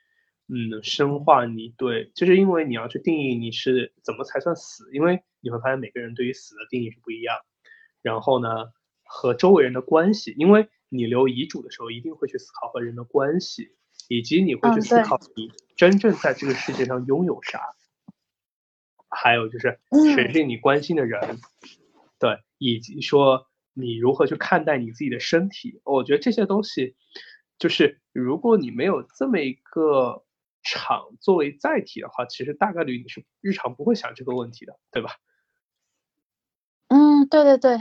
[0.48, 7.36] 嗯，深化你对，就是因为你要去定义你是怎么才算死，因为你会发现每个人对于死的定义是不一样。
[8.01, 8.48] 然后呢，
[9.05, 10.68] 和周围人的关系，因为。
[10.94, 13.74] 你留遗嘱的时候，一定会去思考和人的关系，
[14.10, 17.60] 以及你会去思考你真正在这个世界上拥有啥，
[19.14, 19.78] 还有就是
[20.14, 21.39] 谁是你关心的人，
[22.18, 25.80] 对，以及说你如何去看待你自己的身体。
[25.84, 26.97] 我觉得这些东西，
[27.59, 30.24] 就是如果你没有这么一个
[30.62, 35.10] 场作为载体的话，其实大概率你是日常不会想这个问题的，对吧？
[36.89, 37.80] 嗯，对对对。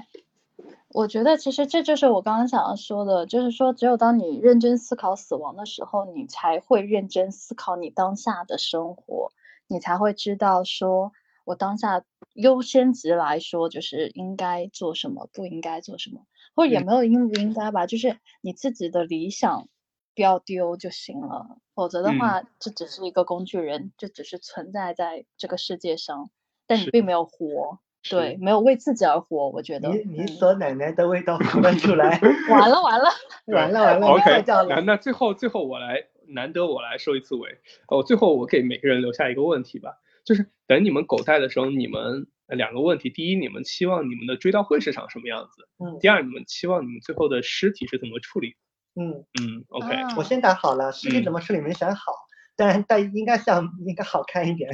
[0.94, 9.32] 我觉得其实这就是我刚刚想要说的，就是说，只有当你认真思考死亡的时候，你才会认真思考你当下的生活，
[9.68, 11.14] 你才会知道说，
[11.46, 12.04] 我当下
[12.34, 19.68] 优先级来说，就是应该做什么，不应该做什么，或者也没有应不应该吧，就是你自己的理想
[20.16, 26.30] 不要丢就行了，否则的话，这只是一个工具人，这只是存在在这个世界上，
[26.68, 27.80] 但你并没有活。
[28.10, 29.90] 对，没有为自己而活，我觉得。
[29.90, 32.20] 你你说奶奶的味道闻了出来。
[32.50, 33.06] 完了完了
[33.46, 37.60] 完了完了！OK，那那最后最后我来，难得我来收一次尾。
[37.88, 45.68] 哦，最后我给每个人留下一个问题吧，就是等你们狗带的时候，你们两个问题：第一，你们期望你们的追悼会是长什么样子？
[45.84, 45.98] 嗯。
[46.00, 48.56] 第二，你们期望你们最后的尸体是怎么处理？
[48.96, 49.96] 嗯嗯，OK。
[50.18, 52.14] 我先打好了，尸体怎么处理没想好。
[52.58, 54.70] 但但应该像应该好看一点，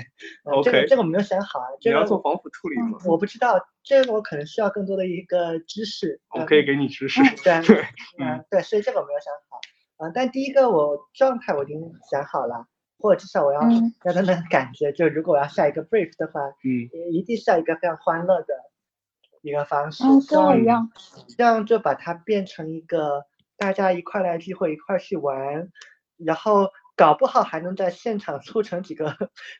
[0.63, 1.65] 这个这个我没有想好啊。
[1.85, 2.97] 你要做防腐处理吗？
[3.05, 6.19] 我不知道，这个我可能需要更多的一个知识。
[6.31, 7.21] 我可以给你知识。
[7.43, 7.53] 对，
[8.19, 9.61] 嗯，对，所以这个我没有想好。
[10.03, 11.79] 嗯，但第一个我状态我已经
[12.09, 12.65] 想好了，
[12.99, 13.61] 或者至少我要
[14.03, 18.53] 要他们感觉，就如果我要下一个 brief 的话，嗯，一定是要一个非常欢乐的
[19.41, 20.03] 一个方式。
[20.03, 20.91] 嗯，跟我一样。
[21.37, 23.25] 这样就把它变成一个
[23.57, 25.69] 大家一块来聚会，一块去玩，
[26.17, 26.69] 然后。
[26.97, 29.15] 搞不好还能在现场促成几个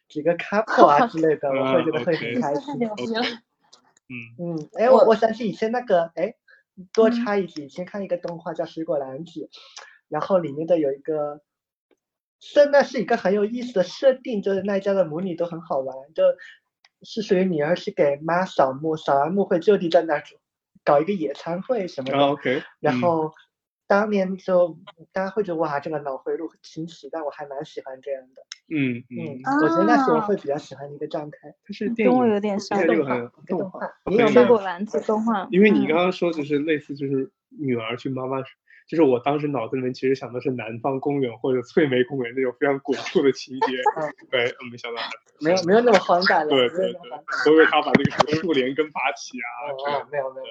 [0.10, 2.74] 几个 couple 啊之类的，我会觉得会很开心。
[4.10, 6.34] 嗯嗯，哎，我我想起以前那个，哎，
[6.92, 9.42] 多插一句，以前看一个动画叫《水果篮子》，
[10.08, 11.42] 然后里面的有一个，
[12.40, 16.24] 圣诞是一个很有意思的设定，就是那家的母女都很好玩，就
[17.04, 20.24] 是属于女儿是给妈扫墓，扫完墓会就地在那儿
[20.84, 23.34] 搞一个野餐会什么的，OK，然后。
[23.90, 24.78] 当年就
[25.14, 28.42] 大家会觉得哇，这个脑回路很清晰，但我还蛮喜欢这样的。
[28.68, 31.38] 嗯嗯，我觉得那是我会比较喜欢的一个状态。
[31.66, 33.80] 它是跟我有点像动画，动画。
[34.04, 35.48] 你有水果篮子动画？
[35.52, 38.40] 因为你刚刚说就是类似，就是女儿去妈妈，
[38.88, 43.68] 就是我当时脑子里面其实想的是南方公园或者翠梅公园那种非常鬼畜的情节。
[44.32, 45.02] 对，没想到
[45.40, 46.50] 没有没有那么荒诞的。
[46.50, 47.02] 对对对，
[47.46, 49.48] 都为他把那个什么树连根拔起啊。
[50.00, 50.46] 哦，没有没有。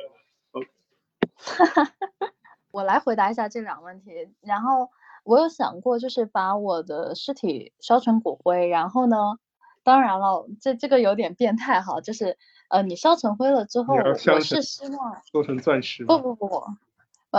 [1.34, 1.92] 哈哈。
[2.70, 4.10] 我来回答一下这两个问题，
[4.42, 4.90] 然后
[5.24, 9.38] 我有想过，就是把我的尸体烧成骨灰，然后呢，
[9.82, 12.36] 当然了，这这个有点变态哈，就是
[12.68, 16.46] 呃，你烧成灰了之后，我是希望做成钻石，不不不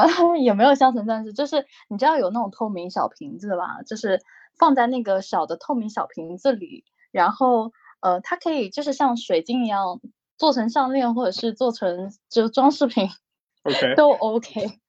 [0.06, 4.22] 不， 也没有镶成钻石，就是你知道有那种透明小瓶子吧，就是
[4.58, 7.72] 放在那个小的透明小瓶子里，然后
[8.02, 10.00] 呃，它可以就是像水晶一样
[10.38, 13.10] 做成项链，或者是做成就装饰品，
[13.64, 14.80] OK 都 OK。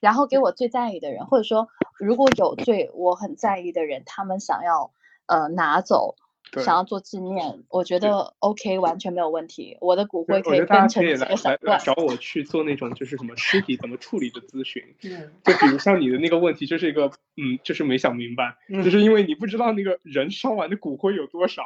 [0.00, 1.68] 然后给我最在意的人，或者说
[1.98, 4.92] 如果有最我很在意的人，他们想要
[5.26, 6.14] 呃拿走，
[6.62, 9.76] 想要做纪念，我觉得 OK 完全没有问题。
[9.80, 11.80] 我的骨灰可以分成几个小段。
[11.84, 14.82] 找我去做那种就是什么尸体怎么处理的咨询。
[15.44, 21.62] 就比如像你的那个问题，就是一个嗯，就是没想明白，就是因为你不知道那个人烧完的骨灰有多少。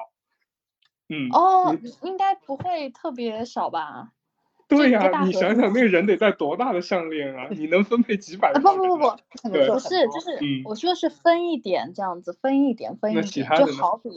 [1.09, 1.29] 嗯。
[1.33, 4.13] 哦，应该不会特别少吧？
[4.69, 7.49] 对呀，你想想那个人得戴多大的项链啊？
[7.57, 8.53] 你能分配几百？
[8.53, 14.11] 不不不不，不是，就是我说是分一点这样子，分一点分一点，就好比，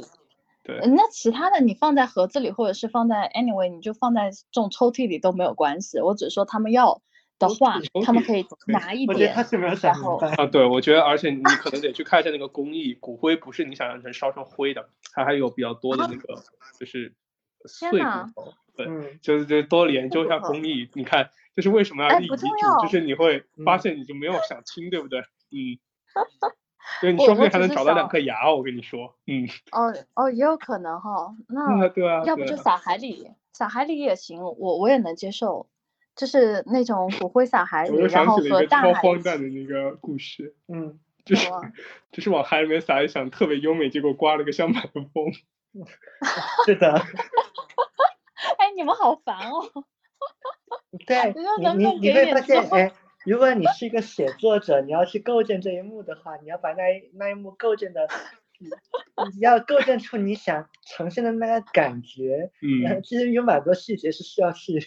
[0.64, 6.00] 对，那其他的你放在盒子里，或者是放在 anyway，你就放在这种抽屉里都没有关系。
[6.00, 7.02] 我只是说他们要
[7.40, 9.34] 的话，他们可以拿一点，
[9.82, 16.44] 然后啊，对，我觉得而且你可能得去看一下那个工艺，骨灰不是你想象成烧成灰的，它还有比较多的那个
[16.80, 17.14] 就是
[17.66, 18.06] 碎骨
[18.36, 18.54] 头。
[18.74, 18.88] 对，
[19.22, 22.36] 就是就多研究一下工艺，你看，就是为什么要立遗嘱，
[22.82, 25.20] 就是你会发现你就没有想清，对不对？
[25.20, 25.78] 嗯，
[27.02, 29.48] 对，你说不定还能找到两颗牙，我跟你说，嗯。
[29.72, 35.68] 哦哦，也有可能哈，那对啊，要不就撒海里，撒海里也行，我我也能接受，
[36.16, 38.94] 就是那种骨灰撒海里，然后和大海。
[38.94, 41.50] 超荒诞的那个故事，嗯，就是
[42.12, 45.32] 就是往海里面撒一想特别优美，结果刮了个相反的风。
[46.66, 47.02] 是的。
[48.58, 49.86] 哎，你们好烦哦！
[51.06, 52.92] 对， 你你你会发现，哎，
[53.26, 58.08] 如果你是一个写作者，你要去构建这一幕的话，你要把那一那一幕构建的，
[58.60, 62.52] 你要构建出你想呈现的那个感觉。
[62.62, 64.80] 嗯， 其实有蛮多细节是需要去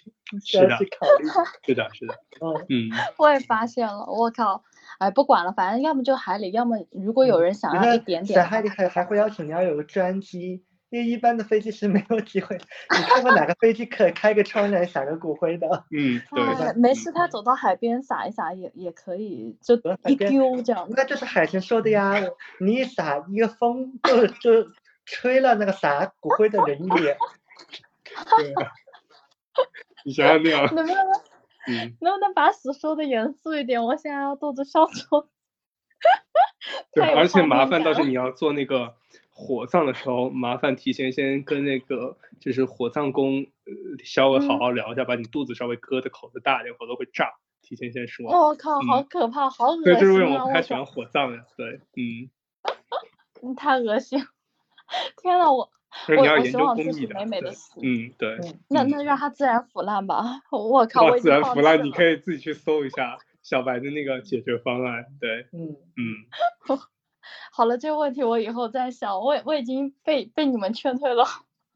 [0.45, 1.27] 需要去考虑。
[1.67, 2.15] 是的，是的。
[2.41, 2.91] 嗯嗯。
[3.19, 4.63] 我也发现了，我靠！
[4.99, 10.65] 哎，不管了，反正要么就海里，要么如果有人想要一点点，在海里还还会邀请你要有个专机。
[10.95, 15.67] 因为一般的飞机是没有机会，你看过哪个飞机可开个窗来撒个骨灰的？
[15.91, 16.73] 嗯，对。
[16.81, 19.75] 没事，他走到海边撒一撒也也可以，就
[20.07, 20.87] 一丢这样。
[20.91, 22.15] 那就是海神说的呀，
[22.61, 24.71] 你一撒一个风就就
[25.05, 27.17] 吹了那个撒骨灰的人脸。
[28.39, 28.55] 对。
[30.05, 30.73] 你想想那样。
[30.77, 31.05] 能不能？
[31.67, 31.97] 嗯。
[32.01, 33.83] 能不能把死说的严肃一点？
[33.83, 35.27] 我现在要肚子笑出。
[36.95, 38.95] 对，而且麻烦倒是你要做那个。
[39.35, 47.29] 火葬的时候，麻烦提前先跟那个就是火葬工呃稍微好好聊一下，把你肚子稍微割的口子大一点，否则会炸。
[47.67, 48.27] 提前先说。
[48.31, 49.95] 我靠，好可怕，好恶心啊！
[49.99, 51.45] 对，就是为什么我不太喜欢火葬呀？
[51.57, 52.31] 对，嗯。
[53.43, 54.19] 你 太恶心！
[55.23, 55.69] 天呐，我
[56.09, 57.81] 我我希望自己美美的死。
[57.83, 58.39] 嗯，对。
[58.69, 60.41] 那那让它自然腐烂吧。
[60.53, 65.07] 我靠，我自然腐烂，你可以自己去搜一下小白的那个解决方案。
[65.19, 66.27] 对，嗯嗯。
[67.57, 69.21] 好了，这个问题我以后再想。
[69.21, 71.25] 我我已经被被你们劝退了。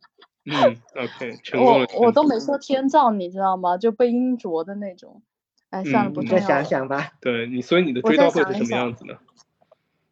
[0.45, 3.79] 嗯，OK， 我我都没说天葬，你知道吗？
[3.79, 5.23] 就被阴着的那种。
[5.71, 6.41] 哎，算了，不重要。
[6.41, 7.13] 再想想吧。
[7.21, 9.15] 对你，所以你的追悼会是什么样子呢？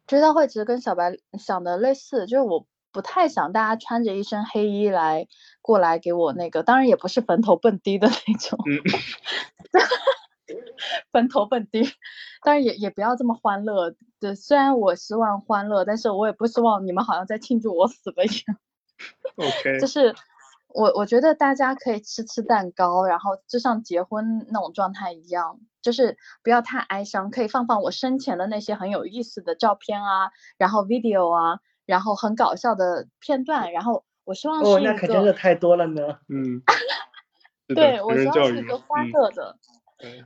[0.05, 5.27] 追悼会其实跟小白想的类似，就是我不太想大家穿着一身黑衣来
[5.61, 8.57] 过来给我那个，当然也不是坟头蹦迪的那种。
[8.65, 8.79] 嗯。
[11.11, 11.83] 坟头蹦迪，
[12.43, 13.95] 当然也也不要这么欢乐。
[14.19, 18.57] 对，虽然我希望欢乐，但是我也不希望你们好像在庆祝我死了一样。
[19.35, 19.79] OK。
[19.81, 20.15] 就是。
[20.69, 34.77] 我我觉得大家可以吃吃蛋糕，然后就像结婚那种状态一样，就是不要太哀伤，可以放放我生前的那些很有意思的照片啊，然后 video 啊，然后很搞笑的片段，然后我希望是一个。
[34.77, 36.19] 哦，那可真的太多了呢。
[36.27, 36.61] 嗯。
[37.73, 39.57] 对，我希望是一个欢乐的，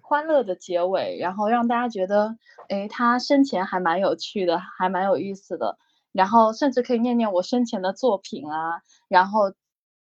[0.01, 2.37] 欢乐的结尾，然后让大家觉得，
[2.69, 5.77] 哎，他生前还蛮有趣的，还蛮有意思的，
[6.11, 9.53] 然后甚至可以念念我生前的作品啊，然后。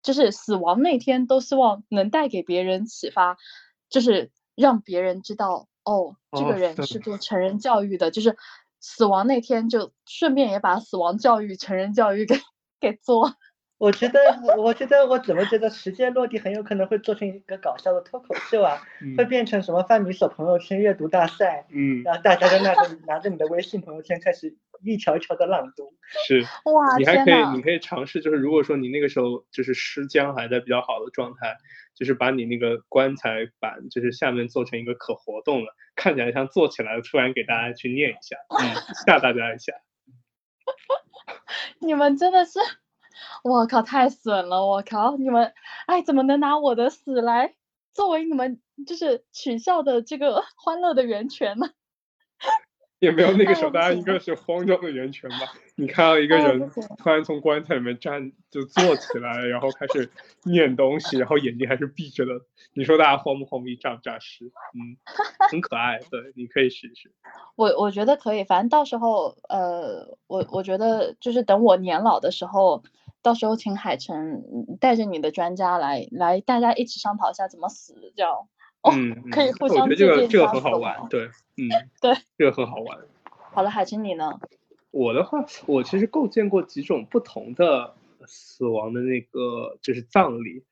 [0.03, 3.37] 就是死亡那天，都希望能带给别人启发，
[3.91, 8.35] 就是让别人知道，哦，这个人是做成人教育的，就是
[8.81, 12.35] 死亡那天就顺便也把死亡教育、成人教育给
[12.81, 13.35] 给做。
[13.81, 14.21] 我觉得，
[14.59, 18.77] 我觉得，我怎么觉得时间落地很有可能会做成一个搞笑的脱口秀啊，
[19.17, 24.55] 会变成什么范米索朋友圈阅读大赛，嗯，然后大家在那个拿着你的微信朋友圈开始
[24.85, 25.95] 一条一条的朗读。
[26.27, 31.57] 是，哇，你还可以，你可以尝试，就是如果说你那个时候就是尸僵还在比较好的状态，
[31.95, 38.77] 就是把你那个棺材板就是下面做成一个可活动的，看起来像坐起来了，突然给大家去念一下，嗯，
[39.07, 39.73] 吓大家一下。
[41.81, 42.59] 你们真的是。
[43.43, 44.67] 我靠，太损了！
[44.67, 45.53] 我靠，你们，
[45.87, 47.55] 哎，怎么能拿我的死来
[47.93, 51.71] 作为你们就是取笑的这个 欢乐的源泉呢？
[53.01, 55.39] 也没有那个时候，大家应该是慌张的源泉吧？
[55.75, 60.11] 你看到一个人突然从棺材里面站，就坐起来，然后开始
[60.45, 62.33] 念东西，然后眼睛还是闭着的，
[62.75, 63.67] 你说大家慌不慌？
[63.67, 64.53] 一炸不诈尸？
[64.75, 64.99] 嗯，
[65.51, 67.11] 很可爱，对，你可以试一试。
[67.57, 72.83] 我我觉得可以，反正到时候，呃，我我觉得就是等我年老的时候。
[73.23, 74.43] 到时候请海城
[74.81, 78.33] 带着你的专家来，来大家一起商讨一下怎么死，这样
[78.83, 78.93] 哦，
[79.31, 81.27] 可以互相这个这个很好玩，对，
[81.57, 81.69] 嗯，
[82.01, 82.99] 对，这个很好玩。
[83.53, 84.31] 好了，海城你呢？
[84.91, 87.95] 我的话，我其实构建过几种不同的
[88.27, 90.65] 死亡的那个就是葬礼，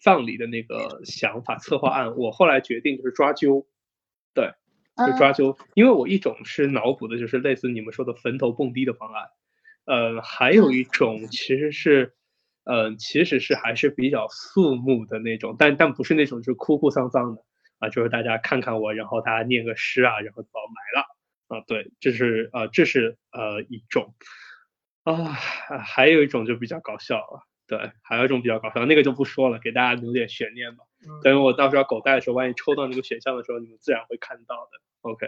[0.00, 2.16] 葬礼的那个想法策划案。
[2.16, 3.66] 我后来决定就是抓阄，
[4.32, 4.54] 对，
[4.96, 9.28] 就抓阄，因为我一种是脑补的，就是类似你们说的坟头蹦迪的方案。
[9.86, 12.14] 呃，还有一种其实是，
[12.64, 17.42] 呃，其实是还是比较肃穆的那种，但但不是那种就是哭哭丧丧的
[17.78, 24.14] 啊，就是大家看看我，然后大家念个诗啊，然后把我埋了啊，对，这是呃，这是呃一种
[25.04, 30.84] 啊，还有一种就比较搞笑了，对，还有一种比较搞笑，那个就不说了，给大家留点悬念吧。
[31.22, 34.70] 等我到时候狗带的时候，万一抽到那个选项的时候，你们自然会看到的。
[35.00, 35.26] OK，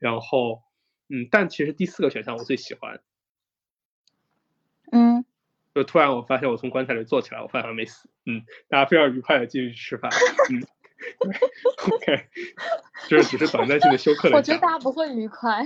[0.00, 0.60] 然后
[1.08, 3.00] 嗯，但其实第四个选项我最喜欢。
[4.92, 5.24] 嗯，
[5.74, 8.08] 就突然我发现我从棺材里坐起来，我发现没死。
[8.24, 10.10] 嗯，大家非常愉快的继续吃饭。
[10.50, 10.62] 嗯
[11.92, 12.26] ，OK，
[13.08, 14.36] 就是只是短暂性的休克了。
[14.36, 15.64] 我觉得大家不会愉快，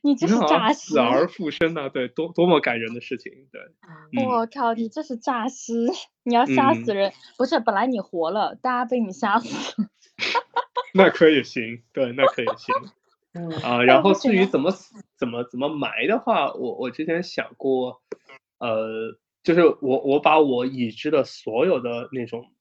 [0.00, 0.94] 你这是诈尸。
[0.94, 1.90] 死而复生呢？
[1.90, 3.32] 对，多多么感人的事情。
[3.52, 3.60] 对，
[4.24, 5.72] 我靠，你这是诈尸，
[6.22, 7.12] 你要吓死人。
[7.36, 9.88] 不是，本来你活了，大家被你吓死。
[10.94, 12.74] 那可以行，对，那可以行。
[13.62, 18.00] 啊，然后至于怎么死、怎么怎么埋的话，我我之前想过。
[18.64, 22.54] 呃，就是我我把我已知的所有的那种，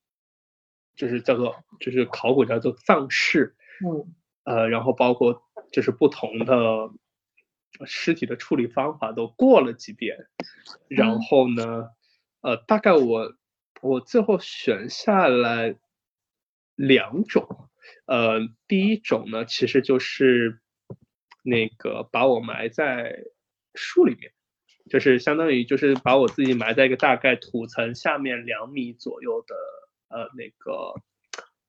[0.97, 3.55] 就是叫做就是考古叫做葬式，
[3.85, 4.13] 嗯，
[4.43, 6.89] 呃，然后包括就是不同的
[7.85, 10.17] 尸体的处理方法都过了几遍，
[10.89, 11.87] 然后呢，
[12.41, 13.33] 呃，大概我
[13.81, 15.77] 我最后选下来
[16.75, 17.69] 两种，
[18.07, 20.59] 呃，第一种呢，其实就是
[21.43, 23.23] 那个把我埋在
[23.73, 24.32] 树里面。
[24.89, 29.55] 就是相当于就是把我自己埋在一个大概土层下面两米左右的
[30.09, 30.93] 呃那个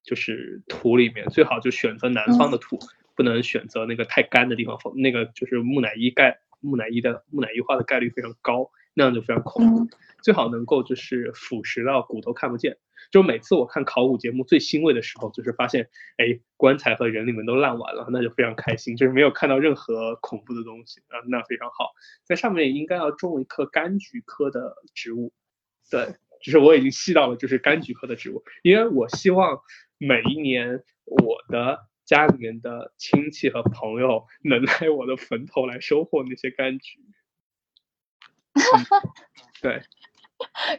[0.03, 2.79] 就是土里面，最好就选择南方的土，
[3.17, 9.89] 不能选择那个太干的地方，否那个就是木乃伊盖木乃伊的木乃伊化的概率非常高，那样就非常恐怖。
[10.23, 12.79] 最好能够就是腐蚀到骨头看不见。
[13.11, 21.93] 就每次我看考古节目最欣慰的时候，就是发现哎棺材和人里面都烂完了，那就非常开心，就是没有看到任何恐怖的东西啊，那非常好。
[22.25, 25.33] 在上面应该要种一棵柑橘科的植物，
[25.91, 29.61] 对，就是我已经细到了就是柑橘科的植物，因为我希望
[29.99, 31.87] 每一年我的。
[32.07, 37.01] 家里面的亲戚和朋友能来我的坟头来收获那些柑橘，
[39.61, 39.83] 对，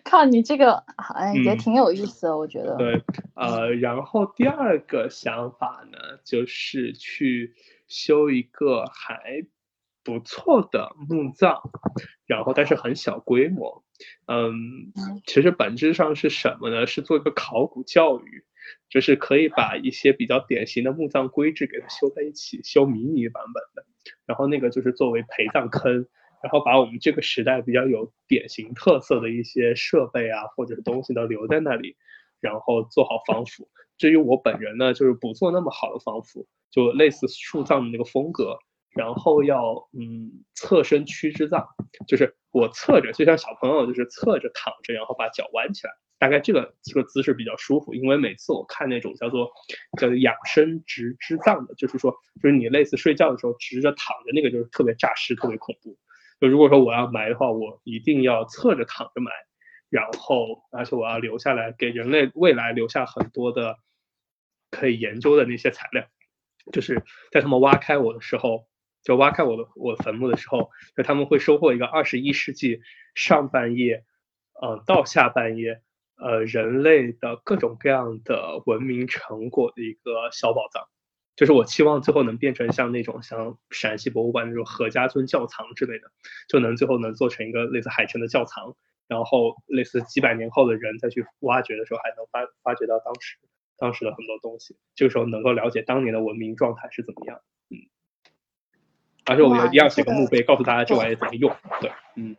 [0.03, 0.83] 靠你这个，
[1.15, 2.75] 哎，也挺有意思的，我觉得。
[2.77, 3.01] 对，
[3.35, 7.53] 呃，然后第二个想法呢，就是去
[7.87, 9.45] 修一个还
[10.03, 11.61] 不错的墓葬，
[12.25, 13.83] 然后但是很小规模，
[14.27, 14.91] 嗯，
[15.25, 16.87] 其实本质上是什么呢？
[16.87, 18.45] 是做一个考古教育。
[18.89, 23.85] 就是可以把一些比较典型的墓葬规制给它修在一起，修迷你版本的，
[24.25, 26.07] 然后那个就是作为陪葬坑，
[26.43, 31.95] 然后把我们这个时代比较有典型特色的一些设备啊或者东西都留在那里，
[32.39, 33.69] 然后做好防腐。
[33.97, 38.57] 至于我本人呢，就是不做那么好的防腐，就类似树葬的那个风格，
[38.91, 41.65] 然后要嗯侧身屈肢葬，
[42.07, 45.93] 就是我侧着，就像小朋友就是侧着躺着，然后把脚弯起来。
[46.17, 49.51] 大概这个这个姿势比较舒服，因为每次我看那种叫做
[49.99, 55.97] 叫养生直肢葬的，就是说就是你类似睡觉的时候直着躺着，那个就是特别诈尸，特别恐怖。
[56.39, 59.31] 就如果说我要埋的话，我一定要侧着躺着埋，
[59.89, 63.77] 然后而且我要留下来给人类未来留下很多的
[64.71, 66.07] 可以研究的那些材料，
[66.71, 68.67] 就是在他们挖开我的时候，
[69.03, 72.81] 就挖开我的我坟墓的时候，就他们会收获一个二十一世纪
[73.13, 74.03] 上半叶，
[74.61, 75.81] 呃到下半叶。
[76.17, 80.87] 呃，人类的各种各样的文明成果的一个小宝藏，
[81.35, 86.07] 就是我期望最后能变成像那种像陕西博物馆那种何家村窖藏之类的，
[86.47, 88.75] 就能最后能做成一个类似海城的窖藏，
[89.07, 93.37] 然后类似几百年后的人再去挖掘的时候，还能发发掘到当时
[93.77, 97.77] 当时的很多东西，这个时候能够了解当年的文明状态是怎么样，嗯，
[99.25, 102.35] 而且我们要一样写个墓碑，告诉大家这玩意怎么用，对，嗯，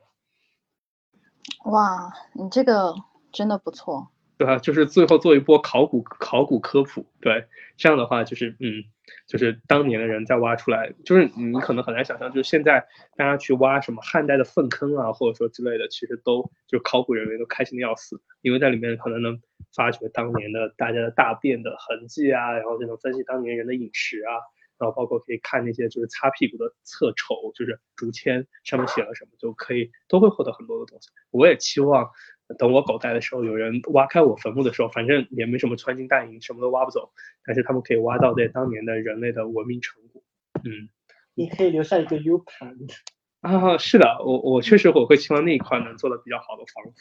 [1.65, 2.95] 哇，你这个。
[3.33, 7.47] 真的不错，对啊，就是最后做一波考古考古科普，对，
[7.79, 8.85] 这样的话就是嗯，
[9.27, 12.87] 就是当年的人再挖出来，就是你可能很难想象，就是现在
[13.17, 19.41] 大家去挖什么汉代的粪坑啊，或者说之类的，其实都就考古人员都开心的要死，因为在里面可能能
[19.75, 24.37] 发掘当年的大家的大便的痕迹啊，然后就能分析当年人的饮食啊，
[24.79, 31.09] 然后包括可以看那些就是擦屁股的侧筹，就是竹签上面写了什么，就可以都会获得很多的东西。
[31.31, 32.11] 我也期望。
[32.59, 37.13] 等我狗带的时候，有人挖开我坟墓的时候，反正也没什么穿金戴银，什么都挖不走。
[37.45, 40.23] 但是他们可以挖到这当年的人类的文明成果。
[40.65, 40.89] 嗯，
[41.35, 42.77] 你可以留下一个 U 盘。
[43.43, 46.93] 啊，是的，我我确实我会希望那一块能做的比较好的防腐。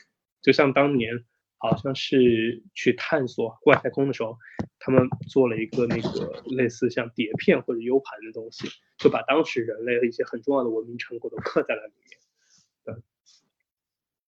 [0.42, 1.24] 就像当年
[1.58, 4.38] 好像是去探索外太空的时候，
[4.78, 8.68] 他们做了一个那个类似像碟片或者 U 盘的东西，
[8.98, 12.20] 就把当时人类的一些很重要的文明成果都刻在了里面。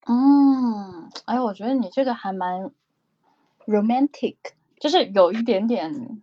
[0.08, 2.72] 嗯，哎，我觉得你这个还蛮
[3.66, 4.38] romantic，
[4.80, 6.22] 就是有一点点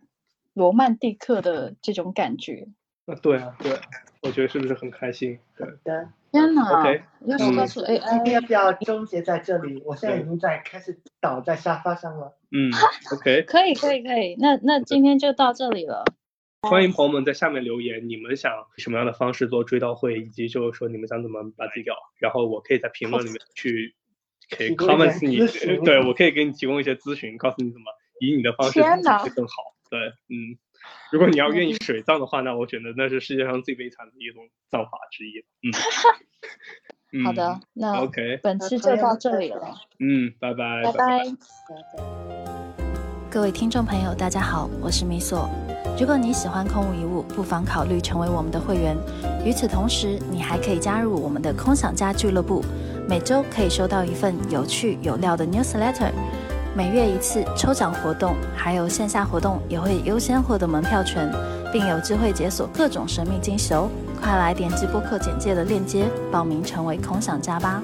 [0.55, 2.69] 罗曼蒂克的这种感觉。
[3.07, 3.79] 啊，对啊，对，
[4.23, 5.39] 我觉得是不是很开心？
[5.57, 6.09] 对的。
[6.33, 9.81] 天哪！OK，要是告诉 AI，今天要不要终结在这里？
[9.85, 12.37] 我现在已经在开始倒在沙发上了。
[12.51, 12.73] 嗯
[13.13, 14.35] ，OK，可以，可以，可以。
[14.41, 16.05] 那那今天就到这里了。
[16.65, 23.95] 欢迎朋友们在下面留言，你们想什么样的方式做追悼会，以及就是说你们想怎么把自己掉，然后我可以在评论里面去
[24.51, 25.37] 可以 comment 你，
[25.85, 27.85] 对我可以给你提供一些咨询，告诉你怎么
[28.21, 29.75] 以你的方式会更好。
[29.91, 30.57] 对，嗯，
[31.13, 35.45] 如果你要愿意水葬的话，那我觉得那是世界上最悲惨的一种葬法之一。
[37.13, 39.75] 嗯， 好的，那 OK，本期就到这里了。
[40.01, 41.25] 嗯，拜拜，拜拜。
[43.31, 45.49] 各位听众朋友，大家好，我是米索。
[45.97, 48.97] 如果你喜欢空无一物，不妨考虑成为我们的会员。
[49.45, 52.65] 与此同时，你还可以加入我们的空想家俱乐部，
[53.09, 56.11] 每周可以收到一份有趣有料的 newsletter，
[56.75, 61.31] 每月一次抽奖活动，还有线下活动也会优先获得门票权，
[61.73, 63.89] 并有机会解锁各种神秘惊喜哦！
[64.21, 67.81] 快来点击播客简介的链接报名成为空想家吧。